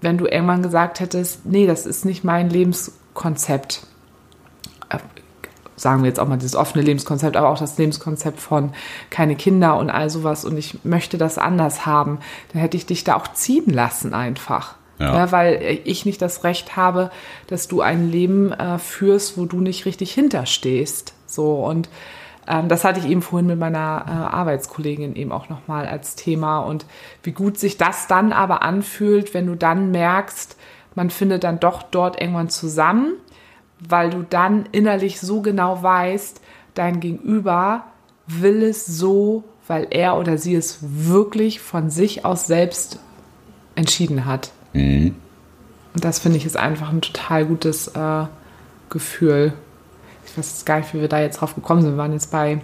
wenn 0.00 0.18
du 0.18 0.26
irgendwann 0.26 0.62
gesagt 0.62 1.00
hättest, 1.00 1.46
nee, 1.46 1.66
das 1.66 1.84
ist 1.84 2.04
nicht 2.04 2.24
mein 2.24 2.48
Lebenskonzept 2.48 3.86
sagen 5.80 6.02
wir 6.02 6.08
jetzt 6.08 6.20
auch 6.20 6.28
mal 6.28 6.36
dieses 6.36 6.56
offene 6.56 6.84
Lebenskonzept, 6.84 7.36
aber 7.36 7.48
auch 7.48 7.58
das 7.58 7.78
Lebenskonzept 7.78 8.38
von 8.38 8.72
keine 9.08 9.34
Kinder 9.34 9.78
und 9.78 9.90
all 9.90 10.10
sowas 10.10 10.44
und 10.44 10.56
ich 10.58 10.84
möchte 10.84 11.16
das 11.16 11.38
anders 11.38 11.86
haben, 11.86 12.18
dann 12.52 12.60
hätte 12.60 12.76
ich 12.76 12.86
dich 12.86 13.02
da 13.02 13.16
auch 13.16 13.28
ziehen 13.28 13.72
lassen 13.72 14.12
einfach. 14.12 14.74
Ja. 15.00 15.14
ja 15.14 15.32
weil 15.32 15.80
ich 15.84 16.06
nicht 16.06 16.22
das 16.22 16.44
Recht 16.44 16.76
habe, 16.76 17.10
dass 17.48 17.66
du 17.66 17.80
ein 17.80 18.10
Leben 18.10 18.52
äh, 18.52 18.78
führst, 18.78 19.36
wo 19.36 19.46
du 19.46 19.60
nicht 19.60 19.86
richtig 19.86 20.12
hinterstehst. 20.12 21.14
So 21.26 21.64
und 21.64 21.88
ähm, 22.46 22.68
das 22.68 22.84
hatte 22.84 23.00
ich 23.00 23.08
eben 23.08 23.22
vorhin 23.22 23.48
mit 23.48 23.58
meiner 23.58 24.04
äh, 24.06 24.10
Arbeitskollegin 24.10 25.16
eben 25.16 25.32
auch 25.32 25.48
nochmal 25.48 25.86
als 25.86 26.14
Thema 26.14 26.60
und 26.60 26.86
wie 27.22 27.32
gut 27.32 27.58
sich 27.58 27.76
das 27.76 28.06
dann 28.06 28.32
aber 28.32 28.62
anfühlt, 28.62 29.34
wenn 29.34 29.46
du 29.46 29.56
dann 29.56 29.90
merkst, 29.90 30.56
man 30.94 31.10
findet 31.10 31.44
dann 31.44 31.60
doch 31.60 31.82
dort 31.82 32.20
irgendwann 32.20 32.48
zusammen 32.48 33.14
weil 33.80 34.10
du 34.10 34.22
dann 34.22 34.66
innerlich 34.72 35.20
so 35.20 35.40
genau 35.40 35.82
weißt, 35.82 36.40
dein 36.74 37.00
Gegenüber 37.00 37.84
will 38.26 38.62
es 38.62 38.86
so, 38.86 39.44
weil 39.66 39.88
er 39.90 40.18
oder 40.18 40.38
sie 40.38 40.54
es 40.54 40.78
wirklich 40.80 41.60
von 41.60 41.90
sich 41.90 42.24
aus 42.24 42.46
selbst 42.46 42.98
entschieden 43.74 44.26
hat. 44.26 44.52
Mhm. 44.72 45.14
Und 45.94 46.04
das 46.04 46.18
finde 46.20 46.38
ich 46.38 46.46
ist 46.46 46.56
einfach 46.56 46.90
ein 46.90 47.00
total 47.00 47.46
gutes 47.46 47.88
äh, 47.88 48.24
Gefühl. 48.90 49.52
Ich 50.26 50.36
weiß 50.38 50.64
gar 50.64 50.78
nicht, 50.78 50.94
wie 50.94 51.00
wir 51.00 51.08
da 51.08 51.20
jetzt 51.20 51.40
drauf 51.40 51.54
gekommen 51.54 51.82
sind. 51.82 51.92
Wir 51.92 51.98
waren 51.98 52.12
jetzt 52.12 52.30
bei 52.30 52.60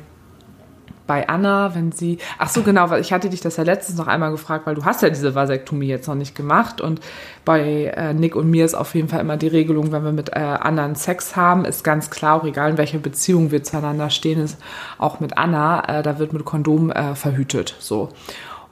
bei 1.07 1.29
Anna, 1.29 1.75
wenn 1.75 1.93
sie, 1.93 2.19
ach 2.39 2.49
so 2.49 2.63
genau, 2.63 2.91
weil 2.91 3.01
ich 3.01 3.13
hatte 3.13 3.31
dich 3.31 3.41
das 3.41 3.57
ja 3.57 3.65
letztens 3.65 3.99
noch 3.99 4.07
einmal 4.07 4.31
gefragt, 4.31 4.67
weil 4.67 4.75
du 4.75 4.85
hast 4.85 5.03
ja 5.03 5.09
diese 5.09 5.35
Vasektomie 5.35 5.87
jetzt 5.87 6.09
noch 6.09 6.15
nicht 6.15 6.35
gemacht 6.35 6.81
und 6.81 7.01
bei 7.45 7.93
äh, 7.97 8.13
Nick 8.13 8.35
und 8.35 8.51
mir 8.51 8.65
ist 8.65 8.75
auf 8.75 8.95
jeden 8.95 9.09
Fall 9.09 9.21
immer 9.21 9.37
die 9.37 9.49
Regelung, 9.49 9.93
wenn 9.93 10.05
wir 10.05 10.13
mit 10.13 10.31
äh, 10.31 10.41
anderen 10.41 10.97
Sex 10.97 11.37
haben, 11.37 11.65
ist 11.65 11.85
ganz 11.85 12.11
klar, 12.11 12.41
auch 12.41 12.45
egal 12.45 12.71
in 12.71 12.79
welcher 12.79 12.99
Beziehung 12.99 13.51
wir 13.51 13.63
zueinander 13.63 14.11
stehen, 14.11 14.41
ist 14.41 14.59
auch 14.99 15.21
mit 15.21 15.39
Anna, 15.39 15.99
äh, 16.01 16.03
da 16.03 16.19
wird 16.19 16.33
mit 16.33 16.45
Kondom 16.45 16.91
äh, 16.91 17.15
verhütet, 17.15 17.77
so. 17.79 18.09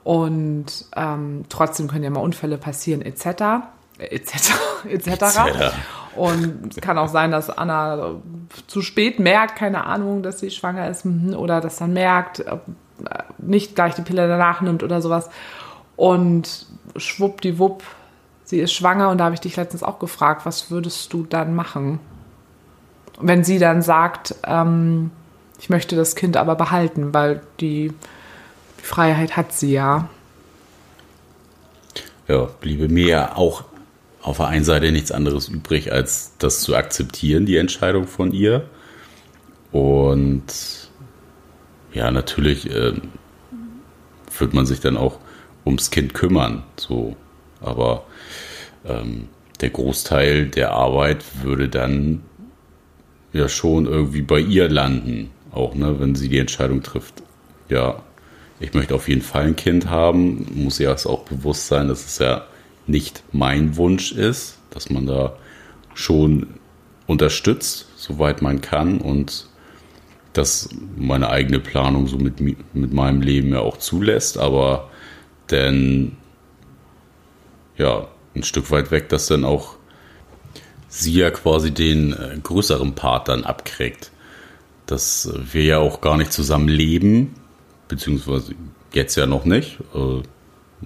Und 0.05 0.85
ähm, 0.95 1.45
trotzdem 1.49 1.87
können 1.87 2.03
ja 2.03 2.11
mal 2.11 2.19
Unfälle 2.19 2.59
passieren, 2.59 3.01
etc. 3.01 3.65
etc. 3.97 4.53
etc. 4.87 5.73
Und 6.15 6.77
es 6.77 6.79
kann 6.79 6.99
auch 6.99 7.07
sein, 7.07 7.31
dass 7.31 7.49
Anna 7.49 8.21
zu 8.67 8.83
spät 8.83 9.19
merkt, 9.19 9.55
keine 9.55 9.85
Ahnung, 9.85 10.21
dass 10.21 10.39
sie 10.39 10.51
schwanger 10.51 10.87
ist, 10.91 11.05
mhm, 11.05 11.33
oder 11.33 11.59
dass 11.59 11.77
dann 11.77 11.93
merkt, 11.93 12.41
äh, 12.41 12.57
nicht 13.39 13.73
gleich 13.73 13.95
die 13.95 14.03
Pille 14.03 14.27
danach 14.27 14.61
nimmt 14.61 14.83
oder 14.83 15.01
sowas. 15.01 15.27
Und 15.95 16.67
schwuppdiwupp, 16.95 17.81
sie 18.43 18.59
ist 18.59 18.73
schwanger 18.73 19.09
und 19.09 19.17
da 19.17 19.23
habe 19.25 19.33
ich 19.33 19.41
dich 19.41 19.55
letztens 19.55 19.81
auch 19.81 19.97
gefragt, 19.97 20.45
was 20.45 20.69
würdest 20.69 21.11
du 21.13 21.23
dann 21.23 21.55
machen? 21.55 21.99
Wenn 23.19 23.43
sie 23.43 23.57
dann 23.57 23.81
sagt, 23.81 24.35
ähm, 24.45 25.09
ich 25.59 25.71
möchte 25.71 25.95
das 25.95 26.15
Kind 26.15 26.37
aber 26.37 26.53
behalten, 26.53 27.11
weil 27.15 27.41
die, 27.59 27.87
die 27.89 27.93
Freiheit 28.85 29.35
hat 29.35 29.51
sie 29.51 29.73
ja. 29.73 30.07
Ja, 32.27 32.43
bliebe 32.61 32.87
mir 32.87 33.07
ja 33.07 33.35
auch 33.35 33.63
auf 34.21 34.37
der 34.37 34.47
einen 34.47 34.63
Seite 34.63 34.91
nichts 34.91 35.11
anderes 35.11 35.47
übrig, 35.47 35.91
als 35.91 36.33
das 36.37 36.61
zu 36.61 36.75
akzeptieren, 36.75 37.47
die 37.47 37.57
Entscheidung 37.57 38.07
von 38.07 38.31
ihr. 38.31 38.69
Und 39.71 40.43
ja, 41.93 42.11
natürlich 42.11 42.69
äh, 42.69 42.93
wird 44.37 44.53
man 44.53 44.67
sich 44.67 44.81
dann 44.81 44.97
auch 44.97 45.17
ums 45.65 45.89
Kind 45.89 46.13
kümmern. 46.13 46.61
So, 46.77 47.15
aber 47.61 48.03
ähm, 48.85 49.29
der 49.61 49.71
Großteil 49.71 50.45
der 50.45 50.73
Arbeit 50.73 51.23
würde 51.41 51.69
dann 51.69 52.21
ja 53.33 53.49
schon 53.49 53.87
irgendwie 53.87 54.21
bei 54.21 54.39
ihr 54.39 54.69
landen, 54.69 55.31
auch 55.51 55.73
ne, 55.73 55.99
wenn 55.99 56.13
sie 56.13 56.29
die 56.29 56.39
Entscheidung 56.39 56.83
trifft. 56.83 57.23
Ja, 57.67 58.03
ich 58.59 58.73
möchte 58.73 58.95
auf 58.95 59.07
jeden 59.07 59.21
Fall 59.21 59.45
ein 59.45 59.55
Kind 59.55 59.89
haben, 59.89 60.47
muss 60.55 60.79
ja 60.79 60.93
auch 60.93 61.23
bewusst 61.23 61.67
sein, 61.67 61.87
dass 61.87 62.05
es 62.05 62.19
ja 62.19 62.45
nicht 62.87 63.23
mein 63.31 63.75
Wunsch 63.77 64.11
ist, 64.11 64.59
dass 64.69 64.89
man 64.89 65.05
da 65.05 65.35
schon 65.93 66.47
unterstützt, 67.07 67.87
soweit 67.95 68.41
man 68.41 68.61
kann 68.61 68.99
und 68.99 69.47
dass 70.33 70.69
meine 70.97 71.29
eigene 71.29 71.59
Planung 71.59 72.07
so 72.07 72.17
mit, 72.17 72.41
mit 72.41 72.93
meinem 72.93 73.21
Leben 73.21 73.49
ja 73.49 73.59
auch 73.59 73.77
zulässt, 73.77 74.37
aber 74.37 74.89
denn 75.49 76.17
ja, 77.77 78.07
ein 78.35 78.43
Stück 78.43 78.71
weit 78.71 78.91
weg, 78.91 79.09
dass 79.09 79.27
dann 79.27 79.45
auch 79.45 79.75
sie 80.87 81.13
ja 81.13 81.31
quasi 81.31 81.71
den 81.71 82.13
äh, 82.13 82.37
größeren 82.41 82.95
Part 82.95 83.27
dann 83.27 83.43
abkriegt. 83.43 84.11
Dass 84.85 85.31
wir 85.51 85.63
ja 85.63 85.77
auch 85.79 85.99
gar 85.99 86.17
nicht 86.17 86.31
zusammen 86.31 86.67
leben, 86.67 87.33
beziehungsweise 87.87 88.53
jetzt 88.93 89.15
ja 89.15 89.25
noch 89.25 89.45
nicht. 89.45 89.79
Äh, 89.93 90.21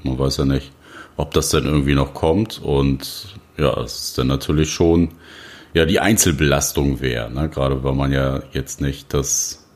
man 0.04 0.20
weiß 0.20 0.38
ja 0.38 0.45
nicht, 0.45 0.72
ob 1.18 1.34
das 1.34 1.50
dann 1.50 1.66
irgendwie 1.66 1.95
noch 1.95 2.14
kommt. 2.14 2.62
Und 2.62 3.36
ja, 3.58 3.80
es 3.82 4.04
ist 4.04 4.18
dann 4.18 4.28
natürlich 4.28 4.72
schon 4.72 5.10
ja 5.74 5.86
die 5.86 6.00
Einzelbelastung 6.00 7.02
wäre, 7.02 7.32
ne? 7.32 7.50
gerade 7.50 7.84
weil 7.84 7.93
man 7.93 8.12
ja 8.12 8.41
jetzt 8.54 8.82
nicht 8.82 9.14
das, 9.14 9.68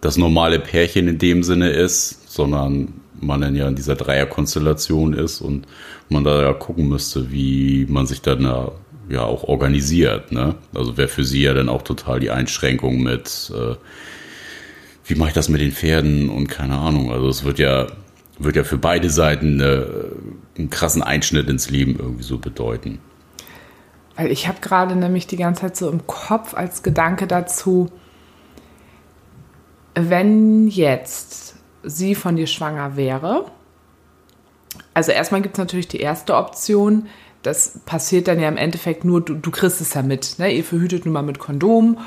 das 0.00 0.16
normale 0.16 0.60
Pärchen 0.60 1.08
in 1.08 1.18
dem 1.18 1.42
Sinne 1.42 1.70
ist, 1.70 2.30
sondern 2.30 3.00
man 3.20 3.40
dann 3.40 3.56
ja 3.56 3.68
in 3.68 3.74
dieser 3.74 3.96
Dreierkonstellation 3.96 5.12
ist 5.12 5.40
und 5.40 5.66
man 6.08 6.24
da 6.24 6.42
ja 6.42 6.52
gucken 6.52 6.88
müsste, 6.88 7.30
wie 7.30 7.86
man 7.88 8.06
sich 8.06 8.22
dann 8.22 8.42
ja, 8.42 8.72
ja 9.08 9.22
auch 9.24 9.44
organisiert. 9.44 10.32
Ne? 10.32 10.54
Also 10.74 10.96
wäre 10.96 11.08
für 11.08 11.24
sie 11.24 11.42
ja 11.42 11.54
dann 11.54 11.68
auch 11.68 11.82
total 11.82 12.20
die 12.20 12.30
Einschränkung 12.30 13.02
mit, 13.02 13.52
äh, 13.54 13.74
wie 15.10 15.14
mache 15.16 15.28
ich 15.30 15.34
das 15.34 15.48
mit 15.48 15.60
den 15.60 15.72
Pferden 15.72 16.28
und 16.28 16.48
keine 16.48 16.78
Ahnung. 16.78 17.12
Also 17.12 17.28
es 17.28 17.44
wird 17.44 17.58
ja, 17.58 17.86
wird 18.38 18.56
ja 18.56 18.64
für 18.64 18.78
beide 18.78 19.10
Seiten 19.10 19.60
eine, 19.60 20.12
einen 20.56 20.70
krassen 20.70 21.02
Einschnitt 21.02 21.48
ins 21.48 21.70
Leben 21.70 21.96
irgendwie 21.98 22.22
so 22.22 22.38
bedeuten. 22.38 22.98
Weil 24.16 24.30
ich 24.30 24.48
habe 24.48 24.60
gerade 24.60 24.96
nämlich 24.96 25.26
die 25.26 25.36
ganze 25.36 25.62
Zeit 25.62 25.76
so 25.76 25.90
im 25.90 26.06
Kopf 26.06 26.54
als 26.54 26.82
Gedanke 26.82 27.26
dazu, 27.26 27.90
wenn 29.94 30.68
jetzt 30.68 31.56
sie 31.82 32.14
von 32.14 32.36
dir 32.36 32.46
schwanger 32.46 32.96
wäre, 32.96 33.46
also 34.94 35.12
erstmal 35.12 35.42
gibt 35.42 35.54
es 35.54 35.58
natürlich 35.58 35.88
die 35.88 36.00
erste 36.00 36.36
Option, 36.36 37.06
das 37.42 37.80
passiert 37.86 38.28
dann 38.28 38.38
ja 38.38 38.48
im 38.48 38.56
Endeffekt 38.56 39.04
nur, 39.04 39.20
du, 39.22 39.34
du 39.34 39.50
kriegst 39.50 39.80
es 39.80 39.94
ja 39.94 40.02
mit. 40.02 40.38
Ne? 40.38 40.52
Ihr 40.52 40.64
verhütet 40.64 41.06
nun 41.06 41.14
mal 41.14 41.22
mit 41.22 41.38
Kondom 41.38 41.98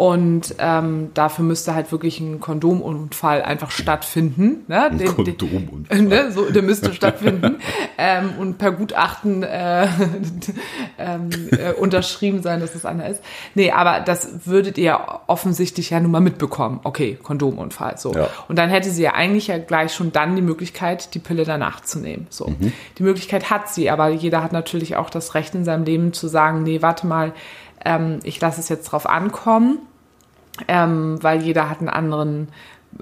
und 0.00 0.54
ähm, 0.58 1.10
dafür 1.12 1.44
müsste 1.44 1.74
halt 1.74 1.92
wirklich 1.92 2.20
ein 2.20 2.40
Kondomunfall 2.40 3.42
einfach 3.42 3.70
stattfinden. 3.70 4.64
Ne? 4.66 4.84
Ein 4.84 4.96
den, 4.96 5.14
Kondomunfall. 5.14 5.98
Den, 5.98 6.08
ne? 6.08 6.32
so, 6.32 6.50
der 6.50 6.62
müsste 6.62 6.94
stattfinden 6.94 7.56
ähm, 7.98 8.32
und 8.38 8.56
per 8.56 8.72
Gutachten 8.72 9.42
äh, 9.42 9.86
ähm, 10.98 11.28
äh, 11.50 11.74
unterschrieben 11.74 12.40
sein, 12.40 12.60
dass 12.60 12.74
es 12.74 12.86
anders 12.86 13.10
ist. 13.10 13.22
Nee, 13.54 13.72
aber 13.72 14.00
das 14.00 14.46
würdet 14.46 14.78
ihr 14.78 14.98
offensichtlich 15.26 15.90
ja 15.90 16.00
nun 16.00 16.12
mal 16.12 16.22
mitbekommen. 16.22 16.80
Okay, 16.82 17.18
Kondomunfall. 17.22 17.98
So. 17.98 18.14
Ja. 18.14 18.28
Und 18.48 18.58
dann 18.58 18.70
hätte 18.70 18.88
sie 18.88 19.02
ja 19.02 19.12
eigentlich 19.12 19.48
ja 19.48 19.58
gleich 19.58 19.92
schon 19.92 20.12
dann 20.12 20.34
die 20.34 20.40
Möglichkeit, 20.40 21.12
die 21.12 21.18
Pille 21.18 21.44
danach 21.44 21.80
zu 21.82 21.98
nehmen. 21.98 22.26
So. 22.30 22.46
Mhm. 22.46 22.72
Die 22.96 23.02
Möglichkeit 23.02 23.50
hat 23.50 23.68
sie, 23.68 23.90
aber 23.90 24.08
jeder 24.08 24.42
hat 24.42 24.54
natürlich 24.54 24.96
auch 24.96 25.10
das 25.10 25.34
Recht 25.34 25.54
in 25.54 25.66
seinem 25.66 25.84
Leben 25.84 26.14
zu 26.14 26.26
sagen, 26.26 26.62
nee, 26.62 26.80
warte 26.80 27.06
mal, 27.06 27.34
ähm, 27.84 28.20
ich 28.22 28.40
lasse 28.40 28.60
es 28.60 28.70
jetzt 28.70 28.84
drauf 28.84 29.06
ankommen 29.06 29.80
ähm, 30.68 31.18
weil 31.22 31.42
jeder 31.42 31.68
hat 31.68 31.80
einen 31.80 31.88
anderen 31.88 32.48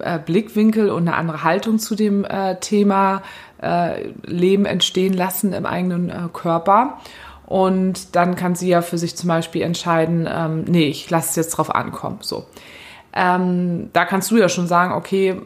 äh, 0.01 0.19
Blickwinkel 0.19 0.91
und 0.91 1.09
eine 1.09 1.17
andere 1.17 1.45
Haltung 1.45 1.79
zu 1.79 1.95
dem 1.95 2.25
äh, 2.25 2.57
Thema 2.61 3.23
äh, 3.63 4.09
Leben 4.25 4.65
entstehen 4.67 5.15
lassen 5.15 5.53
im 5.53 5.67
eigenen 5.67 6.11
äh, 6.11 6.29
Körper. 6.33 6.99
Und 7.47 8.15
dann 8.15 8.37
kann 8.37 8.55
sie 8.55 8.69
ja 8.69 8.83
für 8.83 8.99
sich 8.99 9.17
zum 9.17 9.29
Beispiel 9.29 9.63
entscheiden, 9.63 10.29
ähm, 10.31 10.65
nee, 10.65 10.89
ich 10.89 11.09
lasse 11.09 11.31
es 11.31 11.37
jetzt 11.37 11.51
drauf 11.51 11.75
ankommen. 11.75 12.19
So. 12.21 12.45
Ähm, 13.15 13.89
da 13.95 14.05
kannst 14.05 14.31
du 14.31 14.37
ja 14.37 14.51
schon 14.51 14.67
sagen, 14.67 14.93
okay, 14.93 15.41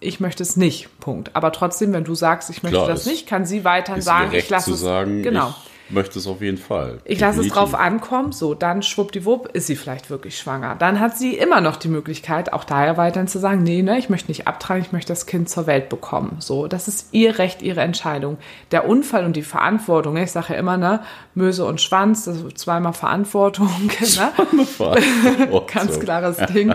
ich 0.00 0.18
möchte 0.20 0.42
es 0.42 0.56
nicht. 0.56 0.88
Punkt. 1.00 1.30
Aber 1.34 1.52
trotzdem, 1.52 1.92
wenn 1.92 2.04
du 2.04 2.14
sagst, 2.14 2.50
ich 2.50 2.62
möchte 2.62 2.78
Klar, 2.78 2.88
das 2.88 3.06
nicht, 3.06 3.28
kann 3.28 3.44
sie 3.44 3.64
weiterhin 3.64 4.02
sagen, 4.02 4.32
ich 4.32 4.50
lasse 4.50 4.72
es. 4.72 4.80
Sagen, 4.80 5.22
genau. 5.22 5.54
Ich 5.64 5.67
möchte 5.90 6.18
es 6.18 6.26
auf 6.26 6.40
jeden 6.42 6.58
Fall. 6.58 6.98
Ich 7.04 7.20
lasse 7.20 7.40
es 7.40 7.48
drauf 7.48 7.74
ankommen, 7.74 8.32
so, 8.32 8.54
dann 8.54 8.82
schwuppdiwupp 8.82 9.48
ist 9.54 9.66
sie 9.66 9.76
vielleicht 9.76 10.10
wirklich 10.10 10.38
schwanger. 10.38 10.76
Dann 10.78 11.00
hat 11.00 11.16
sie 11.16 11.36
immer 11.36 11.60
noch 11.60 11.76
die 11.76 11.88
Möglichkeit, 11.88 12.52
auch 12.52 12.64
daher 12.64 12.96
weiterhin 12.96 13.28
zu 13.28 13.38
sagen, 13.38 13.62
nee, 13.62 13.82
ne, 13.82 13.98
ich 13.98 14.08
möchte 14.08 14.28
nicht 14.28 14.46
abtragen, 14.46 14.82
ich 14.82 14.92
möchte 14.92 15.12
das 15.12 15.26
Kind 15.26 15.48
zur 15.48 15.66
Welt 15.66 15.88
bekommen. 15.88 16.36
So, 16.40 16.66
das 16.66 16.88
ist 16.88 17.08
ihr 17.12 17.38
Recht, 17.38 17.62
ihre 17.62 17.80
Entscheidung. 17.80 18.38
Der 18.70 18.88
Unfall 18.88 19.24
und 19.24 19.36
die 19.36 19.42
Verantwortung, 19.42 20.14
ne, 20.14 20.24
ich 20.24 20.32
sage 20.32 20.52
ja 20.52 20.58
immer, 20.58 20.76
ne, 20.76 21.02
Möse 21.34 21.64
und 21.64 21.80
Schwanz, 21.80 22.24
das 22.24 22.38
ist 22.38 22.58
zweimal 22.58 22.92
Verantwortung, 22.92 23.68
ne? 24.00 24.06
Verantwortung. 24.06 25.66
Ganz 25.72 26.00
klares 26.00 26.36
Ding. 26.52 26.74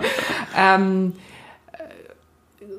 ähm, 0.56 1.12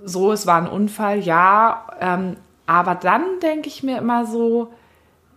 so, 0.03 0.31
es 0.31 0.45
war 0.45 0.61
ein 0.61 0.67
Unfall, 0.67 1.19
ja, 1.19 1.87
ähm, 1.99 2.37
aber 2.67 2.95
dann 2.95 3.23
denke 3.41 3.67
ich 3.67 3.83
mir 3.83 3.97
immer 3.97 4.25
so, 4.25 4.71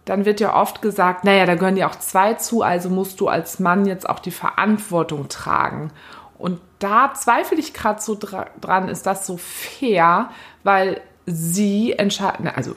dann 0.08 0.24
wird 0.24 0.40
ja 0.40 0.54
oft 0.54 0.80
gesagt, 0.80 1.24
naja, 1.24 1.44
da 1.44 1.54
gehören 1.54 1.76
ja 1.76 1.88
auch 1.88 1.96
zwei 1.96 2.34
zu, 2.34 2.62
also 2.62 2.88
musst 2.88 3.20
du 3.20 3.28
als 3.28 3.58
Mann 3.58 3.84
jetzt 3.84 4.08
auch 4.08 4.20
die 4.20 4.30
Verantwortung 4.30 5.28
tragen. 5.28 5.90
Und 6.38 6.60
da 6.78 7.12
zweifle 7.14 7.58
ich 7.58 7.74
gerade 7.74 8.00
so 8.00 8.16
dran, 8.18 8.88
ist 8.88 9.04
das 9.06 9.26
so 9.26 9.36
fair, 9.36 10.30
weil 10.64 11.00
sie 11.26 11.92
entscheiden, 11.92 12.48
also 12.48 12.74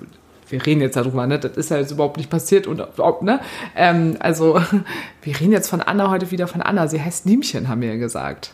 wir 0.49 0.65
reden 0.65 0.81
jetzt 0.81 0.97
darüber, 0.97 1.25
ne? 1.25 1.39
Das 1.39 1.55
ist 1.55 1.71
ja 1.71 1.77
jetzt 1.77 1.91
überhaupt 1.91 2.17
nicht 2.17 2.29
passiert 2.29 2.67
und 2.67 2.79
ne? 3.21 3.39
Ähm, 3.77 4.17
also 4.19 4.61
wir 5.21 5.39
reden 5.39 5.53
jetzt 5.53 5.69
von 5.69 5.81
Anna 5.81 6.09
heute 6.09 6.31
wieder 6.31 6.47
von 6.47 6.61
Anna. 6.61 6.89
Sie 6.89 7.01
heißt 7.01 7.25
Liemchen, 7.25 7.69
haben 7.69 7.79
wir 7.79 7.93
ja 7.93 7.95
gesagt. 7.95 8.53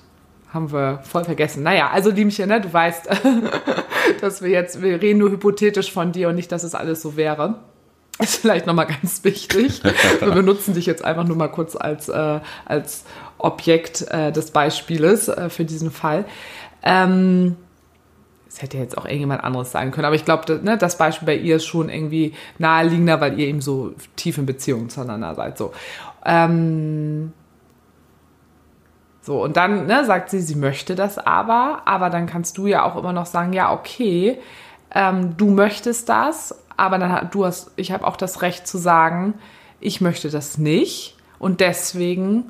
Haben 0.54 0.72
wir 0.72 1.00
voll 1.04 1.24
vergessen. 1.24 1.64
Naja, 1.64 1.90
also 1.90 2.12
Liemchen, 2.12 2.50
ne? 2.50 2.62
Du 2.62 2.72
weißt, 2.72 3.10
dass 4.22 4.44
wir 4.44 4.52
jetzt, 4.52 4.84
wir 4.84 5.02
reden 5.02 5.18
nur 5.18 5.32
hypothetisch 5.32 5.92
von 5.92 6.12
dir 6.12 6.30
und 6.30 6.36
nicht, 6.36 6.52
dass 6.52 6.64
es 6.64 6.76
alles 6.76 7.02
so 7.02 7.18
wäre. 7.18 7.56
Ist 8.20 8.38
vielleicht 8.38 8.66
nochmal 8.66 8.88
ganz 8.88 9.24
wichtig. 9.24 9.84
Wir 10.20 10.32
benutzen 10.32 10.74
dich 10.74 10.86
jetzt 10.86 11.04
einfach 11.04 11.24
nur 11.24 11.38
mal 11.38 11.50
kurz 11.50 11.76
als, 11.76 12.10
äh, 12.10 12.40
als 12.66 13.06
Objekt 13.38 14.06
äh, 14.10 14.32
des 14.32 14.52
Beispieles 14.52 15.28
äh, 15.28 15.50
für 15.50 15.66
diesen 15.66 15.92
Fall. 15.92 16.26
Ähm, 16.82 17.56
es 18.48 18.62
hätte 18.64 18.78
jetzt 18.78 18.98
auch 18.98 19.06
irgendjemand 19.06 19.44
anderes 19.44 19.72
sein 19.72 19.92
können, 19.92 20.06
aber 20.06 20.16
ich 20.16 20.26
glaube, 20.26 20.60
ne, 20.64 20.78
das 20.80 20.98
Beispiel 20.98 21.28
bei 21.28 21.36
ihr 21.36 21.58
ist 21.58 21.66
schon 21.66 21.90
irgendwie 21.90 22.34
naheliegender, 22.58 23.22
weil 23.22 23.40
ihr 23.40 23.48
eben 23.48 23.62
so 23.62 23.94
tief 24.16 24.40
in 24.40 24.48
Beziehungen 24.48 24.90
zueinander 24.90 25.36
seid. 25.36 25.60
So. 25.60 25.74
Ähm, 26.26 27.34
so, 29.22 29.44
und 29.44 29.58
dann 29.58 29.86
ne, 29.86 30.06
sagt 30.06 30.30
sie, 30.30 30.40
sie 30.40 30.56
möchte 30.56 30.96
das 30.96 31.20
aber, 31.20 31.82
aber 31.86 32.10
dann 32.10 32.26
kannst 32.26 32.58
du 32.58 32.66
ja 32.66 32.84
auch 32.84 32.96
immer 32.96 33.14
noch 33.14 33.26
sagen, 33.26 33.54
ja, 33.54 33.72
okay, 33.74 34.40
ähm, 34.96 35.36
du 35.38 35.50
möchtest 35.50 36.10
das, 36.10 36.56
aber 36.78 36.98
dann 37.00 37.30
du 37.32 37.46
hast, 37.46 37.72
ich 37.76 37.92
habe 37.92 38.06
auch 38.08 38.16
das 38.16 38.42
Recht 38.42 38.68
zu 38.68 38.78
sagen, 38.78 39.34
ich 39.80 40.00
möchte 40.00 40.30
das 40.30 40.58
nicht 40.58 41.18
und 41.40 41.60
deswegen 41.60 42.50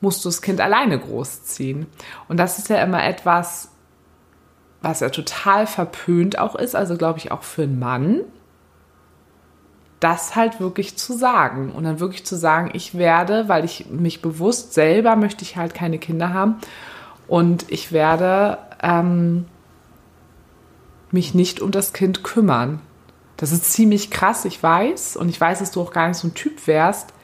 musst 0.00 0.24
du 0.24 0.28
das 0.28 0.42
Kind 0.42 0.60
alleine 0.60 0.98
großziehen. 0.98 1.86
Und 2.28 2.36
das 2.38 2.58
ist 2.58 2.68
ja 2.68 2.82
immer 2.82 3.04
etwas, 3.04 3.70
was 4.80 5.00
ja 5.00 5.10
total 5.10 5.66
verpönt 5.66 6.38
auch 6.38 6.54
ist, 6.54 6.74
also 6.74 6.96
glaube 6.96 7.18
ich 7.18 7.32
auch 7.32 7.42
für 7.42 7.62
einen 7.62 7.78
Mann, 7.78 8.20
das 10.00 10.36
halt 10.36 10.60
wirklich 10.60 10.96
zu 10.96 11.12
sagen 11.14 11.72
und 11.72 11.82
dann 11.82 11.98
wirklich 11.98 12.24
zu 12.24 12.36
sagen, 12.36 12.70
ich 12.72 12.96
werde, 12.96 13.48
weil 13.48 13.64
ich 13.64 13.86
mich 13.90 14.22
bewusst 14.22 14.72
selber 14.72 15.16
möchte 15.16 15.42
ich 15.42 15.56
halt 15.56 15.74
keine 15.74 15.98
Kinder 15.98 16.32
haben 16.32 16.58
und 17.26 17.64
ich 17.68 17.90
werde 17.90 18.58
ähm, 18.80 19.46
mich 21.10 21.34
nicht 21.34 21.60
um 21.60 21.72
das 21.72 21.92
Kind 21.92 22.22
kümmern. 22.22 22.80
Das 23.38 23.50
ist 23.52 23.72
ziemlich 23.72 24.10
krass, 24.10 24.44
ich 24.44 24.62
weiß. 24.62 25.16
Und 25.16 25.30
ich 25.30 25.40
weiß, 25.40 25.60
dass 25.60 25.70
du 25.70 25.80
auch 25.80 25.92
gar 25.92 26.08
nicht 26.08 26.18
so 26.18 26.28
ein 26.28 26.34
Typ 26.34 26.66
wärst. 26.66 27.14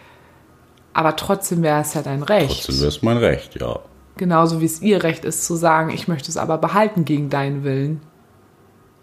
Aber 0.94 1.16
trotzdem 1.16 1.62
wäre 1.62 1.80
es 1.82 1.92
ja 1.94 2.00
dein 2.02 2.22
Recht. 2.22 2.64
Trotzdem 2.64 2.78
wäre 2.80 2.88
es 2.88 3.02
mein 3.02 3.16
Recht, 3.18 3.60
ja. 3.60 3.80
Genauso 4.16 4.60
wie 4.60 4.64
es 4.66 4.80
ihr 4.80 5.02
Recht 5.02 5.24
ist, 5.24 5.44
zu 5.44 5.56
sagen, 5.56 5.90
ich 5.90 6.06
möchte 6.08 6.30
es 6.30 6.36
aber 6.36 6.56
behalten 6.56 7.04
gegen 7.04 7.30
deinen 7.30 7.64
Willen. 7.64 8.00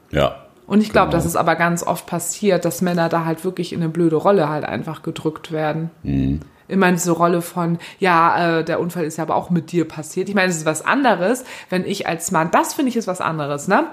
Ja, 0.09 0.45
Und 0.67 0.79
ich 0.81 0.91
glaube, 0.93 1.07
Genau. 1.09 1.17
dass 1.17 1.25
es 1.25 1.35
aber 1.35 1.55
ganz 1.55 1.83
oft 1.83 2.05
passiert, 2.05 2.63
dass 2.63 2.81
Männer 2.81 3.09
da 3.09 3.25
halt 3.25 3.43
wirklich 3.43 3.73
in 3.73 3.81
eine 3.81 3.89
blöde 3.89 4.15
Rolle 4.15 4.47
halt 4.47 4.63
einfach 4.63 5.03
gedrückt 5.03 5.51
werden. 5.51 5.91
Mhm. 6.03 6.39
Immer 6.69 6.87
in 6.87 6.95
diese 6.95 7.11
Rolle 7.11 7.41
von, 7.41 7.77
ja, 7.99 8.59
äh, 8.59 8.63
der 8.63 8.79
Unfall 8.79 9.03
ist 9.03 9.17
ja 9.17 9.25
aber 9.25 9.35
auch 9.35 9.49
mit 9.49 9.73
dir 9.73 9.85
passiert. 9.85 10.29
Ich 10.29 10.35
meine, 10.35 10.49
es 10.49 10.55
ist 10.57 10.65
was 10.65 10.85
anderes, 10.85 11.43
wenn 11.69 11.83
ich 11.85 12.07
als 12.07 12.31
Mann, 12.31 12.51
das 12.51 12.73
finde 12.73 12.87
ich 12.89 12.95
ist 12.95 13.07
was 13.07 13.19
anderes, 13.19 13.67
ne? 13.67 13.87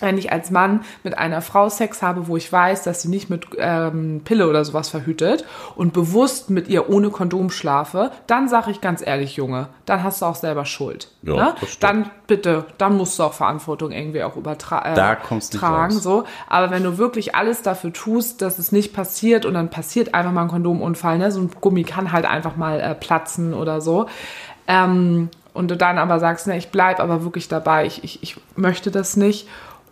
Wenn 0.00 0.18
ich 0.18 0.32
als 0.32 0.50
Mann 0.50 0.80
mit 1.04 1.16
einer 1.18 1.42
Frau 1.42 1.68
Sex 1.68 2.02
habe, 2.02 2.26
wo 2.28 2.36
ich 2.36 2.50
weiß, 2.52 2.82
dass 2.82 3.02
sie 3.02 3.08
nicht 3.08 3.30
mit 3.30 3.46
ähm, 3.58 4.22
Pille 4.24 4.48
oder 4.48 4.64
sowas 4.64 4.88
verhütet 4.88 5.44
und 5.76 5.92
bewusst 5.92 6.50
mit 6.50 6.68
ihr 6.68 6.88
ohne 6.90 7.10
Kondom 7.10 7.50
schlafe, 7.50 8.10
dann 8.26 8.48
sage 8.48 8.70
ich 8.70 8.80
ganz 8.80 9.06
ehrlich, 9.06 9.36
Junge, 9.36 9.68
dann 9.86 10.02
hast 10.02 10.22
du 10.22 10.26
auch 10.26 10.34
selber 10.34 10.64
Schuld. 10.64 11.08
Ja, 11.22 11.34
ne? 11.34 11.54
Dann 11.80 12.10
bitte, 12.26 12.64
dann 12.78 12.96
musst 12.96 13.18
du 13.18 13.22
auch 13.24 13.32
Verantwortung 13.34 13.92
irgendwie 13.92 14.22
auch 14.22 14.36
übertragen. 14.36 14.92
Äh, 14.92 14.94
Da 14.94 15.14
kommst 15.16 15.54
du 15.54 15.58
tragen, 15.58 15.94
raus. 15.94 16.02
so. 16.02 16.24
Aber 16.48 16.70
wenn 16.70 16.82
du 16.82 16.96
wirklich 16.98 17.34
alles 17.34 17.62
dafür 17.62 17.92
tust, 17.92 18.42
dass 18.42 18.58
es 18.58 18.72
nicht 18.72 18.92
passiert 18.94 19.44
und 19.46 19.54
dann 19.54 19.68
passiert 19.70 20.14
einfach 20.14 20.32
mal 20.32 20.42
ein 20.42 20.48
Kondomunfall, 20.48 21.18
ne? 21.18 21.30
So 21.30 21.40
ein 21.40 21.50
Gummi 21.60 21.84
kann 21.84 22.12
halt 22.12 22.24
einfach 22.24 22.56
mal 22.56 22.80
äh, 22.80 22.94
platzen 22.94 23.54
oder 23.54 23.80
so. 23.80 24.06
Ähm, 24.66 25.28
und 25.52 25.70
du 25.70 25.76
dann 25.76 25.98
aber 25.98 26.20
sagst, 26.20 26.46
ne, 26.46 26.56
ich 26.56 26.70
bleib 26.70 27.00
aber 27.00 27.24
wirklich 27.24 27.48
dabei, 27.48 27.84
ich, 27.84 28.04
ich, 28.04 28.22
ich 28.22 28.36
möchte 28.56 28.90
das 28.90 29.16
nicht. 29.16 29.48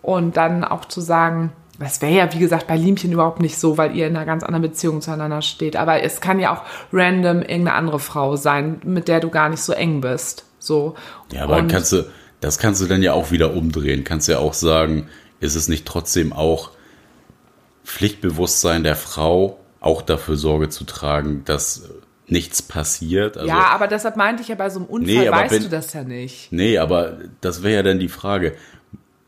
Und 0.08 0.36
dann 0.38 0.64
auch 0.64 0.86
zu 0.86 1.00
sagen, 1.02 1.52
das 1.78 2.00
wäre 2.00 2.12
ja, 2.12 2.32
wie 2.32 2.38
gesagt, 2.38 2.66
bei 2.66 2.76
Liemchen 2.76 3.12
überhaupt 3.12 3.40
nicht 3.40 3.58
so, 3.58 3.76
weil 3.76 3.94
ihr 3.94 4.06
in 4.06 4.16
einer 4.16 4.24
ganz 4.24 4.42
anderen 4.42 4.62
Beziehung 4.62 5.00
zueinander 5.02 5.42
steht. 5.42 5.76
Aber 5.76 6.02
es 6.02 6.20
kann 6.20 6.40
ja 6.40 6.54
auch 6.56 6.62
random 6.92 7.38
irgendeine 7.42 7.74
andere 7.74 8.00
Frau 8.00 8.34
sein, 8.36 8.80
mit 8.84 9.06
der 9.06 9.20
du 9.20 9.28
gar 9.28 9.48
nicht 9.48 9.60
so 9.62 9.72
eng 9.74 10.00
bist. 10.00 10.44
So. 10.58 10.94
Ja, 11.32 11.44
aber 11.44 11.58
Und- 11.58 11.68
kannst 11.70 11.92
du, 11.92 12.04
das 12.40 12.58
kannst 12.58 12.80
du 12.80 12.86
dann 12.86 13.02
ja 13.02 13.12
auch 13.12 13.30
wieder 13.30 13.52
umdrehen. 13.54 14.02
Kannst 14.04 14.28
ja 14.28 14.38
auch 14.38 14.54
sagen, 14.54 15.08
ist 15.40 15.54
es 15.56 15.68
nicht 15.68 15.86
trotzdem 15.86 16.32
auch 16.32 16.70
Pflichtbewusstsein 17.84 18.82
der 18.82 18.96
Frau, 18.96 19.58
auch 19.80 20.02
dafür 20.02 20.36
Sorge 20.36 20.68
zu 20.68 20.84
tragen, 20.84 21.42
dass 21.44 21.88
nichts 22.26 22.60
passiert? 22.62 23.36
Also, 23.36 23.48
ja, 23.48 23.66
aber 23.70 23.86
deshalb 23.86 24.16
meinte 24.16 24.42
ich 24.42 24.48
ja, 24.48 24.54
bei 24.54 24.68
so 24.70 24.80
einem 24.80 24.88
Unfall 24.88 25.14
Nee, 25.14 25.30
weißt 25.30 25.54
wenn- 25.54 25.62
du 25.62 25.68
das 25.68 25.92
ja 25.92 26.02
nicht. 26.02 26.52
Nee, 26.52 26.78
aber 26.78 27.18
das 27.40 27.62
wäre 27.62 27.74
ja 27.76 27.82
dann 27.82 27.98
die 28.00 28.08
Frage. 28.08 28.54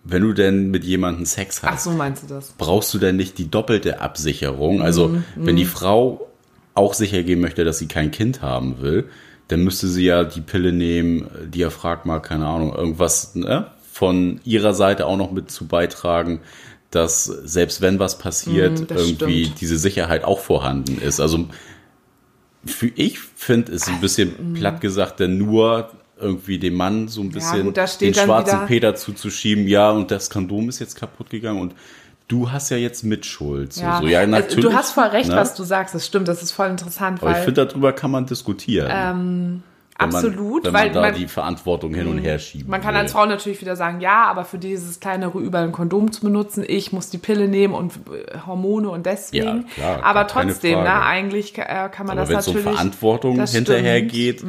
Wenn 0.02 0.22
du 0.22 0.32
denn 0.32 0.70
mit 0.70 0.84
jemandem 0.84 1.26
Sex 1.26 1.62
hast, 1.62 1.84
so 1.84 1.90
meinst 1.90 2.22
du 2.22 2.26
das? 2.28 2.54
brauchst 2.56 2.92
du 2.94 2.98
denn 2.98 3.16
nicht 3.16 3.36
die 3.38 3.50
doppelte 3.50 4.00
Absicherung? 4.00 4.80
Also, 4.82 5.08
Mhm, 5.08 5.24
wenn 5.36 5.56
die 5.56 5.66
Frau 5.66 6.26
auch 6.74 6.94
sicher 6.94 7.22
gehen 7.22 7.40
möchte, 7.40 7.64
dass 7.64 7.78
sie 7.78 7.86
kein 7.88 8.10
Kind 8.10 8.40
haben 8.40 8.80
will, 8.80 9.08
dann 9.48 9.62
müsste 9.62 9.88
sie 9.88 10.04
ja 10.06 10.24
die 10.24 10.40
Pille 10.40 10.72
nehmen, 10.72 11.26
Diaphragma, 11.52 12.20
keine 12.20 12.46
Ahnung, 12.46 12.72
irgendwas 12.74 13.34
ne, 13.34 13.66
von 13.92 14.40
ihrer 14.44 14.72
Seite 14.72 15.06
auch 15.06 15.16
noch 15.16 15.32
mit 15.32 15.50
zu 15.50 15.66
beitragen, 15.66 16.40
dass 16.90 17.24
selbst 17.24 17.80
wenn 17.82 17.98
was 17.98 18.18
passiert, 18.18 18.90
das 18.90 19.00
irgendwie 19.02 19.44
stimmt. 19.44 19.60
diese 19.60 19.76
Sicherheit 19.76 20.24
auch 20.24 20.38
vorhanden 20.40 20.98
ist. 21.00 21.20
Also, 21.20 21.46
für 22.64 22.90
ich 22.94 23.18
finde 23.18 23.72
es 23.72 23.86
ein 23.88 24.00
bisschen 24.00 24.54
platt 24.54 24.80
gesagt, 24.80 25.20
denn 25.20 25.38
nur 25.38 25.90
irgendwie 26.20 26.58
dem 26.58 26.74
Mann 26.74 27.08
so 27.08 27.20
ein 27.22 27.30
bisschen 27.30 27.64
gut, 27.64 27.76
da 27.76 27.86
steht 27.86 28.16
den 28.16 28.24
schwarzen 28.24 28.58
wieder- 28.58 28.66
Peter 28.66 28.94
zuzuschieben, 28.94 29.66
ja, 29.68 29.90
und 29.90 30.10
das 30.10 30.30
Kondom 30.30 30.68
ist 30.68 30.78
jetzt 30.78 30.96
kaputt 30.96 31.30
gegangen 31.30 31.60
und 31.60 31.74
du 32.28 32.50
hast 32.50 32.70
ja 32.70 32.76
jetzt 32.76 33.02
Mitschuld. 33.02 33.72
So, 33.72 33.80
so. 34.00 34.06
ja 34.06 34.20
also 34.20 34.30
natürlich. 34.30 34.64
du 34.64 34.72
hast 34.72 34.92
voll 34.92 35.06
recht, 35.08 35.28
ne? 35.30 35.36
was 35.36 35.54
du 35.54 35.64
sagst. 35.64 35.94
Das 35.94 36.06
stimmt, 36.06 36.28
das 36.28 36.42
ist 36.42 36.52
voll 36.52 36.68
interessant, 36.68 37.20
Aber 37.22 37.30
ich 37.32 37.36
weil 37.38 37.44
finde, 37.44 37.66
darüber 37.66 37.92
kann 37.92 38.10
man 38.10 38.26
diskutieren. 38.26 38.88
ähm, 38.92 39.62
wenn 40.00 40.08
man, 40.08 40.24
absolut, 40.24 40.64
wenn 40.64 40.72
weil 40.72 40.84
man 40.86 40.94
da 40.94 41.00
man, 41.02 41.14
die 41.14 41.28
Verantwortung 41.28 41.94
hin 41.94 42.06
und 42.06 42.18
her 42.18 42.38
schieben 42.38 42.70
man 42.70 42.80
kann 42.80 42.94
will. 42.94 43.00
als 43.02 43.12
Frau 43.12 43.26
natürlich 43.26 43.60
wieder 43.60 43.76
sagen, 43.76 44.00
ja, 44.00 44.24
aber 44.24 44.44
für 44.44 44.58
dieses 44.58 45.00
kleinere 45.00 45.38
Übel 45.38 45.60
ein 45.62 45.72
Kondom 45.72 46.10
zu 46.12 46.22
benutzen, 46.22 46.64
ich 46.66 46.92
muss 46.92 47.10
die 47.10 47.18
Pille 47.18 47.48
nehmen 47.48 47.74
und 47.74 47.92
äh, 47.94 48.38
Hormone 48.46 48.88
und 48.90 49.06
deswegen. 49.06 49.44
Ja, 49.44 49.64
klar, 49.74 50.04
aber 50.04 50.26
trotzdem, 50.26 50.82
ne, 50.82 51.02
eigentlich 51.02 51.56
äh, 51.58 51.88
kann 51.92 52.06
man 52.06 52.18
Aber 52.18 52.28
wenn 52.28 52.36
das 52.36 52.46
es 52.46 52.48
um 52.48 52.54
natürlich. 52.56 52.76
Verantwortung 52.76 53.46
hinterher. 53.46 54.02
Mhm. 54.02 54.08
geht, 54.08 54.44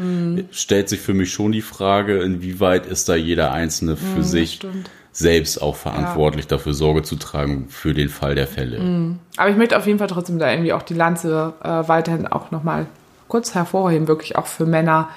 stellt 0.51 0.89
sich 0.89 0.99
für 0.99 1.13
mich 1.13 1.31
schon 1.31 1.51
die 1.51 1.61
Frage, 1.61 2.21
inwieweit 2.21 2.85
ist 2.85 3.09
da 3.09 3.15
jeder 3.15 3.51
Einzelne 3.51 3.97
für 3.97 4.23
sich 4.23 4.41
Mhm, 4.63 4.69
stimmt. 4.69 4.89
selbst 5.11 5.61
auch 5.61 5.75
verantwortlich 5.75 6.47
dafür 6.47 6.73
Sorge 6.73 7.03
zu 7.03 7.15
tragen 7.17 7.67
für 7.69 7.93
den 7.93 8.09
Fall 8.09 8.35
der 8.35 8.47
Fälle. 8.47 8.79
Mhm. 8.79 9.19
Aber 9.37 9.49
ich 9.49 9.57
möchte 9.57 9.77
auf 9.77 9.85
jeden 9.87 9.99
Fall 9.99 10.07
trotzdem 10.07 10.39
da 10.39 10.49
irgendwie 10.49 10.73
auch 10.73 10.81
die 10.83 10.93
Lanze 10.93 11.53
äh, 11.63 11.67
weiterhin 11.87 12.27
auch 12.27 12.51
nochmal 12.51 12.85
kurz 13.27 13.55
hervorheben, 13.55 14.07
wirklich 14.07 14.35
auch 14.35 14.45
für 14.47 14.65
Männer, 14.65 15.09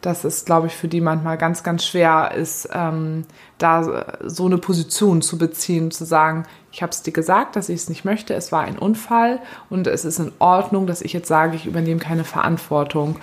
dass 0.00 0.24
es, 0.24 0.44
glaube 0.44 0.68
ich, 0.68 0.74
für 0.74 0.88
die 0.88 1.00
manchmal 1.00 1.36
ganz, 1.38 1.62
ganz 1.62 1.84
schwer 1.84 2.32
ist, 2.34 2.68
ähm, 2.72 3.24
da 3.58 4.04
so 4.24 4.46
eine 4.46 4.58
Position 4.58 5.22
zu 5.22 5.38
beziehen, 5.38 5.90
zu 5.90 6.04
sagen, 6.04 6.46
ich 6.70 6.82
habe 6.82 6.90
es 6.90 7.02
dir 7.02 7.12
gesagt, 7.12 7.56
dass 7.56 7.68
ich 7.68 7.76
es 7.76 7.88
nicht 7.88 8.04
möchte, 8.04 8.34
es 8.34 8.52
war 8.52 8.62
ein 8.62 8.78
Unfall 8.78 9.40
und 9.70 9.86
es 9.86 10.04
ist 10.04 10.20
in 10.20 10.32
Ordnung, 10.38 10.86
dass 10.86 11.02
ich 11.02 11.12
jetzt 11.12 11.28
sage, 11.28 11.56
ich 11.56 11.66
übernehme 11.66 12.00
keine 12.00 12.24
Verantwortung. 12.24 13.16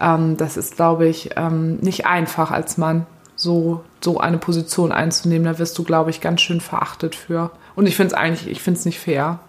Ähm, 0.00 0.36
das 0.36 0.56
ist, 0.56 0.76
glaube 0.76 1.08
ich, 1.08 1.30
ähm, 1.36 1.76
nicht 1.78 2.06
einfach 2.06 2.50
als 2.50 2.78
Mann, 2.78 3.06
so, 3.34 3.82
so 4.00 4.18
eine 4.20 4.38
Position 4.38 4.92
einzunehmen. 4.92 5.46
Da 5.46 5.58
wirst 5.58 5.76
du, 5.78 5.82
glaube 5.82 6.10
ich, 6.10 6.20
ganz 6.20 6.42
schön 6.42 6.60
verachtet 6.60 7.14
für. 7.14 7.50
Und 7.74 7.86
ich 7.86 7.96
finde 7.96 8.14
es 8.14 8.20
eigentlich, 8.20 8.48
ich 8.48 8.62
finde 8.62 8.78
es 8.78 8.84
nicht 8.84 9.00
fair 9.00 9.40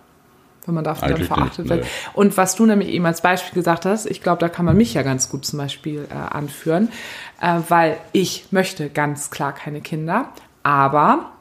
wenn 0.65 0.75
man 0.75 0.83
dafür 0.83 1.09
dann 1.09 1.23
verachtet 1.23 1.65
nicht, 1.65 1.69
wird. 1.69 1.83
nee. 1.83 1.89
Und 2.13 2.37
was 2.37 2.55
du 2.55 2.65
nämlich 2.65 2.89
eben 2.89 3.05
als 3.05 3.21
Beispiel 3.21 3.53
gesagt 3.53 3.85
hast, 3.85 4.05
ich 4.05 4.21
glaube, 4.21 4.39
da 4.39 4.49
kann 4.49 4.65
man 4.65 4.77
mich 4.77 4.93
ja 4.93 5.01
ganz 5.01 5.29
gut 5.29 5.45
zum 5.45 5.59
Beispiel 5.59 6.07
äh, 6.09 6.13
anführen, 6.13 6.89
äh, 7.41 7.59
weil 7.69 7.97
ich 8.11 8.45
möchte 8.51 8.89
ganz 8.89 9.31
klar 9.31 9.53
keine 9.53 9.81
Kinder, 9.81 10.29
aber 10.63 11.31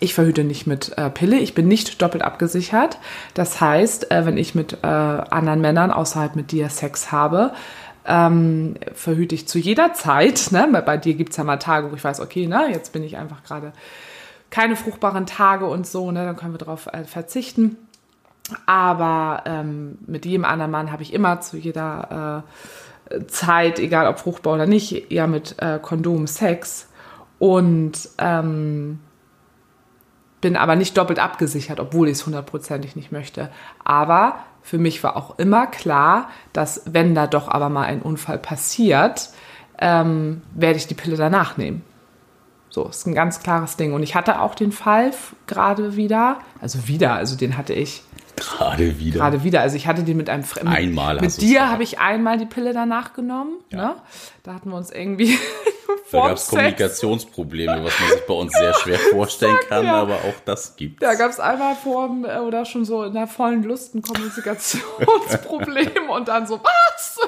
ich 0.00 0.14
verhüte 0.14 0.44
nicht 0.44 0.66
mit 0.66 0.96
äh, 0.98 1.10
Pille, 1.10 1.38
ich 1.38 1.54
bin 1.54 1.68
nicht 1.68 2.00
doppelt 2.02 2.22
abgesichert. 2.22 2.98
Das 3.34 3.60
heißt, 3.60 4.10
äh, 4.10 4.26
wenn 4.26 4.36
ich 4.36 4.54
mit 4.54 4.78
äh, 4.82 4.86
anderen 4.86 5.60
Männern 5.60 5.90
außerhalb 5.90 6.36
mit 6.36 6.52
dir 6.52 6.68
Sex 6.68 7.12
habe, 7.12 7.52
ähm, 8.06 8.74
verhüte 8.92 9.34
ich 9.34 9.48
zu 9.48 9.58
jeder 9.58 9.94
Zeit. 9.94 10.48
Ne? 10.50 10.68
Bei, 10.72 10.80
bei 10.80 10.96
dir 10.96 11.14
gibt's 11.14 11.36
ja 11.36 11.44
mal 11.44 11.56
Tage, 11.58 11.90
wo 11.90 11.96
ich 11.96 12.04
weiß, 12.04 12.20
okay, 12.20 12.46
ne, 12.46 12.68
jetzt 12.70 12.92
bin 12.92 13.02
ich 13.02 13.16
einfach 13.16 13.42
gerade 13.44 13.72
keine 14.50 14.76
fruchtbaren 14.76 15.26
Tage 15.26 15.66
und 15.66 15.86
so, 15.86 16.10
ne, 16.10 16.24
dann 16.24 16.36
können 16.36 16.52
wir 16.54 16.58
darauf 16.58 16.86
äh, 16.88 17.04
verzichten. 17.04 17.76
Aber 18.66 19.42
ähm, 19.46 19.98
mit 20.06 20.26
jedem 20.26 20.44
anderen 20.44 20.70
Mann 20.70 20.92
habe 20.92 21.02
ich 21.02 21.12
immer 21.12 21.40
zu 21.40 21.56
jeder 21.56 22.44
äh, 23.10 23.26
Zeit, 23.26 23.78
egal 23.78 24.06
ob 24.06 24.18
fruchtbar 24.18 24.54
oder 24.54 24.66
nicht, 24.66 25.10
eher 25.10 25.26
mit 25.26 25.56
äh, 25.58 25.78
Kondom 25.80 26.26
Sex. 26.26 26.88
Und 27.38 28.08
ähm, 28.18 29.00
bin 30.40 30.56
aber 30.56 30.76
nicht 30.76 30.96
doppelt 30.98 31.18
abgesichert, 31.18 31.80
obwohl 31.80 32.08
ich 32.08 32.18
es 32.18 32.26
hundertprozentig 32.26 32.96
nicht 32.96 33.12
möchte. 33.12 33.50
Aber 33.82 34.40
für 34.62 34.78
mich 34.78 35.02
war 35.02 35.16
auch 35.16 35.38
immer 35.38 35.66
klar, 35.66 36.28
dass 36.52 36.82
wenn 36.84 37.14
da 37.14 37.26
doch 37.26 37.48
aber 37.48 37.70
mal 37.70 37.84
ein 37.84 38.02
Unfall 38.02 38.38
passiert, 38.38 39.30
ähm, 39.78 40.42
werde 40.54 40.76
ich 40.76 40.86
die 40.86 40.94
Pille 40.94 41.16
danach 41.16 41.56
nehmen. 41.56 41.82
So, 42.68 42.88
ist 42.88 43.06
ein 43.06 43.14
ganz 43.14 43.40
klares 43.40 43.76
Ding. 43.76 43.94
Und 43.94 44.02
ich 44.02 44.14
hatte 44.14 44.40
auch 44.40 44.54
den 44.54 44.72
Fall 44.72 45.12
gerade 45.46 45.96
wieder, 45.96 46.38
also 46.60 46.88
wieder, 46.88 47.14
also 47.14 47.36
den 47.36 47.56
hatte 47.56 47.72
ich 47.72 48.02
Gerade 48.36 48.98
wieder. 48.98 49.20
gerade 49.20 49.44
wieder. 49.44 49.60
Also 49.60 49.76
ich 49.76 49.86
hatte 49.86 50.02
den 50.02 50.16
mit 50.16 50.28
einem 50.28 50.44
Fre- 50.44 50.64
mit, 50.64 50.74
Einmal 50.76 51.20
Mit 51.20 51.40
dir 51.40 51.70
habe 51.70 51.82
ich 51.82 51.98
einmal 52.00 52.38
die 52.38 52.46
Pille 52.46 52.72
danach 52.72 53.12
genommen. 53.14 53.58
Ne? 53.70 53.94
Da 54.42 54.54
hatten 54.54 54.70
wir 54.70 54.76
uns 54.76 54.90
irgendwie 54.90 55.38
da 56.12 56.28
gab 56.28 56.36
es 56.36 56.48
Kommunikationsprobleme, 56.48 57.84
was 57.84 58.00
man 58.00 58.08
sich 58.10 58.26
bei 58.26 58.34
uns 58.34 58.52
sehr 58.52 58.74
schwer 58.74 58.98
vorstellen 59.10 59.56
kann, 59.68 59.84
ja. 59.84 59.94
aber 59.94 60.14
auch 60.16 60.34
das 60.44 60.76
gibt 60.76 61.02
Da 61.02 61.14
gab 61.14 61.30
es 61.30 61.40
einmal 61.40 61.74
vor 61.76 62.10
äh, 62.24 62.38
oder 62.38 62.64
schon 62.64 62.84
so 62.84 63.04
in 63.04 63.12
der 63.14 63.26
vollen 63.26 63.62
Lust 63.62 63.94
ein 63.94 64.02
Kommunikationsproblem 64.02 65.90
und 66.10 66.28
dann 66.28 66.46
so, 66.46 66.60
was? 66.62 67.18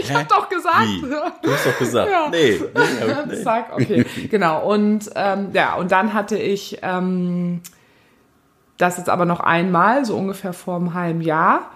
Ich 0.00 0.10
Hä? 0.10 0.14
hab 0.14 0.28
doch 0.28 0.48
gesagt. 0.48 0.86
Wie? 0.86 1.00
Du 1.02 1.52
hast 1.52 1.66
doch 1.66 1.78
gesagt, 1.78 2.10
Ja. 2.10 2.28
nee, 2.30 2.60
nee, 2.74 3.32
nicht. 3.32 3.42
Zack, 3.44 3.72
okay. 3.72 4.04
genau. 4.30 4.68
Und 4.70 5.10
ähm, 5.14 5.50
ja, 5.52 5.74
und 5.76 5.92
dann 5.92 6.12
hatte 6.14 6.36
ich 6.36 6.78
ähm, 6.82 7.60
das 8.78 8.96
jetzt 8.96 9.08
aber 9.08 9.24
noch 9.24 9.40
einmal, 9.40 10.04
so 10.04 10.16
ungefähr 10.16 10.52
vor 10.52 10.76
einem 10.76 10.94
halben 10.94 11.20
Jahr. 11.20 11.70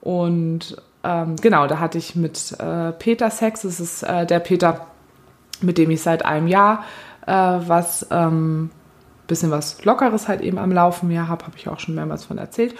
Und 0.00 0.76
ähm, 1.02 1.36
genau, 1.36 1.66
da 1.66 1.80
hatte 1.80 1.98
ich 1.98 2.14
mit 2.16 2.58
äh, 2.58 2.92
Peter 2.92 3.30
Sex. 3.30 3.62
Das 3.62 3.80
ist 3.80 4.02
äh, 4.02 4.26
der 4.26 4.40
Peter, 4.40 4.86
mit 5.60 5.78
dem 5.78 5.90
ich 5.90 6.02
seit 6.02 6.24
einem 6.24 6.46
Jahr 6.46 6.84
äh, 7.26 7.32
was 7.32 8.06
ähm, 8.10 8.70
bisschen 9.26 9.50
was 9.50 9.84
Lockeres 9.84 10.28
halt 10.28 10.40
eben 10.40 10.58
am 10.58 10.72
Laufen 10.72 11.10
hier 11.10 11.28
habe, 11.28 11.46
habe 11.46 11.56
ich 11.56 11.68
auch 11.68 11.80
schon 11.80 11.94
mehrmals 11.94 12.24
von 12.24 12.38
erzählt. 12.38 12.74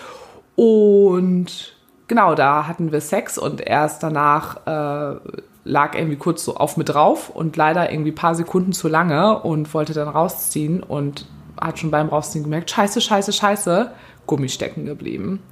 Und 0.57 1.77
genau, 2.07 2.35
da 2.35 2.67
hatten 2.67 2.93
wir 2.93 3.01
Sex 3.01 3.39
und 3.39 3.61
erst 3.61 4.03
danach 4.03 4.67
äh, 4.67 5.19
lag 5.65 5.95
irgendwie 5.95 6.17
kurz 6.17 6.45
so 6.45 6.57
auf 6.57 6.77
mit 6.77 6.91
drauf 6.91 7.31
und 7.31 7.57
leider 7.57 7.91
irgendwie 7.91 8.13
ein 8.13 8.17
paar 8.17 8.35
Sekunden 8.35 8.73
zu 8.73 8.89
lange 8.89 9.39
und 9.41 9.73
wollte 9.73 9.95
dann 9.95 10.09
rausziehen 10.09 10.83
und 10.83 11.27
hat 11.61 11.79
schon 11.79 11.91
beim 11.91 12.09
Rausziehen 12.09 12.45
gemerkt, 12.45 12.71
scheiße, 12.71 13.01
scheiße, 13.01 13.33
scheiße, 13.33 13.91
Gummi 14.27 14.49
stecken 14.49 14.87
geblieben. 14.87 15.43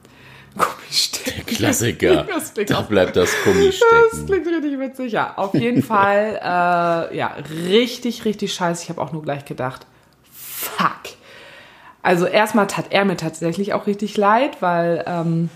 Gummi 0.55 0.67
stecken. 0.91 1.47
Klassiker. 1.47 2.25
Das 2.29 2.53
klingt 2.55 2.71
Da 2.71 2.81
bleibt 2.83 3.17
das 3.17 3.31
Gummi 3.45 3.67
das 3.67 3.77
stecken. 3.77 4.27
klingt 4.27 4.47
richtig 4.47 4.79
witzig, 4.79 5.13
ja. 5.13 5.35
Auf 5.37 5.55
jeden 5.55 5.83
Fall, 5.93 6.39
äh, 6.43 7.17
ja, 7.17 7.37
richtig, 7.69 8.25
richtig 8.25 8.53
scheiße. 8.55 8.83
Ich 8.85 8.89
habe 8.91 9.01
auch 9.01 9.13
nur 9.13 9.23
gleich 9.23 9.45
gedacht, 9.45 9.87
fuck. 10.31 11.01
also 12.03 12.27
erstmal 12.27 12.67
tat 12.67 12.87
er 12.91 13.05
mir 13.05 13.17
tatsächlich 13.17 13.73
auch 13.75 13.87
richtig 13.87 14.17
leid, 14.17 14.61
weil 14.61 15.05
ähm, 15.07 15.49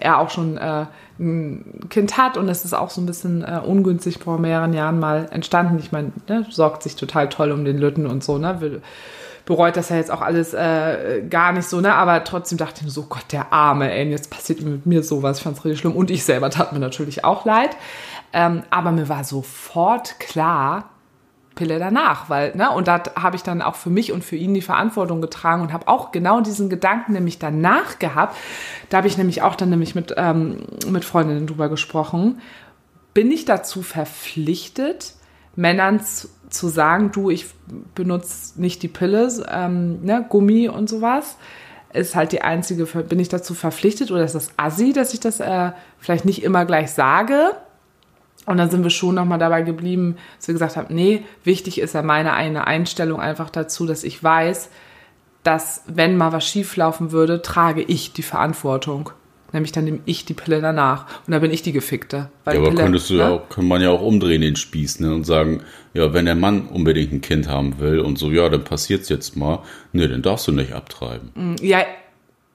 er 0.00 0.18
auch 0.18 0.30
schon 0.30 0.58
äh, 0.58 0.86
ein 1.18 1.86
Kind 1.88 2.16
hat 2.16 2.36
und 2.36 2.48
es 2.48 2.64
ist 2.64 2.74
auch 2.74 2.90
so 2.90 3.00
ein 3.00 3.06
bisschen 3.06 3.42
äh, 3.42 3.60
ungünstig 3.64 4.18
vor 4.18 4.38
mehreren 4.38 4.72
Jahren 4.74 5.00
mal 5.00 5.28
entstanden. 5.30 5.78
Ich 5.78 5.90
meine, 5.92 6.12
ne, 6.28 6.46
sorgt 6.50 6.82
sich 6.82 6.94
total 6.96 7.28
toll 7.28 7.50
um 7.52 7.64
den 7.64 7.78
Lütten 7.78 8.06
und 8.06 8.22
so, 8.22 8.38
ne? 8.38 8.60
Will, 8.60 8.82
bereut 9.48 9.78
das 9.78 9.88
ja 9.88 9.96
jetzt 9.96 10.10
auch 10.10 10.20
alles 10.20 10.52
äh, 10.52 11.22
gar 11.28 11.52
nicht 11.52 11.66
so, 11.66 11.80
ne? 11.80 11.94
Aber 11.94 12.22
trotzdem 12.22 12.58
dachte 12.58 12.80
ich 12.80 12.84
mir 12.84 12.90
so, 12.90 13.04
Gott, 13.04 13.24
der 13.32 13.50
Arme, 13.50 13.90
ey, 13.90 14.10
jetzt 14.10 14.28
passiert 14.30 14.60
mit 14.60 14.84
mir 14.84 15.02
sowas. 15.02 15.38
Ich 15.38 15.42
fand 15.42 15.56
es 15.56 15.64
richtig 15.64 15.80
schlimm. 15.80 15.96
Und 15.96 16.10
ich 16.10 16.22
selber 16.22 16.50
tat 16.50 16.74
mir 16.74 16.78
natürlich 16.78 17.24
auch 17.24 17.46
leid. 17.46 17.74
Ähm, 18.34 18.62
aber 18.68 18.92
mir 18.92 19.08
war 19.08 19.24
sofort 19.24 20.20
klar, 20.20 20.90
Pille 21.54 21.78
danach, 21.78 22.28
weil, 22.28 22.54
ne, 22.56 22.70
und 22.70 22.88
da 22.88 23.02
habe 23.18 23.36
ich 23.36 23.42
dann 23.42 23.62
auch 23.62 23.74
für 23.74 23.88
mich 23.88 24.12
und 24.12 24.22
für 24.22 24.36
ihn 24.36 24.52
die 24.52 24.60
Verantwortung 24.60 25.22
getragen 25.22 25.62
und 25.62 25.72
habe 25.72 25.88
auch 25.88 26.12
genau 26.12 26.42
diesen 26.42 26.68
Gedanken 26.68 27.14
nämlich 27.14 27.38
danach 27.38 27.98
gehabt. 27.98 28.36
Da 28.90 28.98
habe 28.98 29.08
ich 29.08 29.16
nämlich 29.16 29.40
auch 29.40 29.54
dann 29.54 29.70
nämlich 29.70 29.94
mit, 29.94 30.12
ähm, 30.18 30.58
mit 30.88 31.06
Freundinnen 31.06 31.46
drüber 31.46 31.70
gesprochen. 31.70 32.42
Bin 33.14 33.32
ich 33.32 33.46
dazu 33.46 33.80
verpflichtet, 33.80 35.14
Männern 35.56 36.00
zu, 36.50 36.68
sagen, 36.68 37.12
du, 37.12 37.30
ich 37.30 37.46
benutze 37.94 38.60
nicht 38.60 38.82
die 38.82 38.88
Pille, 38.88 39.28
ähm, 39.50 40.02
ne, 40.02 40.24
Gummi 40.28 40.68
und 40.68 40.88
sowas? 40.88 41.36
Ist 41.92 42.14
halt 42.14 42.32
die 42.32 42.42
einzige, 42.42 42.84
bin 42.84 43.18
ich 43.18 43.28
dazu 43.28 43.54
verpflichtet 43.54 44.10
oder 44.10 44.24
ist 44.24 44.34
das 44.34 44.50
assi, 44.56 44.92
dass 44.92 45.14
ich 45.14 45.20
das 45.20 45.40
äh, 45.40 45.72
vielleicht 45.98 46.24
nicht 46.24 46.42
immer 46.42 46.64
gleich 46.64 46.90
sage? 46.90 47.52
Und 48.46 48.56
dann 48.56 48.70
sind 48.70 48.82
wir 48.82 48.90
schon 48.90 49.14
nochmal 49.14 49.38
dabei 49.38 49.62
geblieben, 49.62 50.16
dass 50.38 50.48
wir 50.48 50.54
gesagt 50.54 50.76
haben, 50.76 50.94
nee, 50.94 51.22
wichtig 51.44 51.78
ist 51.78 51.94
ja 51.94 52.02
meine 52.02 52.32
eine 52.32 52.66
Einstellung 52.66 53.20
einfach 53.20 53.50
dazu, 53.50 53.84
dass 53.84 54.04
ich 54.04 54.22
weiß, 54.22 54.70
dass 55.42 55.82
wenn 55.86 56.16
mal 56.16 56.32
was 56.32 56.46
schieflaufen 56.46 57.12
würde, 57.12 57.42
trage 57.42 57.82
ich 57.82 58.12
die 58.12 58.22
Verantwortung. 58.22 59.10
Nämlich 59.52 59.72
dann 59.72 59.84
nehme 59.84 60.00
ich 60.04 60.24
die 60.24 60.34
Pille 60.34 60.60
danach. 60.60 61.06
Und 61.26 61.32
dann 61.32 61.40
bin 61.40 61.50
ich 61.50 61.62
die 61.62 61.72
Gefickte. 61.72 62.30
ja, 62.46 62.52
aber 62.52 62.70
Pille, 62.70 62.82
könntest 62.82 63.10
du 63.10 63.14
ja 63.14 63.30
auch, 63.30 63.48
kann 63.48 63.66
man 63.66 63.80
ja 63.80 63.90
auch 63.90 64.02
umdrehen 64.02 64.42
den 64.42 64.56
Spieß, 64.56 65.00
ne? 65.00 65.14
Und 65.14 65.24
sagen, 65.24 65.62
ja, 65.94 66.12
wenn 66.12 66.26
der 66.26 66.34
Mann 66.34 66.68
unbedingt 66.68 67.12
ein 67.12 67.20
Kind 67.20 67.48
haben 67.48 67.78
will 67.78 68.00
und 68.00 68.18
so, 68.18 68.30
ja, 68.30 68.48
dann 68.48 68.64
passiert's 68.64 69.08
jetzt 69.08 69.36
mal. 69.36 69.60
Nee, 69.92 70.08
dann 70.08 70.22
darfst 70.22 70.46
du 70.48 70.52
nicht 70.52 70.72
abtreiben. 70.72 71.56
Ja, 71.60 71.84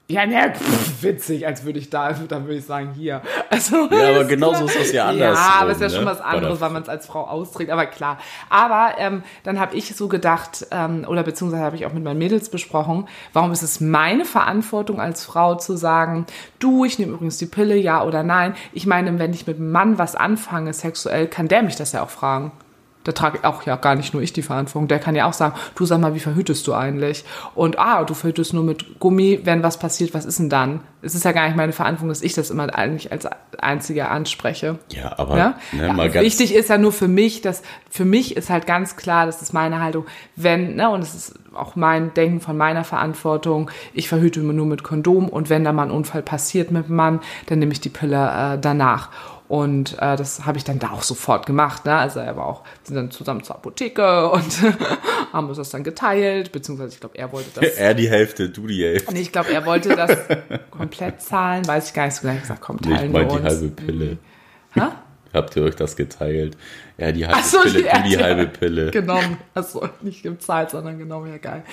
ja, 0.06 0.26
ne, 0.26 0.52
pff, 0.54 1.02
witzig, 1.02 1.46
als 1.46 1.64
würde 1.64 1.78
ich 1.78 1.88
da, 1.88 2.12
dann 2.12 2.44
würde 2.44 2.58
ich 2.58 2.66
sagen, 2.66 2.92
hier. 2.94 3.22
Also, 3.48 3.88
ja, 3.90 4.10
aber 4.10 4.24
genauso 4.24 4.66
ist 4.66 4.78
das 4.78 4.92
ja 4.92 5.08
anders. 5.08 5.38
Ja, 5.38 5.60
aber 5.60 5.70
es 5.70 5.76
ist 5.76 5.82
ja 5.82 5.88
ne? 5.88 5.94
schon 5.94 6.04
was 6.04 6.20
anderes, 6.20 6.60
weil 6.60 6.70
man 6.70 6.82
es 6.82 6.90
als 6.90 7.06
Frau 7.06 7.22
austrägt, 7.22 7.70
aber 7.70 7.86
klar. 7.86 8.18
Aber 8.50 8.98
ähm, 8.98 9.22
dann 9.44 9.58
habe 9.58 9.74
ich 9.76 9.96
so 9.96 10.08
gedacht, 10.08 10.66
ähm, 10.72 11.06
oder 11.08 11.22
beziehungsweise 11.22 11.62
habe 11.62 11.76
ich 11.76 11.86
auch 11.86 11.94
mit 11.94 12.04
meinen 12.04 12.18
Mädels 12.18 12.50
besprochen, 12.50 13.08
warum 13.32 13.50
ist 13.52 13.62
es 13.62 13.80
meine 13.80 14.26
Verantwortung 14.26 15.00
als 15.00 15.24
Frau 15.24 15.54
zu 15.54 15.74
sagen, 15.76 16.26
du, 16.58 16.84
ich 16.84 16.98
nehme 16.98 17.12
übrigens 17.12 17.38
die 17.38 17.46
Pille, 17.46 17.76
ja 17.76 18.04
oder 18.04 18.22
nein. 18.22 18.54
Ich 18.72 18.84
meine, 18.84 19.18
wenn 19.18 19.32
ich 19.32 19.46
mit 19.46 19.56
einem 19.56 19.72
Mann 19.72 19.96
was 19.96 20.16
anfange, 20.16 20.74
sexuell, 20.74 21.28
kann 21.28 21.48
der 21.48 21.62
mich 21.62 21.76
das 21.76 21.92
ja 21.92 22.02
auch 22.02 22.10
fragen 22.10 22.52
da 23.04 23.12
trage 23.12 23.44
auch 23.44 23.64
ja 23.64 23.76
gar 23.76 23.94
nicht 23.94 24.14
nur 24.14 24.22
ich 24.22 24.32
die 24.32 24.42
Verantwortung. 24.42 24.88
Der 24.88 24.98
kann 24.98 25.14
ja 25.14 25.26
auch 25.26 25.32
sagen, 25.32 25.54
du 25.76 25.84
sag 25.84 26.00
mal, 26.00 26.14
wie 26.14 26.20
verhütest 26.20 26.66
du 26.66 26.74
eigentlich? 26.74 27.24
Und 27.54 27.78
ah, 27.78 28.04
du 28.04 28.14
verhütest 28.14 28.54
nur 28.54 28.64
mit 28.64 28.98
Gummi, 28.98 29.40
wenn 29.44 29.62
was 29.62 29.78
passiert, 29.78 30.14
was 30.14 30.24
ist 30.24 30.38
denn 30.38 30.48
dann? 30.48 30.80
Es 31.02 31.14
ist 31.14 31.24
ja 31.24 31.32
gar 31.32 31.46
nicht 31.46 31.56
meine 31.56 31.72
Verantwortung, 31.72 32.08
dass 32.08 32.22
ich 32.22 32.32
das 32.32 32.50
immer 32.50 32.74
eigentlich 32.74 33.12
als 33.12 33.28
einziger 33.58 34.10
anspreche. 34.10 34.78
Ja, 34.90 35.18
aber 35.18 35.36
ja? 35.36 35.58
Ne, 35.72 35.92
mal 35.92 36.10
ja, 36.10 36.22
wichtig 36.22 36.54
ist 36.54 36.70
ja 36.70 36.78
nur 36.78 36.92
für 36.92 37.08
mich, 37.08 37.42
dass 37.42 37.62
für 37.90 38.06
mich 38.06 38.36
ist 38.36 38.48
halt 38.48 38.66
ganz 38.66 38.96
klar, 38.96 39.26
das 39.26 39.42
ist 39.42 39.52
meine 39.52 39.80
Haltung, 39.80 40.06
wenn, 40.34 40.76
ne, 40.76 40.88
und 40.88 41.02
es 41.02 41.14
ist 41.14 41.34
auch 41.54 41.76
mein 41.76 42.14
Denken 42.14 42.40
von 42.40 42.56
meiner 42.56 42.84
Verantwortung, 42.84 43.70
ich 43.92 44.08
verhüte 44.08 44.40
nur 44.40 44.66
mit 44.66 44.82
Kondom 44.82 45.28
und 45.28 45.50
wenn 45.50 45.62
da 45.62 45.72
mal 45.72 45.84
ein 45.84 45.90
Unfall 45.90 46.22
passiert 46.22 46.70
mit 46.70 46.88
dem 46.88 46.96
Mann, 46.96 47.20
dann 47.46 47.58
nehme 47.58 47.72
ich 47.72 47.80
die 47.80 47.90
Pille 47.90 48.54
äh, 48.54 48.58
danach. 48.58 49.10
Und 49.46 49.98
äh, 50.00 50.16
das 50.16 50.46
habe 50.46 50.56
ich 50.56 50.64
dann 50.64 50.78
da 50.78 50.90
auch 50.90 51.02
sofort 51.02 51.44
gemacht. 51.44 51.84
Ne? 51.84 51.94
Also 51.94 52.20
er 52.20 52.36
war 52.36 52.46
auch, 52.46 52.62
sind 52.82 52.96
dann 52.96 53.10
zusammen 53.10 53.42
zur 53.42 53.56
Apotheke 53.56 54.30
und 54.30 54.62
haben 55.32 55.48
uns 55.48 55.58
das 55.58 55.70
dann 55.70 55.84
geteilt, 55.84 56.50
beziehungsweise 56.50 56.94
ich 56.94 57.00
glaube, 57.00 57.18
er 57.18 57.30
wollte 57.30 57.60
das. 57.60 57.74
er 57.74 57.94
die 57.94 58.08
Hälfte, 58.08 58.48
du 58.48 58.66
die 58.66 58.82
Hälfte. 58.82 59.12
Nee, 59.12 59.20
ich 59.20 59.32
glaube, 59.32 59.52
er 59.52 59.66
wollte 59.66 59.94
das 59.94 60.16
komplett 60.70 61.20
zahlen, 61.20 61.66
weiß 61.66 61.88
ich 61.88 61.94
gar 61.94 62.06
nicht 62.06 62.14
so 62.14 62.22
genau. 62.22 62.34
Ich 62.34 62.40
gesagt, 62.42 62.62
komm, 62.62 62.80
teilen 62.80 63.12
nee, 63.12 63.20
ich 63.20 63.28
wir 63.28 63.32
uns. 63.32 63.42
die 63.42 63.48
halbe 63.48 63.68
Pille. 63.68 64.18
Ha? 64.76 64.92
Habt 65.34 65.56
ihr 65.56 65.64
euch 65.64 65.74
das 65.74 65.96
geteilt? 65.96 66.56
Ja, 66.96 67.10
die 67.10 67.26
halbe 67.26 67.42
so, 67.42 67.58
Pille, 67.60 67.82
die, 68.04 68.08
die 68.08 68.18
halbe 68.18 68.46
Pille. 68.46 68.90
Genommen. 68.92 69.38
Also 69.52 69.88
nicht 70.00 70.22
gezahlt, 70.22 70.70
sondern 70.70 70.98
genommen, 70.98 71.30
ja 71.30 71.38
geil. 71.38 71.64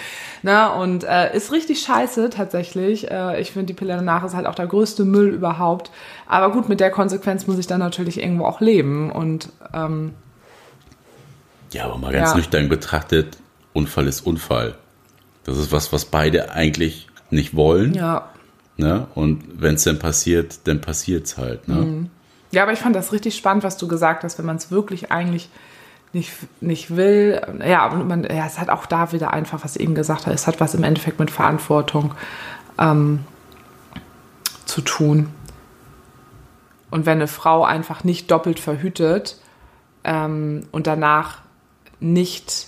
Na, 0.41 0.73
und 0.73 1.03
äh, 1.03 1.35
ist 1.35 1.51
richtig 1.51 1.81
scheiße 1.81 2.31
tatsächlich. 2.31 3.09
Äh, 3.11 3.39
ich 3.39 3.51
finde, 3.51 3.67
die 3.67 3.73
Pille 3.73 3.95
danach 3.95 4.23
ist 4.23 4.33
halt 4.33 4.47
auch 4.47 4.55
der 4.55 4.67
größte 4.67 5.05
Müll 5.05 5.29
überhaupt. 5.29 5.91
Aber 6.27 6.51
gut, 6.51 6.69
mit 6.69 6.79
der 6.79 6.89
Konsequenz 6.89 7.45
muss 7.45 7.59
ich 7.59 7.67
dann 7.67 7.79
natürlich 7.79 8.19
irgendwo 8.19 8.45
auch 8.45 8.61
leben. 8.61 9.11
Und 9.11 9.49
ähm, 9.73 10.13
ja, 11.71 11.85
aber 11.85 11.97
mal 11.97 12.11
ganz 12.11 12.31
ja. 12.31 12.37
nüchtern 12.37 12.67
betrachtet, 12.67 13.37
Unfall 13.73 14.07
ist 14.07 14.21
Unfall. 14.21 14.75
Das 15.43 15.57
ist 15.57 15.71
was, 15.71 15.93
was 15.93 16.05
beide 16.05 16.51
eigentlich 16.51 17.07
nicht 17.29 17.55
wollen. 17.55 17.93
Ja. 17.93 18.29
Ne? 18.77 19.07
Und 19.13 19.61
wenn 19.61 19.75
es 19.75 19.83
dann 19.83 19.99
passiert, 19.99 20.67
dann 20.67 20.81
passiert 20.81 21.27
es 21.27 21.37
halt. 21.37 21.67
Ne? 21.67 21.75
Mhm. 21.75 22.09
Ja, 22.51 22.63
aber 22.63 22.73
ich 22.73 22.79
fand 22.79 22.95
das 22.95 23.11
richtig 23.11 23.35
spannend, 23.35 23.63
was 23.63 23.77
du 23.77 23.87
gesagt 23.87 24.23
hast, 24.23 24.37
wenn 24.37 24.45
man 24.45 24.57
es 24.57 24.71
wirklich 24.71 25.11
eigentlich 25.11 25.49
nicht, 26.13 26.31
nicht 26.59 26.95
will. 26.95 27.41
Ja, 27.65 27.87
und 27.87 28.07
man, 28.07 28.23
ja, 28.23 28.45
es 28.45 28.59
hat 28.59 28.69
auch 28.69 28.85
da 28.85 29.11
wieder 29.11 29.31
einfach, 29.33 29.63
was 29.63 29.77
eben 29.77 29.95
gesagt 29.95 30.27
hat, 30.27 30.33
es 30.33 30.47
hat 30.47 30.59
was 30.59 30.73
im 30.73 30.83
Endeffekt 30.83 31.19
mit 31.19 31.31
Verantwortung 31.31 32.13
ähm, 32.77 33.25
zu 34.65 34.81
tun. 34.81 35.29
Und 36.89 37.05
wenn 37.05 37.19
eine 37.19 37.27
Frau 37.27 37.63
einfach 37.63 38.03
nicht 38.03 38.29
doppelt 38.29 38.59
verhütet 38.59 39.39
ähm, 40.03 40.67
und 40.71 40.87
danach 40.87 41.39
nicht 42.01 42.67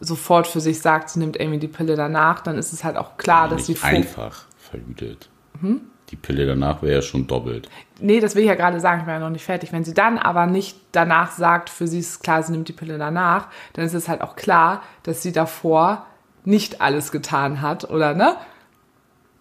sofort 0.00 0.46
für 0.46 0.60
sich 0.60 0.80
sagt, 0.80 1.10
sie 1.10 1.18
nimmt 1.18 1.38
Amy 1.38 1.58
die 1.58 1.68
Pille 1.68 1.96
danach, 1.96 2.40
dann 2.40 2.56
ist 2.56 2.72
es 2.72 2.84
halt 2.84 2.96
auch 2.96 3.18
klar, 3.18 3.48
dass 3.48 3.66
sie 3.66 3.76
einfach 3.82 4.44
verhütet. 4.56 5.28
Hm? 5.60 5.82
Die 6.10 6.16
Pille 6.16 6.46
danach 6.46 6.82
wäre 6.82 6.94
ja 6.94 7.02
schon 7.02 7.26
doppelt. 7.26 7.68
Nee, 8.00 8.20
das 8.20 8.34
will 8.34 8.42
ich 8.42 8.48
ja 8.48 8.56
gerade 8.56 8.80
sagen, 8.80 9.00
ich 9.00 9.04
bin 9.06 9.14
ja 9.14 9.20
noch 9.20 9.30
nicht 9.30 9.44
fertig. 9.44 9.72
Wenn 9.72 9.84
sie 9.84 9.94
dann 9.94 10.18
aber 10.18 10.46
nicht 10.46 10.76
danach 10.92 11.30
sagt, 11.30 11.70
für 11.70 11.86
sie 11.86 12.00
ist 12.00 12.22
klar, 12.22 12.42
sie 12.42 12.52
nimmt 12.52 12.68
die 12.68 12.72
Pille 12.72 12.98
danach, 12.98 13.46
dann 13.74 13.84
ist 13.84 13.94
es 13.94 14.08
halt 14.08 14.20
auch 14.20 14.34
klar, 14.34 14.82
dass 15.04 15.22
sie 15.22 15.32
davor 15.32 16.06
nicht 16.44 16.80
alles 16.80 17.12
getan 17.12 17.60
hat 17.60 17.88
oder 17.88 18.14
ne, 18.14 18.36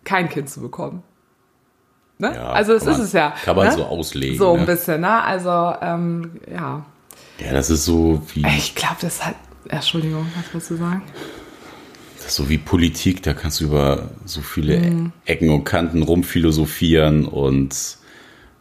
kein 0.03 0.29
Kind 0.29 0.49
zu 0.49 0.61
bekommen. 0.61 1.03
Ne? 2.19 2.33
Ja, 2.35 2.49
also 2.49 2.73
das 2.73 2.85
ist 2.85 2.99
es 2.99 3.13
ja. 3.13 3.33
Kann 3.45 3.55
man 3.55 3.67
ne? 3.67 3.73
so 3.73 3.85
auslegen. 3.85 4.37
So 4.37 4.53
ein 4.53 4.59
ne? 4.59 4.65
bisschen, 4.65 5.01
ne? 5.01 5.23
Also 5.23 5.73
ähm, 5.81 6.39
ja. 6.51 6.85
Ja, 7.39 7.53
das 7.53 7.69
ist 7.69 7.85
so 7.85 8.21
wie. 8.33 8.45
Ich 8.57 8.75
glaube, 8.75 8.97
das 9.01 9.25
hat. 9.25 9.35
Entschuldigung, 9.69 10.25
was 10.35 10.53
wolltest 10.53 10.71
du 10.71 10.75
sagen? 10.75 11.03
So 12.29 12.49
wie 12.49 12.57
Politik, 12.57 13.23
da 13.23 13.33
kannst 13.33 13.59
du 13.61 13.65
über 13.65 14.09
so 14.25 14.41
viele 14.41 14.79
mhm. 14.79 15.11
Ecken 15.25 15.49
und 15.49 15.63
Kanten 15.63 16.03
rumphilosophieren 16.03 17.25
und 17.25 17.97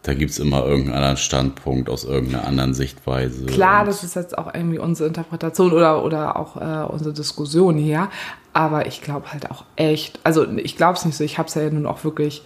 da 0.02 0.14
gibt 0.14 0.30
es 0.30 0.38
immer 0.38 0.64
irgendeinen 0.64 0.96
anderen 0.96 1.16
Standpunkt 1.16 1.90
aus 1.90 2.04
irgendeiner 2.04 2.46
anderen 2.46 2.72
Sichtweise. 2.72 3.46
Klar, 3.46 3.84
das 3.84 4.04
ist 4.04 4.16
jetzt 4.16 4.38
auch 4.38 4.54
irgendwie 4.54 4.78
unsere 4.78 5.08
Interpretation 5.08 5.72
oder, 5.72 6.04
oder 6.04 6.36
auch 6.36 6.56
äh, 6.56 6.90
unsere 6.90 7.12
Diskussion 7.12 7.76
hier. 7.76 8.08
Aber 8.52 8.86
ich 8.86 9.02
glaube 9.02 9.32
halt 9.32 9.50
auch 9.50 9.64
echt, 9.76 10.20
also 10.24 10.48
ich 10.56 10.76
glaube 10.76 10.94
es 10.94 11.04
nicht 11.04 11.16
so, 11.16 11.24
ich 11.24 11.36
habe 11.36 11.48
es 11.48 11.54
ja 11.54 11.68
nun 11.68 11.84
auch 11.84 12.04
wirklich 12.04 12.42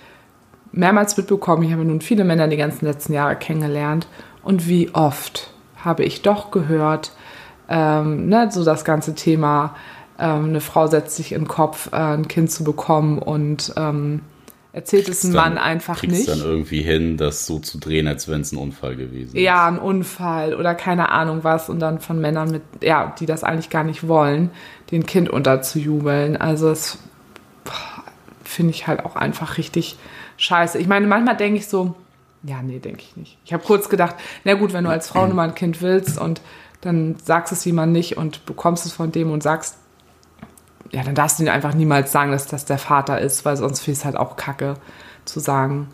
mehrmals 0.73 1.16
mitbekommen. 1.16 1.62
Ich 1.62 1.73
habe 1.73 1.85
nun 1.85 2.01
viele 2.01 2.25
Männer 2.25 2.49
die 2.49 2.57
ganzen 2.57 2.87
letzten 2.87 3.12
Jahre 3.12 3.37
kennengelernt. 3.37 4.09
Und 4.43 4.66
wie 4.66 4.93
oft 4.95 5.53
habe 5.77 6.05
ich 6.05 6.23
doch 6.23 6.51
gehört, 6.51 7.12
ähm, 7.68 8.29
ne, 8.29 8.51
so 8.51 8.64
das 8.64 8.85
ganze 8.85 9.14
Thema, 9.14 9.77
ähm, 10.23 10.51
eine 10.51 10.61
Frau 10.61 10.87
setzt 10.87 11.16
sich 11.16 11.33
in 11.33 11.43
den 11.43 11.49
Kopf, 11.49 11.89
äh, 11.93 11.97
ein 11.97 12.29
Kind 12.29 12.51
zu 12.51 12.62
bekommen 12.62 13.18
und 13.18 13.75
ähm, 13.77 14.20
erzählt 14.73 15.09
es 15.09 15.25
einem 15.25 15.35
Mann 15.35 15.59
einfach 15.59 16.01
nicht. 16.05 16.29
dann 16.29 16.39
irgendwie 16.39 16.81
hin, 16.81 17.16
das 17.16 17.45
so 17.45 17.59
zu 17.59 17.79
drehen, 17.79 18.07
als 18.07 18.29
wenn 18.29 18.41
es 18.41 18.53
ein 18.53 18.57
Unfall 18.57 18.95
gewesen 18.95 19.35
ist. 19.37 19.43
Ja, 19.43 19.66
ein 19.66 19.81
Unfall 19.81 20.55
oder 20.55 20.77
keine 20.77 21.11
Ahnung 21.11 21.41
was 21.43 21.68
und 21.68 21.81
dann 21.81 21.99
von 21.99 22.20
Männern 22.20 22.53
mit, 22.53 22.62
ja, 22.81 23.12
die 23.18 23.27
das 23.27 23.43
eigentlich 23.43 23.68
gar 23.68 23.83
nicht 23.83 24.07
wollen, 24.07 24.51
den 24.93 25.07
Kind 25.07 25.29
unterzujubeln. 25.29 26.37
Also 26.37 26.68
das 26.68 26.99
finde 28.45 28.70
ich 28.70 28.87
halt 28.87 29.05
auch 29.05 29.16
einfach 29.16 29.59
richtig 29.59 29.99
scheiße. 30.37 30.79
Ich 30.79 30.87
meine, 30.87 31.09
manchmal 31.09 31.37
denke 31.37 31.59
ich 31.59 31.66
so, 31.66 31.97
ja, 32.45 32.62
nee, 32.62 32.79
denke 32.79 33.03
ich 33.03 33.16
nicht. 33.16 33.39
Ich 33.45 33.53
habe 33.53 33.64
kurz 33.64 33.89
gedacht, 33.89 34.14
na 34.45 34.55
gut, 34.55 34.73
wenn 34.73 34.85
du 34.85 34.91
als 34.91 35.09
Frau 35.09 35.27
nur 35.27 35.35
mal 35.35 35.49
ein 35.49 35.55
Kind 35.57 35.83
willst 35.83 36.16
und 36.16 36.41
dann 36.81 37.16
sagst 37.25 37.53
es 37.53 37.64
jemand 37.64 37.93
nicht 37.93 38.16
und 38.16 38.47
bekommst 38.47 38.87
es 38.87 38.93
von 38.93 39.11
dem 39.11 39.31
und 39.31 39.43
sagst, 39.43 39.77
ja, 40.93 41.03
dann 41.03 41.14
darfst 41.14 41.38
du 41.38 41.45
dir 41.45 41.53
einfach 41.53 41.74
niemals 41.74 42.12
sagen, 42.12 42.30
dass 42.30 42.47
das 42.47 42.64
der 42.64 42.78
Vater 42.78 43.20
ist, 43.20 43.45
weil 43.45 43.57
sonst 43.57 43.80
finde 43.80 43.93
ich 43.93 43.99
es 43.99 44.05
halt 44.05 44.16
auch 44.16 44.36
kacke 44.36 44.74
zu 45.24 45.40
sagen, 45.40 45.88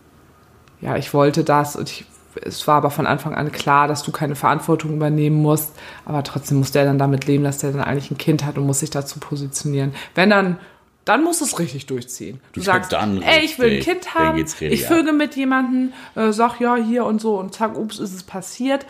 ja, 0.81 0.97
ich 0.97 1.15
wollte 1.15 1.45
das 1.45 1.77
und 1.77 1.89
ich 1.91 2.05
es 2.45 2.67
war 2.67 2.77
aber 2.77 2.91
von 2.91 3.07
Anfang 3.07 3.35
an 3.35 3.51
klar, 3.53 3.89
dass 3.89 4.03
du 4.03 4.13
keine 4.13 4.37
Verantwortung 4.37 4.93
übernehmen 4.95 5.43
musst. 5.43 5.73
Aber 6.05 6.23
trotzdem 6.23 6.59
muss 6.59 6.73
der 6.73 6.85
dann 6.85 6.99
damit 6.99 7.27
leben, 7.27 7.43
dass 7.45 7.59
der 7.59 7.73
dann 7.73 7.81
eigentlich 7.81 8.11
ein 8.11 8.19
Kind 8.19 8.45
hat 8.45 8.59
und 8.59 8.67
muss 8.67 8.81
sich 8.81 8.91
dazu 8.91 9.19
positionieren. 9.19 9.93
Wenn 10.15 10.31
dann, 10.31 10.59
dann 11.05 11.25
musst 11.25 11.41
du 11.41 11.47
es 11.47 11.59
richtig 11.59 11.87
durchziehen. 11.87 12.41
Du 12.53 12.61
Ja, 12.61 12.67
sagst, 12.67 12.93
dann 12.93 13.23
ey, 13.23 13.45
ich 13.45 13.59
will 13.59 13.79
ein. 13.79 13.81
Kind 13.81 14.15
haben, 14.15 14.39
ich 14.39 14.87
ab. 14.87 14.93
vögel 14.93 15.15
mit 15.15 15.37
jemandem, 15.37 15.93
äh, 16.15 16.33
sag 16.33 16.61
ja 16.61 16.77
hier 16.77 17.07
und 17.07 17.21
so 17.21 17.39
und 17.39 17.55
zack, 17.55 17.77
ups, 17.77 17.99
ist 17.99 18.15
es 18.15 18.23
passiert. 18.23 18.87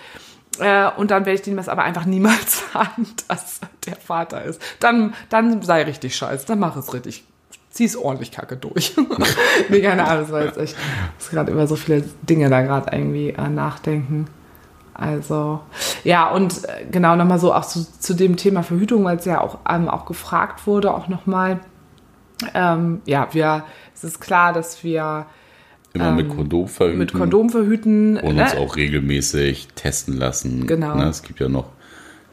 Äh, 0.61 0.91
und 0.97 1.11
dann 1.11 1.25
werde 1.25 1.35
ich 1.35 1.43
dem 1.43 1.57
das 1.57 1.69
aber 1.69 1.85
einfach 1.85 2.05
niemals 2.05 2.65
sagen, 2.73 3.07
dass 3.29 3.61
der 3.87 3.97
Vater 3.97 4.45
ist. 4.45 4.61
Dann, 4.81 5.15
dann 5.29 5.63
sei 5.63 5.83
richtig 5.83 6.17
scheiße, 6.17 6.47
dann 6.47 6.59
mach 6.59 6.77
es 6.77 6.93
richtig. 6.93 7.25
Zieh's 7.71 7.97
ordentlich 7.97 8.33
kacke 8.33 8.57
durch. 8.57 8.97
nee, 9.69 9.81
keine 9.81 10.05
Ahnung, 10.05 10.23
das 10.23 10.33
war 10.33 10.63
ich 10.63 10.75
muss 11.19 11.31
gerade 11.31 11.53
über 11.53 11.67
so 11.67 11.77
viele 11.77 12.03
Dinge 12.23 12.49
da 12.49 12.63
gerade 12.63 12.97
irgendwie 12.97 13.31
äh, 13.31 13.49
nachdenken. 13.49 14.27
Also, 14.95 15.61
ja, 16.03 16.29
und 16.29 16.65
äh, 16.65 16.85
genau 16.91 17.15
nochmal 17.15 17.39
so 17.39 17.55
auch 17.55 17.65
zu, 17.65 17.87
zu 18.01 18.15
dem 18.15 18.37
Thema 18.37 18.65
Verhütung, 18.65 19.05
weil 19.05 19.19
es 19.19 19.25
ja 19.27 19.41
auch, 19.41 19.59
ähm, 19.69 19.89
auch 19.89 20.07
gefragt 20.07 20.67
wurde, 20.67 20.93
auch 20.93 21.07
nochmal. 21.07 21.61
Ähm, 22.53 23.01
ja, 23.05 23.29
wir, 23.33 23.65
es 23.95 24.03
ist 24.03 24.21
klar, 24.21 24.53
dass 24.53 24.83
wir 24.83 25.27
Immer 25.95 26.13
mit 26.13 26.29
Kondom 26.29 26.69
verhüten. 26.69 26.95
Ähm, 26.95 26.99
mit 26.99 27.13
Kondom 27.13 27.51
verhüten. 27.51 28.17
Und 28.19 28.37
ne? 28.37 28.43
uns 28.43 28.55
auch 28.55 28.77
regelmäßig 28.77 29.69
testen 29.75 30.17
lassen. 30.17 30.67
Genau. 30.67 30.95
Ne, 30.95 31.09
es 31.09 31.23
gibt 31.23 31.41
ja 31.41 31.49
noch 31.49 31.71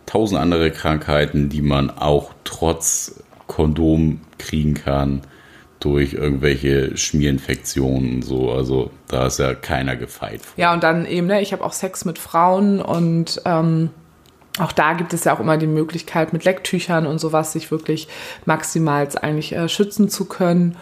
tausend 0.06 0.40
andere 0.40 0.72
Krankheiten, 0.72 1.50
die 1.50 1.62
man 1.62 1.90
auch 1.90 2.34
trotz 2.44 3.24
Kondom 3.48 4.22
kriegen 4.38 4.74
kann 4.74 5.22
durch 5.80 6.14
irgendwelche 6.14 6.98
Schmierinfektionen 6.98 8.16
und 8.16 8.22
so. 8.24 8.52
Also 8.52 8.92
da 9.08 9.28
ist 9.28 9.40
ja 9.40 9.54
keiner 9.54 9.96
gefeit 9.96 10.42
vor. 10.42 10.54
Ja, 10.58 10.74
und 10.74 10.84
dann 10.84 11.06
eben, 11.06 11.28
ne, 11.28 11.42
ich 11.42 11.54
habe 11.54 11.64
auch 11.64 11.74
Sex 11.74 12.06
mit 12.06 12.18
Frauen 12.18 12.82
und 12.82 13.42
ähm, 13.46 13.92
auch 14.58 14.72
da 14.72 14.94
gibt 14.94 15.14
es 15.14 15.26
ja 15.26 15.36
auch 15.36 15.40
immer 15.40 15.58
die 15.58 15.68
Möglichkeit, 15.68 16.34
mit 16.34 16.46
Lecktüchern 16.46 17.06
und 17.06 17.20
sowas 17.20 17.52
sich 17.52 17.72
wirklich 17.72 18.08
maximal 18.46 19.08
eigentlich 19.22 19.54
äh, 19.54 19.68
schützen 19.68 20.10
zu 20.10 20.26
können. 20.26 20.78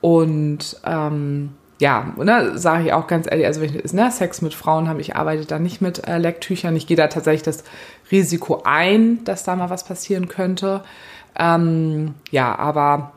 Und 0.00 0.78
ähm, 0.84 1.50
ja, 1.80 2.12
ne, 2.16 2.56
sage 2.56 2.84
ich 2.84 2.92
auch 2.92 3.06
ganz 3.06 3.26
ehrlich, 3.28 3.46
also 3.46 3.60
wenn 3.60 3.74
ich 3.74 3.92
ne, 3.92 4.10
Sex 4.10 4.42
mit 4.42 4.54
Frauen 4.54 4.88
habe, 4.88 5.00
ich 5.00 5.16
arbeite 5.16 5.44
da 5.44 5.58
nicht 5.58 5.80
mit 5.80 6.06
äh, 6.06 6.18
Lecktüchern. 6.18 6.76
Ich 6.76 6.86
gehe 6.86 6.96
da 6.96 7.08
tatsächlich 7.08 7.42
das 7.42 7.64
Risiko 8.10 8.62
ein, 8.64 9.24
dass 9.24 9.44
da 9.44 9.56
mal 9.56 9.70
was 9.70 9.84
passieren 9.84 10.28
könnte. 10.28 10.82
Ähm, 11.36 12.14
ja, 12.30 12.56
aber 12.56 13.12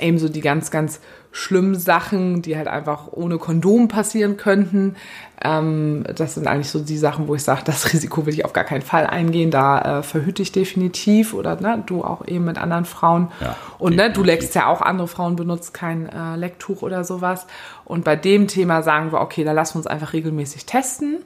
ebenso 0.00 0.28
die 0.28 0.40
ganz, 0.40 0.70
ganz 0.70 1.00
schlimmen 1.34 1.74
Sachen, 1.74 2.42
die 2.42 2.56
halt 2.56 2.68
einfach 2.68 3.08
ohne 3.10 3.38
Kondom 3.38 3.88
passieren 3.88 4.36
könnten. 4.36 4.94
Ähm, 5.42 6.04
das 6.14 6.34
sind 6.34 6.46
eigentlich 6.46 6.70
so 6.70 6.78
die 6.78 6.96
Sachen, 6.96 7.26
wo 7.26 7.34
ich 7.34 7.42
sage, 7.42 7.62
das 7.64 7.92
Risiko 7.92 8.24
will 8.24 8.32
ich 8.32 8.44
auf 8.44 8.52
gar 8.52 8.62
keinen 8.62 8.82
Fall 8.82 9.04
eingehen. 9.04 9.50
Da 9.50 9.98
äh, 9.98 10.02
verhüte 10.04 10.42
ich 10.42 10.52
definitiv 10.52 11.34
oder 11.34 11.60
ne, 11.60 11.82
du 11.84 12.04
auch 12.04 12.24
eben 12.28 12.44
mit 12.44 12.56
anderen 12.56 12.84
Frauen. 12.84 13.32
Ja, 13.40 13.56
Und 13.78 13.96
ne, 13.96 14.12
du 14.12 14.22
leckst 14.22 14.54
ja 14.54 14.68
auch 14.68 14.80
andere 14.80 15.08
Frauen, 15.08 15.34
benutzt 15.34 15.74
kein 15.74 16.08
äh, 16.08 16.36
Lecktuch 16.36 16.82
oder 16.82 17.02
sowas. 17.02 17.48
Und 17.84 18.04
bei 18.04 18.14
dem 18.14 18.46
Thema 18.46 18.84
sagen 18.84 19.10
wir, 19.10 19.20
okay, 19.20 19.42
da 19.42 19.50
lassen 19.50 19.74
wir 19.74 19.78
uns 19.78 19.88
einfach 19.88 20.12
regelmäßig 20.12 20.66
testen. 20.66 21.18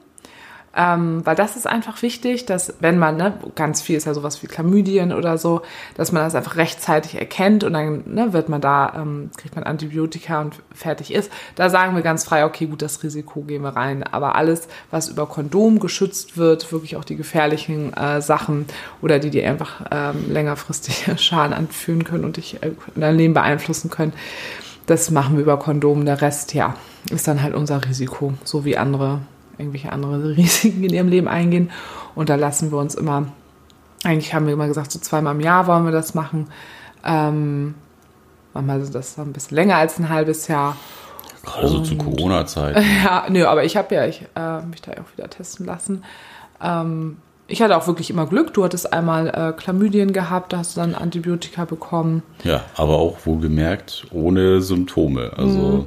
Ähm, 0.78 1.26
weil 1.26 1.34
das 1.34 1.56
ist 1.56 1.66
einfach 1.66 2.02
wichtig, 2.02 2.46
dass 2.46 2.74
wenn 2.78 3.00
man, 3.00 3.16
ne, 3.16 3.34
ganz 3.56 3.82
viel 3.82 3.96
ist 3.96 4.04
ja 4.04 4.14
sowas 4.14 4.40
wie 4.44 4.46
Chlamydien 4.46 5.12
oder 5.12 5.36
so, 5.36 5.62
dass 5.96 6.12
man 6.12 6.22
das 6.22 6.36
einfach 6.36 6.54
rechtzeitig 6.54 7.16
erkennt 7.16 7.64
und 7.64 7.72
dann 7.72 8.04
ne, 8.06 8.32
wird 8.32 8.48
man 8.48 8.60
da, 8.60 8.92
ähm, 8.96 9.30
kriegt 9.36 9.56
man 9.56 9.64
Antibiotika 9.64 10.40
und 10.40 10.54
fertig 10.72 11.12
ist. 11.12 11.32
Da 11.56 11.68
sagen 11.68 11.96
wir 11.96 12.02
ganz 12.02 12.22
frei, 12.22 12.44
okay, 12.44 12.66
gut, 12.66 12.80
das 12.80 13.02
Risiko 13.02 13.40
gehen 13.40 13.62
wir 13.62 13.70
rein. 13.70 14.04
Aber 14.04 14.36
alles, 14.36 14.68
was 14.92 15.08
über 15.08 15.26
Kondom 15.26 15.80
geschützt 15.80 16.36
wird, 16.36 16.70
wirklich 16.70 16.94
auch 16.94 17.04
die 17.04 17.16
gefährlichen 17.16 17.92
äh, 17.94 18.22
Sachen 18.22 18.66
oder 19.02 19.18
die, 19.18 19.30
die 19.30 19.42
einfach 19.42 19.84
ähm, 19.90 20.30
längerfristig 20.30 21.10
Schaden 21.20 21.54
anführen 21.54 22.04
können 22.04 22.24
und 22.24 22.36
dich 22.36 22.62
äh, 22.62 22.70
dein 22.94 23.16
Leben 23.16 23.34
beeinflussen 23.34 23.90
können, 23.90 24.12
das 24.86 25.10
machen 25.10 25.34
wir 25.34 25.42
über 25.42 25.58
Kondom. 25.58 26.04
Der 26.04 26.22
Rest, 26.22 26.54
ja, 26.54 26.76
ist 27.10 27.26
dann 27.26 27.42
halt 27.42 27.54
unser 27.54 27.84
Risiko, 27.84 28.34
so 28.44 28.64
wie 28.64 28.78
andere 28.78 29.22
irgendwelche 29.58 29.92
andere 29.92 30.28
Risiken 30.36 30.84
in 30.84 30.92
ihrem 30.92 31.08
Leben 31.08 31.28
eingehen. 31.28 31.70
Und 32.14 32.28
da 32.28 32.34
lassen 32.34 32.70
wir 32.70 32.78
uns 32.78 32.94
immer, 32.94 33.26
eigentlich 34.04 34.34
haben 34.34 34.46
wir 34.46 34.52
immer 34.52 34.68
gesagt, 34.68 34.92
so 34.92 34.98
zweimal 34.98 35.34
im 35.34 35.40
Jahr 35.40 35.66
wollen 35.66 35.84
wir 35.84 35.92
das 35.92 36.14
machen. 36.14 36.48
Ähm, 37.04 37.74
manchmal 38.54 38.80
ist 38.80 38.94
das 38.94 39.18
ein 39.18 39.32
bisschen 39.32 39.56
länger 39.56 39.76
als 39.76 39.98
ein 39.98 40.08
halbes 40.08 40.48
Jahr. 40.48 40.76
Gerade 41.44 41.68
so 41.68 41.80
zu 41.80 41.96
Corona-Zeiten. 41.96 42.82
Ja, 43.04 43.26
nö, 43.28 43.46
aber 43.46 43.64
ich 43.64 43.76
habe 43.76 43.94
ja 43.94 44.06
ich, 44.06 44.22
äh, 44.34 44.62
mich 44.62 44.82
da 44.82 44.92
ja 44.92 44.98
auch 44.98 45.16
wieder 45.16 45.30
testen 45.30 45.66
lassen. 45.66 46.04
Ähm, 46.62 47.18
ich 47.46 47.62
hatte 47.62 47.76
auch 47.76 47.86
wirklich 47.86 48.10
immer 48.10 48.26
Glück. 48.26 48.52
Du 48.52 48.62
hattest 48.62 48.92
einmal 48.92 49.28
äh, 49.28 49.52
Chlamydien 49.58 50.12
gehabt, 50.12 50.52
da 50.52 50.58
hast 50.58 50.76
du 50.76 50.80
dann 50.80 50.94
Antibiotika 50.94 51.64
bekommen. 51.64 52.22
Ja, 52.44 52.64
aber 52.76 52.98
auch 52.98 53.24
wohlgemerkt 53.24 54.06
ohne 54.12 54.60
Symptome. 54.60 55.32
Also 55.34 55.86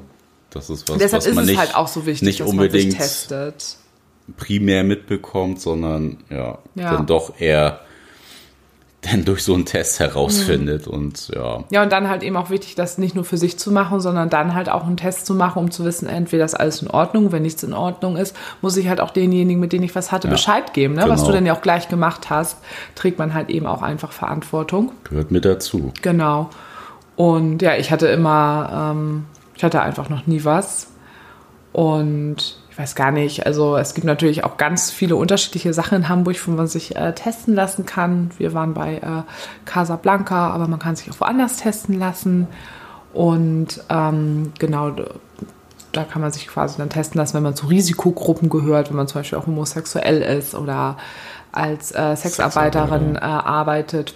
das 0.51 0.69
ist 0.69 0.87
was, 0.87 0.95
Mhm. 0.95 0.99
Deshalb 0.99 1.21
was 1.21 1.27
ist 1.27 1.35
man 1.35 1.43
es 1.45 1.49
nicht, 1.49 1.59
halt 1.59 1.75
auch 1.75 1.87
so 1.87 2.05
wichtig, 2.05 2.23
nicht 2.27 2.39
dass 2.41 2.47
man 2.47 2.55
sich 2.59 2.67
unbedingt 2.83 2.97
testet. 2.97 3.77
primär 4.37 4.83
mitbekommt, 4.83 5.59
sondern 5.59 6.17
ja, 6.29 6.59
Ja. 6.75 6.91
dann 6.93 7.05
doch 7.07 7.33
eher 7.39 7.81
dann 9.03 9.25
durch 9.25 9.43
so 9.43 9.55
einen 9.55 9.65
Test 9.65 9.99
herausfindet 9.99 10.85
und 10.85 11.29
ja. 11.33 11.63
Ja, 11.71 11.81
und 11.81 11.91
dann 11.91 12.07
halt 12.07 12.21
eben 12.21 12.37
auch 12.37 12.51
wichtig, 12.51 12.75
das 12.75 12.99
nicht 12.99 13.15
nur 13.15 13.23
für 13.25 13.35
sich 13.37 13.57
zu 13.57 13.71
machen, 13.71 13.99
sondern 13.99 14.29
dann 14.29 14.53
halt 14.53 14.69
auch 14.69 14.85
einen 14.85 14.95
Test 14.95 15.25
zu 15.25 15.33
machen, 15.33 15.57
um 15.57 15.71
zu 15.71 15.83
wissen, 15.85 16.07
entweder 16.07 16.45
ist 16.45 16.53
alles 16.53 16.83
in 16.83 16.87
Ordnung, 16.87 17.31
wenn 17.31 17.41
nichts 17.41 17.63
in 17.63 17.73
Ordnung 17.73 18.15
ist, 18.15 18.35
muss 18.61 18.77
ich 18.77 18.87
halt 18.89 19.01
auch 19.01 19.09
denjenigen, 19.09 19.59
mit 19.59 19.73
denen 19.73 19.85
ich 19.85 19.95
was 19.95 20.11
hatte, 20.11 20.27
Ja, 20.27 20.33
Bescheid 20.33 20.71
geben. 20.75 20.93
Ne? 20.93 21.05
Was 21.07 21.21
genau. 21.21 21.27
du 21.29 21.31
dann 21.33 21.45
ja 21.47 21.53
auch 21.55 21.63
gleich 21.63 21.89
gemacht 21.89 22.29
hast, 22.29 22.57
trägt 22.93 23.17
man 23.17 23.33
halt 23.33 23.49
eben 23.49 23.65
auch 23.65 23.81
einfach 23.81 24.11
Verantwortung. 24.11 24.91
Gehört 25.05 25.31
mit 25.31 25.45
dazu. 25.45 25.91
Genau. 26.03 26.51
Und 27.15 27.63
ja, 27.63 27.75
ich 27.77 27.89
hatte 27.91 28.05
immer, 28.05 28.91
ähm, 28.95 29.25
ich 29.61 29.63
hatte 29.63 29.83
einfach 29.83 30.09
noch 30.09 30.25
nie 30.25 30.43
was. 30.43 30.87
Und 31.71 32.57
ich 32.71 32.79
weiß 32.79 32.95
gar 32.95 33.11
nicht, 33.11 33.45
also 33.45 33.77
es 33.77 33.93
gibt 33.93 34.07
natürlich 34.07 34.43
auch 34.43 34.57
ganz 34.57 34.89
viele 34.89 35.15
unterschiedliche 35.15 35.71
Sachen 35.71 35.97
in 35.99 36.09
Hamburg, 36.09 36.35
wo 36.47 36.51
man 36.51 36.65
sich 36.65 36.95
äh, 36.95 37.13
testen 37.13 37.53
lassen 37.53 37.85
kann. 37.85 38.31
Wir 38.39 38.55
waren 38.55 38.73
bei 38.73 38.95
äh, 38.95 39.21
Casablanca, 39.65 40.49
aber 40.49 40.67
man 40.67 40.79
kann 40.79 40.95
sich 40.95 41.11
auch 41.11 41.19
woanders 41.19 41.57
testen 41.57 41.99
lassen. 41.99 42.47
Und 43.13 43.83
ähm, 43.89 44.51
genau, 44.57 44.95
da 45.91 46.05
kann 46.05 46.23
man 46.23 46.31
sich 46.31 46.47
quasi 46.47 46.79
dann 46.79 46.89
testen 46.89 47.19
lassen, 47.19 47.35
wenn 47.35 47.43
man 47.43 47.55
zu 47.55 47.67
Risikogruppen 47.67 48.49
gehört, 48.49 48.89
wenn 48.89 48.97
man 48.97 49.07
zum 49.07 49.19
Beispiel 49.21 49.37
auch 49.37 49.45
homosexuell 49.45 50.23
ist 50.23 50.55
oder 50.55 50.97
als 51.51 51.91
äh, 51.91 52.15
Sexarbeiterin 52.15 53.15
äh, 53.15 53.19
arbeitet 53.19 54.15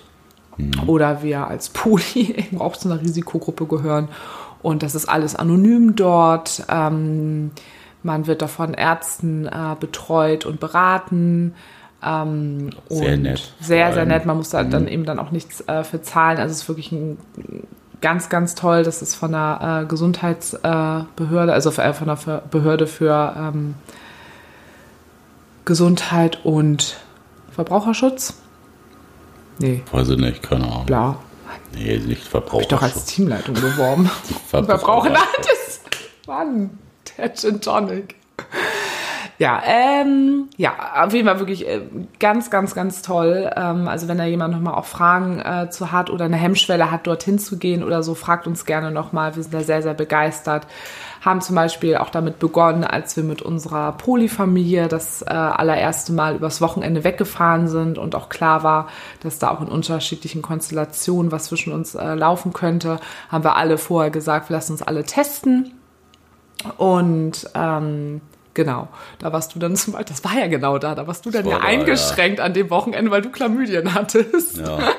oder 0.88 1.22
wir 1.22 1.48
als 1.48 1.70
Poli 1.70 2.34
eben 2.38 2.60
auch 2.60 2.76
zu 2.76 2.90
einer 2.90 3.00
Risikogruppe 3.00 3.68
gehören. 3.68 4.10
Und 4.66 4.82
das 4.82 4.96
ist 4.96 5.08
alles 5.08 5.36
anonym 5.36 5.96
dort. 5.96 6.66
Ähm, 6.70 7.52
man 8.02 8.26
wird 8.26 8.42
da 8.42 8.48
von 8.48 8.74
Ärzten 8.74 9.46
äh, 9.46 9.76
betreut 9.80 10.46
und 10.46 10.60
beraten. 10.60 11.54
Ähm, 12.04 12.72
Sehr 12.90 13.14
und 13.14 13.22
nett, 13.22 13.54
Sehr, 13.60 13.94
sehr 13.94 14.06
nett. 14.06 14.26
Man 14.26 14.38
muss 14.38 14.50
da 14.50 14.64
dann 14.64 14.88
eben 14.88 15.06
dann 15.06 15.20
auch 15.20 15.30
nichts 15.30 15.62
äh, 15.68 15.84
für 15.84 16.02
zahlen. 16.02 16.40
Also 16.40 16.52
es 16.52 16.64
ist 16.64 16.68
wirklich 16.68 16.92
ein 16.92 17.20
ganz, 18.02 18.30
ganz 18.30 18.56
toll. 18.56 18.82
Das 18.82 19.04
ist 19.04 19.14
von 19.14 19.34
der 19.34 19.84
äh, 19.84 19.86
Gesundheitsbehörde, 19.86 21.06
Behörde, 21.16 21.54
also 21.54 21.70
äh, 21.70 21.94
von 21.94 22.08
der 22.08 22.42
Behörde 22.50 22.88
für 22.88 23.36
ähm, 23.38 23.76
Gesundheit 25.66 26.44
und 26.44 26.98
Verbraucherschutz. 27.52 28.42
Nee, 29.60 29.84
Weiß 29.92 30.10
ich 30.10 30.18
nicht, 30.18 30.42
keine 30.42 30.66
Ahnung. 30.66 30.86
bla. 30.88 31.18
Nee, 31.76 31.98
nicht 31.98 32.34
Hab 32.34 32.62
ich 32.62 32.68
doch 32.68 32.82
als 32.82 32.94
Verbraucherschutz. 32.94 33.06
Teamleitung 33.06 33.56
beworben. 33.56 34.10
Verbraucher, 34.50 35.10
nein, 35.12 35.22
das 35.38 35.82
Mann, 36.26 36.80
der 37.18 37.34
Gin 37.36 37.62
Tonic. 37.62 38.16
Ja, 39.38 39.62
ähm, 39.66 40.48
ja, 40.56 40.74
auf 41.04 41.14
jeden 41.14 41.28
Fall 41.28 41.40
wirklich 41.40 41.68
äh, 41.68 41.82
ganz, 42.20 42.50
ganz, 42.50 42.74
ganz 42.74 43.02
toll. 43.02 43.52
Ähm, 43.56 43.88
also 43.88 44.08
wenn 44.08 44.18
da 44.18 44.24
jemand 44.24 44.54
nochmal 44.54 44.76
auch 44.76 44.86
Fragen 44.86 45.40
äh, 45.42 45.70
zu 45.70 45.92
hat 45.92 46.10
oder 46.10 46.26
eine 46.26 46.38
Hemmschwelle 46.38 46.90
hat, 46.90 47.06
dorthin 47.06 47.38
zu 47.38 47.58
gehen 47.58 47.84
oder 47.84 48.02
so, 48.02 48.16
fragt 48.16 48.48
uns 48.48 48.66
gerne 48.66 48.92
nochmal. 48.92 49.36
Wir 49.36 49.44
sind 49.44 49.54
da 49.54 49.62
sehr, 49.62 49.82
sehr 49.82 49.94
begeistert. 49.94 50.68
Haben 51.20 51.42
zum 51.42 51.56
Beispiel 51.56 51.98
auch 51.98 52.12
damit 52.12 52.40
begonnen, 52.40 52.86
als 52.86 53.18
wir 53.18 53.24
mit 53.24 53.42
unserer 53.42 53.92
Polyfamilie 53.94 54.88
das 54.88 55.22
äh, 55.24 55.34
allererste 55.34 56.14
Mal 56.14 56.36
übers 56.36 56.62
Wochenende 56.62 57.04
weggefahren 57.04 57.68
sind 57.68 57.98
und 57.98 58.16
auch 58.16 58.30
klar 58.30 58.64
war, 58.64 58.88
dass 59.22 59.38
da 59.38 59.50
auch 59.50 59.60
in 59.60 59.68
unterschiedlichen 59.68 60.44
Konstellationen 60.44 61.34
was 61.34 61.46
zwischen 61.46 61.74
uns 61.74 61.96
äh, 61.96 62.14
laufen 62.14 62.54
könnte, 62.54 63.00
haben 63.30 63.44
wir 63.44 63.58
alle 63.58 63.78
vorher 63.78 64.12
gesagt, 64.12 64.50
wir 64.50 64.56
lassen 64.56 64.74
uns 64.74 64.82
alle 64.82 65.04
testen. 65.04 65.74
Und 66.78 67.50
ähm, 67.54 68.22
genau, 68.56 68.88
da 69.20 69.32
warst 69.32 69.54
du 69.54 69.60
dann 69.60 69.76
zum 69.76 69.94
Beispiel, 69.94 70.14
das 70.16 70.24
war 70.24 70.40
ja 70.40 70.48
genau 70.48 70.80
da, 70.80 70.96
da 70.96 71.06
warst 71.06 71.26
du 71.26 71.30
dann 71.30 71.46
war 71.46 71.52
ja 71.52 71.60
da, 71.60 71.66
eingeschränkt 71.66 72.40
an 72.40 72.54
dem 72.54 72.72
Wochenende, 72.72 73.12
weil 73.12 73.22
du 73.22 73.30
Chlamydien 73.30 73.94
hattest. 73.94 74.58
Ja. 74.58 74.80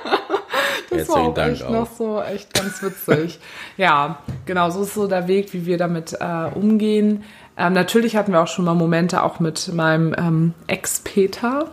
Das 0.88 1.08
war 1.08 1.16
Herzlichen 1.16 1.30
auch 1.30 1.34
Dank 1.34 1.52
echt 1.52 1.64
auch. 1.64 1.70
noch 1.70 1.90
so 1.90 2.22
echt 2.22 2.54
ganz 2.54 2.82
witzig. 2.82 3.40
ja, 3.76 4.18
genau, 4.44 4.70
so 4.70 4.82
ist 4.82 4.94
so 4.94 5.08
der 5.08 5.26
Weg, 5.26 5.52
wie 5.52 5.66
wir 5.66 5.78
damit 5.78 6.12
äh, 6.12 6.48
umgehen. 6.54 7.24
Ähm, 7.56 7.72
natürlich 7.72 8.16
hatten 8.16 8.32
wir 8.32 8.40
auch 8.40 8.48
schon 8.48 8.64
mal 8.64 8.74
Momente 8.74 9.22
auch 9.22 9.40
mit 9.40 9.72
meinem 9.72 10.14
ähm, 10.16 10.54
Ex-Peter, 10.66 11.66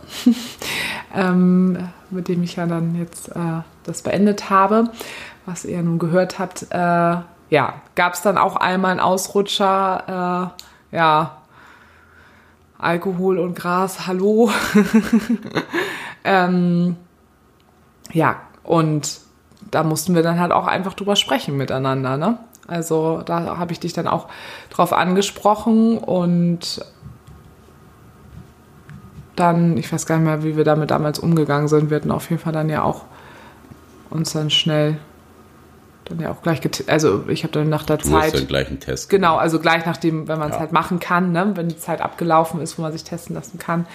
ähm, 1.14 1.88
mit 2.10 2.28
dem 2.28 2.42
ich 2.42 2.56
ja 2.56 2.66
dann 2.66 2.96
jetzt 2.96 3.28
äh, 3.28 3.62
das 3.84 4.02
beendet 4.02 4.50
habe, 4.50 4.90
was 5.46 5.64
ihr 5.64 5.82
nun 5.82 5.98
gehört 5.98 6.38
habt. 6.38 6.66
Äh, 6.70 7.16
ja, 7.50 7.74
gab 7.94 8.14
es 8.14 8.22
dann 8.22 8.38
auch 8.38 8.56
einmal 8.56 8.92
einen 8.92 9.00
Ausrutscher, 9.00 10.52
äh, 10.90 10.96
ja, 10.96 11.36
Alkohol 12.84 13.38
und 13.38 13.56
Gras, 13.56 14.06
hallo. 14.06 14.50
ähm, 16.24 16.96
ja, 18.12 18.42
und 18.62 19.20
da 19.70 19.82
mussten 19.82 20.14
wir 20.14 20.22
dann 20.22 20.38
halt 20.38 20.52
auch 20.52 20.66
einfach 20.66 20.94
drüber 20.94 21.16
sprechen 21.16 21.56
miteinander, 21.56 22.16
ne? 22.16 22.38
Also 22.66 23.22
da 23.24 23.58
habe 23.58 23.72
ich 23.72 23.80
dich 23.80 23.92
dann 23.92 24.06
auch 24.06 24.28
drauf 24.70 24.92
angesprochen 24.92 25.98
und 25.98 26.84
dann, 29.36 29.76
ich 29.76 29.92
weiß 29.92 30.06
gar 30.06 30.16
nicht 30.16 30.26
mehr, 30.26 30.44
wie 30.44 30.56
wir 30.56 30.64
damit 30.64 30.90
damals 30.90 31.18
umgegangen 31.18 31.68
sind. 31.68 31.90
Wir 31.90 31.96
hatten 31.96 32.10
auf 32.10 32.30
jeden 32.30 32.40
Fall 32.40 32.52
dann 32.52 32.70
ja 32.70 32.82
auch 32.82 33.04
uns 34.10 34.32
dann 34.32 34.48
schnell 34.48 34.98
dann 36.04 36.20
ja 36.20 36.30
auch 36.30 36.42
gleich, 36.42 36.60
also 36.86 37.24
ich 37.28 37.42
habe 37.44 37.52
dann 37.52 37.68
nach 37.68 37.84
der 37.84 37.96
Du 37.98 38.10
Zeit. 38.10 38.34
dann 38.34 38.46
gleich 38.46 38.68
einen 38.68 38.80
Test. 38.80 39.08
Genau, 39.10 39.36
also 39.36 39.58
gleich 39.58 39.86
nachdem, 39.86 40.28
wenn 40.28 40.38
man 40.38 40.48
es 40.50 40.54
Ja. 40.56 40.60
halt 40.60 40.72
machen 40.72 41.00
kann, 41.00 41.32
ne, 41.32 41.52
wenn 41.54 41.68
die 41.68 41.78
Zeit 41.78 42.00
abgelaufen 42.00 42.60
ist, 42.60 42.78
wo 42.78 42.82
man 42.82 42.92
sich 42.92 43.04
testen 43.04 43.34
lassen 43.34 43.58
kann, 43.58 43.86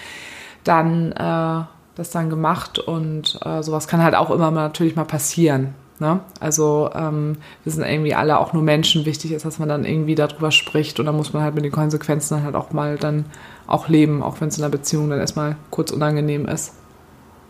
dann 0.63 1.11
äh, 1.11 1.63
das 1.95 2.11
dann 2.11 2.29
gemacht 2.29 2.79
und 2.79 3.39
äh, 3.45 3.61
sowas 3.61 3.87
kann 3.87 4.01
halt 4.01 4.15
auch 4.15 4.29
immer 4.31 4.51
mal 4.51 4.63
natürlich 4.63 4.95
mal 4.95 5.05
passieren. 5.05 5.73
Ne? 5.99 6.21
Also 6.39 6.89
ähm, 6.95 7.35
wir 7.65 7.73
sind 7.73 7.83
irgendwie 7.83 8.15
alle 8.15 8.39
auch 8.39 8.53
nur 8.53 8.63
Menschen. 8.63 9.05
Wichtig 9.05 9.33
ist, 9.33 9.43
dass 9.43 9.59
man 9.59 9.67
dann 9.67 9.83
irgendwie 9.83 10.15
darüber 10.15 10.49
spricht 10.51 10.99
und 10.99 11.05
dann 11.05 11.15
muss 11.17 11.33
man 11.33 11.43
halt 11.43 11.55
mit 11.55 11.65
den 11.65 11.73
Konsequenzen 11.73 12.35
dann 12.35 12.43
halt 12.45 12.55
auch 12.55 12.71
mal 12.71 12.95
dann 12.97 13.25
auch 13.67 13.89
leben, 13.89 14.23
auch 14.23 14.39
wenn 14.39 14.47
es 14.47 14.57
in 14.57 14.63
einer 14.63 14.71
Beziehung 14.71 15.09
dann 15.09 15.19
erstmal 15.19 15.57
kurz 15.71 15.91
unangenehm 15.91 16.45
ist. 16.47 16.73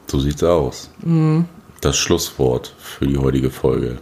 So 0.07 0.19
sieht's 0.19 0.43
aus. 0.43 0.89
Mhm. 1.03 1.45
Das 1.81 1.95
Schlusswort 1.95 2.73
für 2.79 3.05
die 3.05 3.17
heutige 3.19 3.51
Folge. 3.51 3.99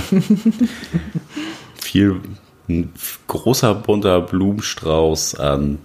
Viel 1.74 2.20
ein 2.68 2.92
großer 3.26 3.74
bunter 3.74 4.20
Blumenstrauß 4.20 5.36
an, 5.36 5.78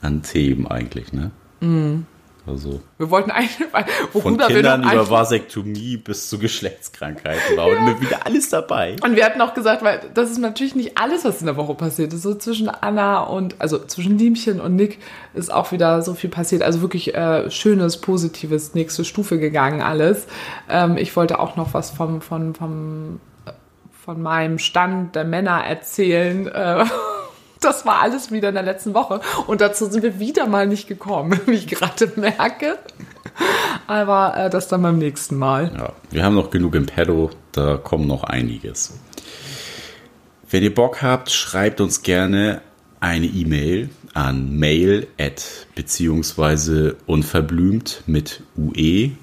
an 0.00 0.22
Themen 0.22 0.66
eigentlich, 0.66 1.12
ne? 1.12 1.30
Mhm. 1.60 2.06
Also 2.44 2.80
Wir 2.98 3.08
wollten 3.08 3.30
eigentlich, 3.30 3.68
von 4.12 4.36
Kindern 4.36 4.82
über 4.82 5.08
Vasektomie 5.08 5.96
bis 5.96 6.28
zu 6.28 6.40
Geschlechtskrankheiten 6.40 7.56
war 7.56 7.68
immer 7.68 8.00
wieder 8.00 8.26
alles 8.26 8.48
dabei. 8.48 8.96
Und 9.04 9.14
wir 9.14 9.24
hatten 9.24 9.40
auch 9.40 9.54
gesagt, 9.54 9.84
weil 9.84 10.00
das 10.12 10.32
ist 10.32 10.38
natürlich 10.38 10.74
nicht 10.74 10.98
alles, 10.98 11.24
was 11.24 11.38
in 11.38 11.46
der 11.46 11.56
Woche 11.56 11.74
passiert 11.74 12.12
ist. 12.12 12.22
So 12.22 12.34
zwischen 12.34 12.68
Anna 12.68 13.22
und, 13.22 13.60
also 13.60 13.78
zwischen 13.78 14.18
Liemchen 14.18 14.60
und 14.60 14.74
Nick 14.74 14.98
ist 15.34 15.52
auch 15.52 15.70
wieder 15.70 16.02
so 16.02 16.14
viel 16.14 16.30
passiert. 16.30 16.62
Also 16.62 16.80
wirklich 16.80 17.14
äh, 17.14 17.48
schönes, 17.48 18.00
positives, 18.00 18.74
nächste 18.74 19.04
Stufe 19.04 19.38
gegangen 19.38 19.80
alles. 19.80 20.26
Ähm, 20.68 20.96
ich 20.96 21.14
wollte 21.14 21.38
auch 21.38 21.54
noch 21.54 21.74
was 21.74 21.92
vom, 21.92 22.20
vom, 22.20 22.56
vom, 22.56 23.20
von 24.04 24.20
meinem 24.20 24.58
Stand 24.58 25.14
der 25.14 25.24
Männer 25.24 25.64
erzählen. 25.64 26.50
Äh, 26.62 26.84
das 27.60 27.86
war 27.86 28.02
alles 28.02 28.32
wieder 28.32 28.48
in 28.48 28.54
der 28.56 28.64
letzten 28.64 28.92
Woche. 28.92 29.20
Und 29.46 29.60
dazu 29.60 29.86
sind 29.86 30.02
wir 30.02 30.18
wieder 30.18 30.48
mal 30.48 30.66
nicht 30.66 30.88
gekommen, 30.88 31.40
wie 31.46 31.52
ich 31.52 31.68
gerade 31.68 32.10
merke. 32.16 32.76
Aber 33.86 34.36
äh, 34.36 34.50
das 34.50 34.66
dann 34.66 34.82
beim 34.82 34.98
nächsten 34.98 35.36
Mal. 35.36 35.70
Ja, 35.76 35.92
wir 36.10 36.24
haben 36.24 36.34
noch 36.34 36.50
genug 36.50 36.74
im 36.74 36.86
Pedo, 36.86 37.30
da 37.52 37.76
kommt 37.76 38.08
noch 38.08 38.24
einiges. 38.24 38.98
Wenn 40.50 40.64
ihr 40.64 40.74
Bock 40.74 41.02
habt, 41.02 41.30
schreibt 41.30 41.80
uns 41.80 42.02
gerne 42.02 42.62
eine 42.98 43.26
E-Mail 43.26 43.90
an 44.12 44.56
mail 44.56 45.06
at 45.18 45.68
beziehungsweise 45.74 46.96
unverblümt 47.06 48.02
mit 48.06 48.42
ue.de 48.56 49.14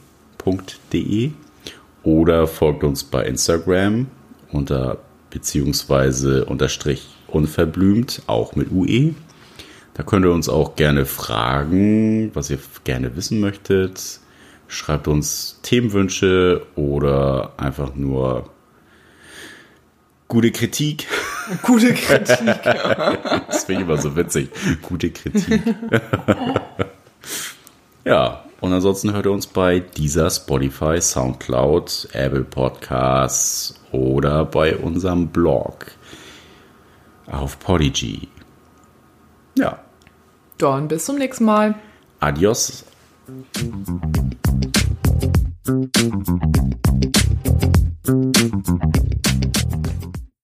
oder 2.03 2.47
folgt 2.47 2.83
uns 2.83 3.03
bei 3.03 3.25
Instagram 3.25 4.07
unter 4.51 4.97
beziehungsweise 5.29 6.45
unterstrich 6.45 7.07
unverblümt, 7.27 8.23
auch 8.27 8.55
mit 8.55 8.71
ue. 8.71 9.13
Da 9.93 10.03
könnt 10.03 10.25
ihr 10.25 10.31
uns 10.31 10.49
auch 10.49 10.75
gerne 10.75 11.05
fragen, 11.05 12.31
was 12.33 12.49
ihr 12.49 12.59
gerne 12.83 13.15
wissen 13.15 13.39
möchtet. 13.39 14.19
Schreibt 14.67 15.07
uns 15.07 15.59
Themenwünsche 15.61 16.65
oder 16.75 17.53
einfach 17.57 17.95
nur 17.95 18.49
gute 20.27 20.51
Kritik. 20.51 21.07
Gute 21.63 21.93
Kritik. 21.93 22.37
Das 23.47 23.63
finde 23.63 23.81
ich 23.81 23.87
immer 23.87 23.97
so 23.97 24.15
witzig. 24.15 24.49
Gute 24.83 25.09
Kritik. 25.09 25.63
ja, 28.05 28.45
und 28.61 28.73
ansonsten 28.73 29.13
hört 29.13 29.25
ihr 29.25 29.31
uns 29.31 29.47
bei 29.47 29.79
dieser 29.79 30.29
Spotify, 30.29 31.01
Soundcloud, 31.01 32.09
Apple 32.13 32.43
Podcasts 32.43 33.75
oder 33.91 34.45
bei 34.45 34.75
unserem 34.77 35.27
Blog 35.27 35.87
auf 37.27 37.59
Podigy. 37.59 38.27
Ja, 39.57 39.79
Dann 40.57 40.87
bis 40.87 41.05
zum 41.05 41.17
nächsten 41.17 41.45
Mal. 41.45 41.75
adios. 42.19 42.83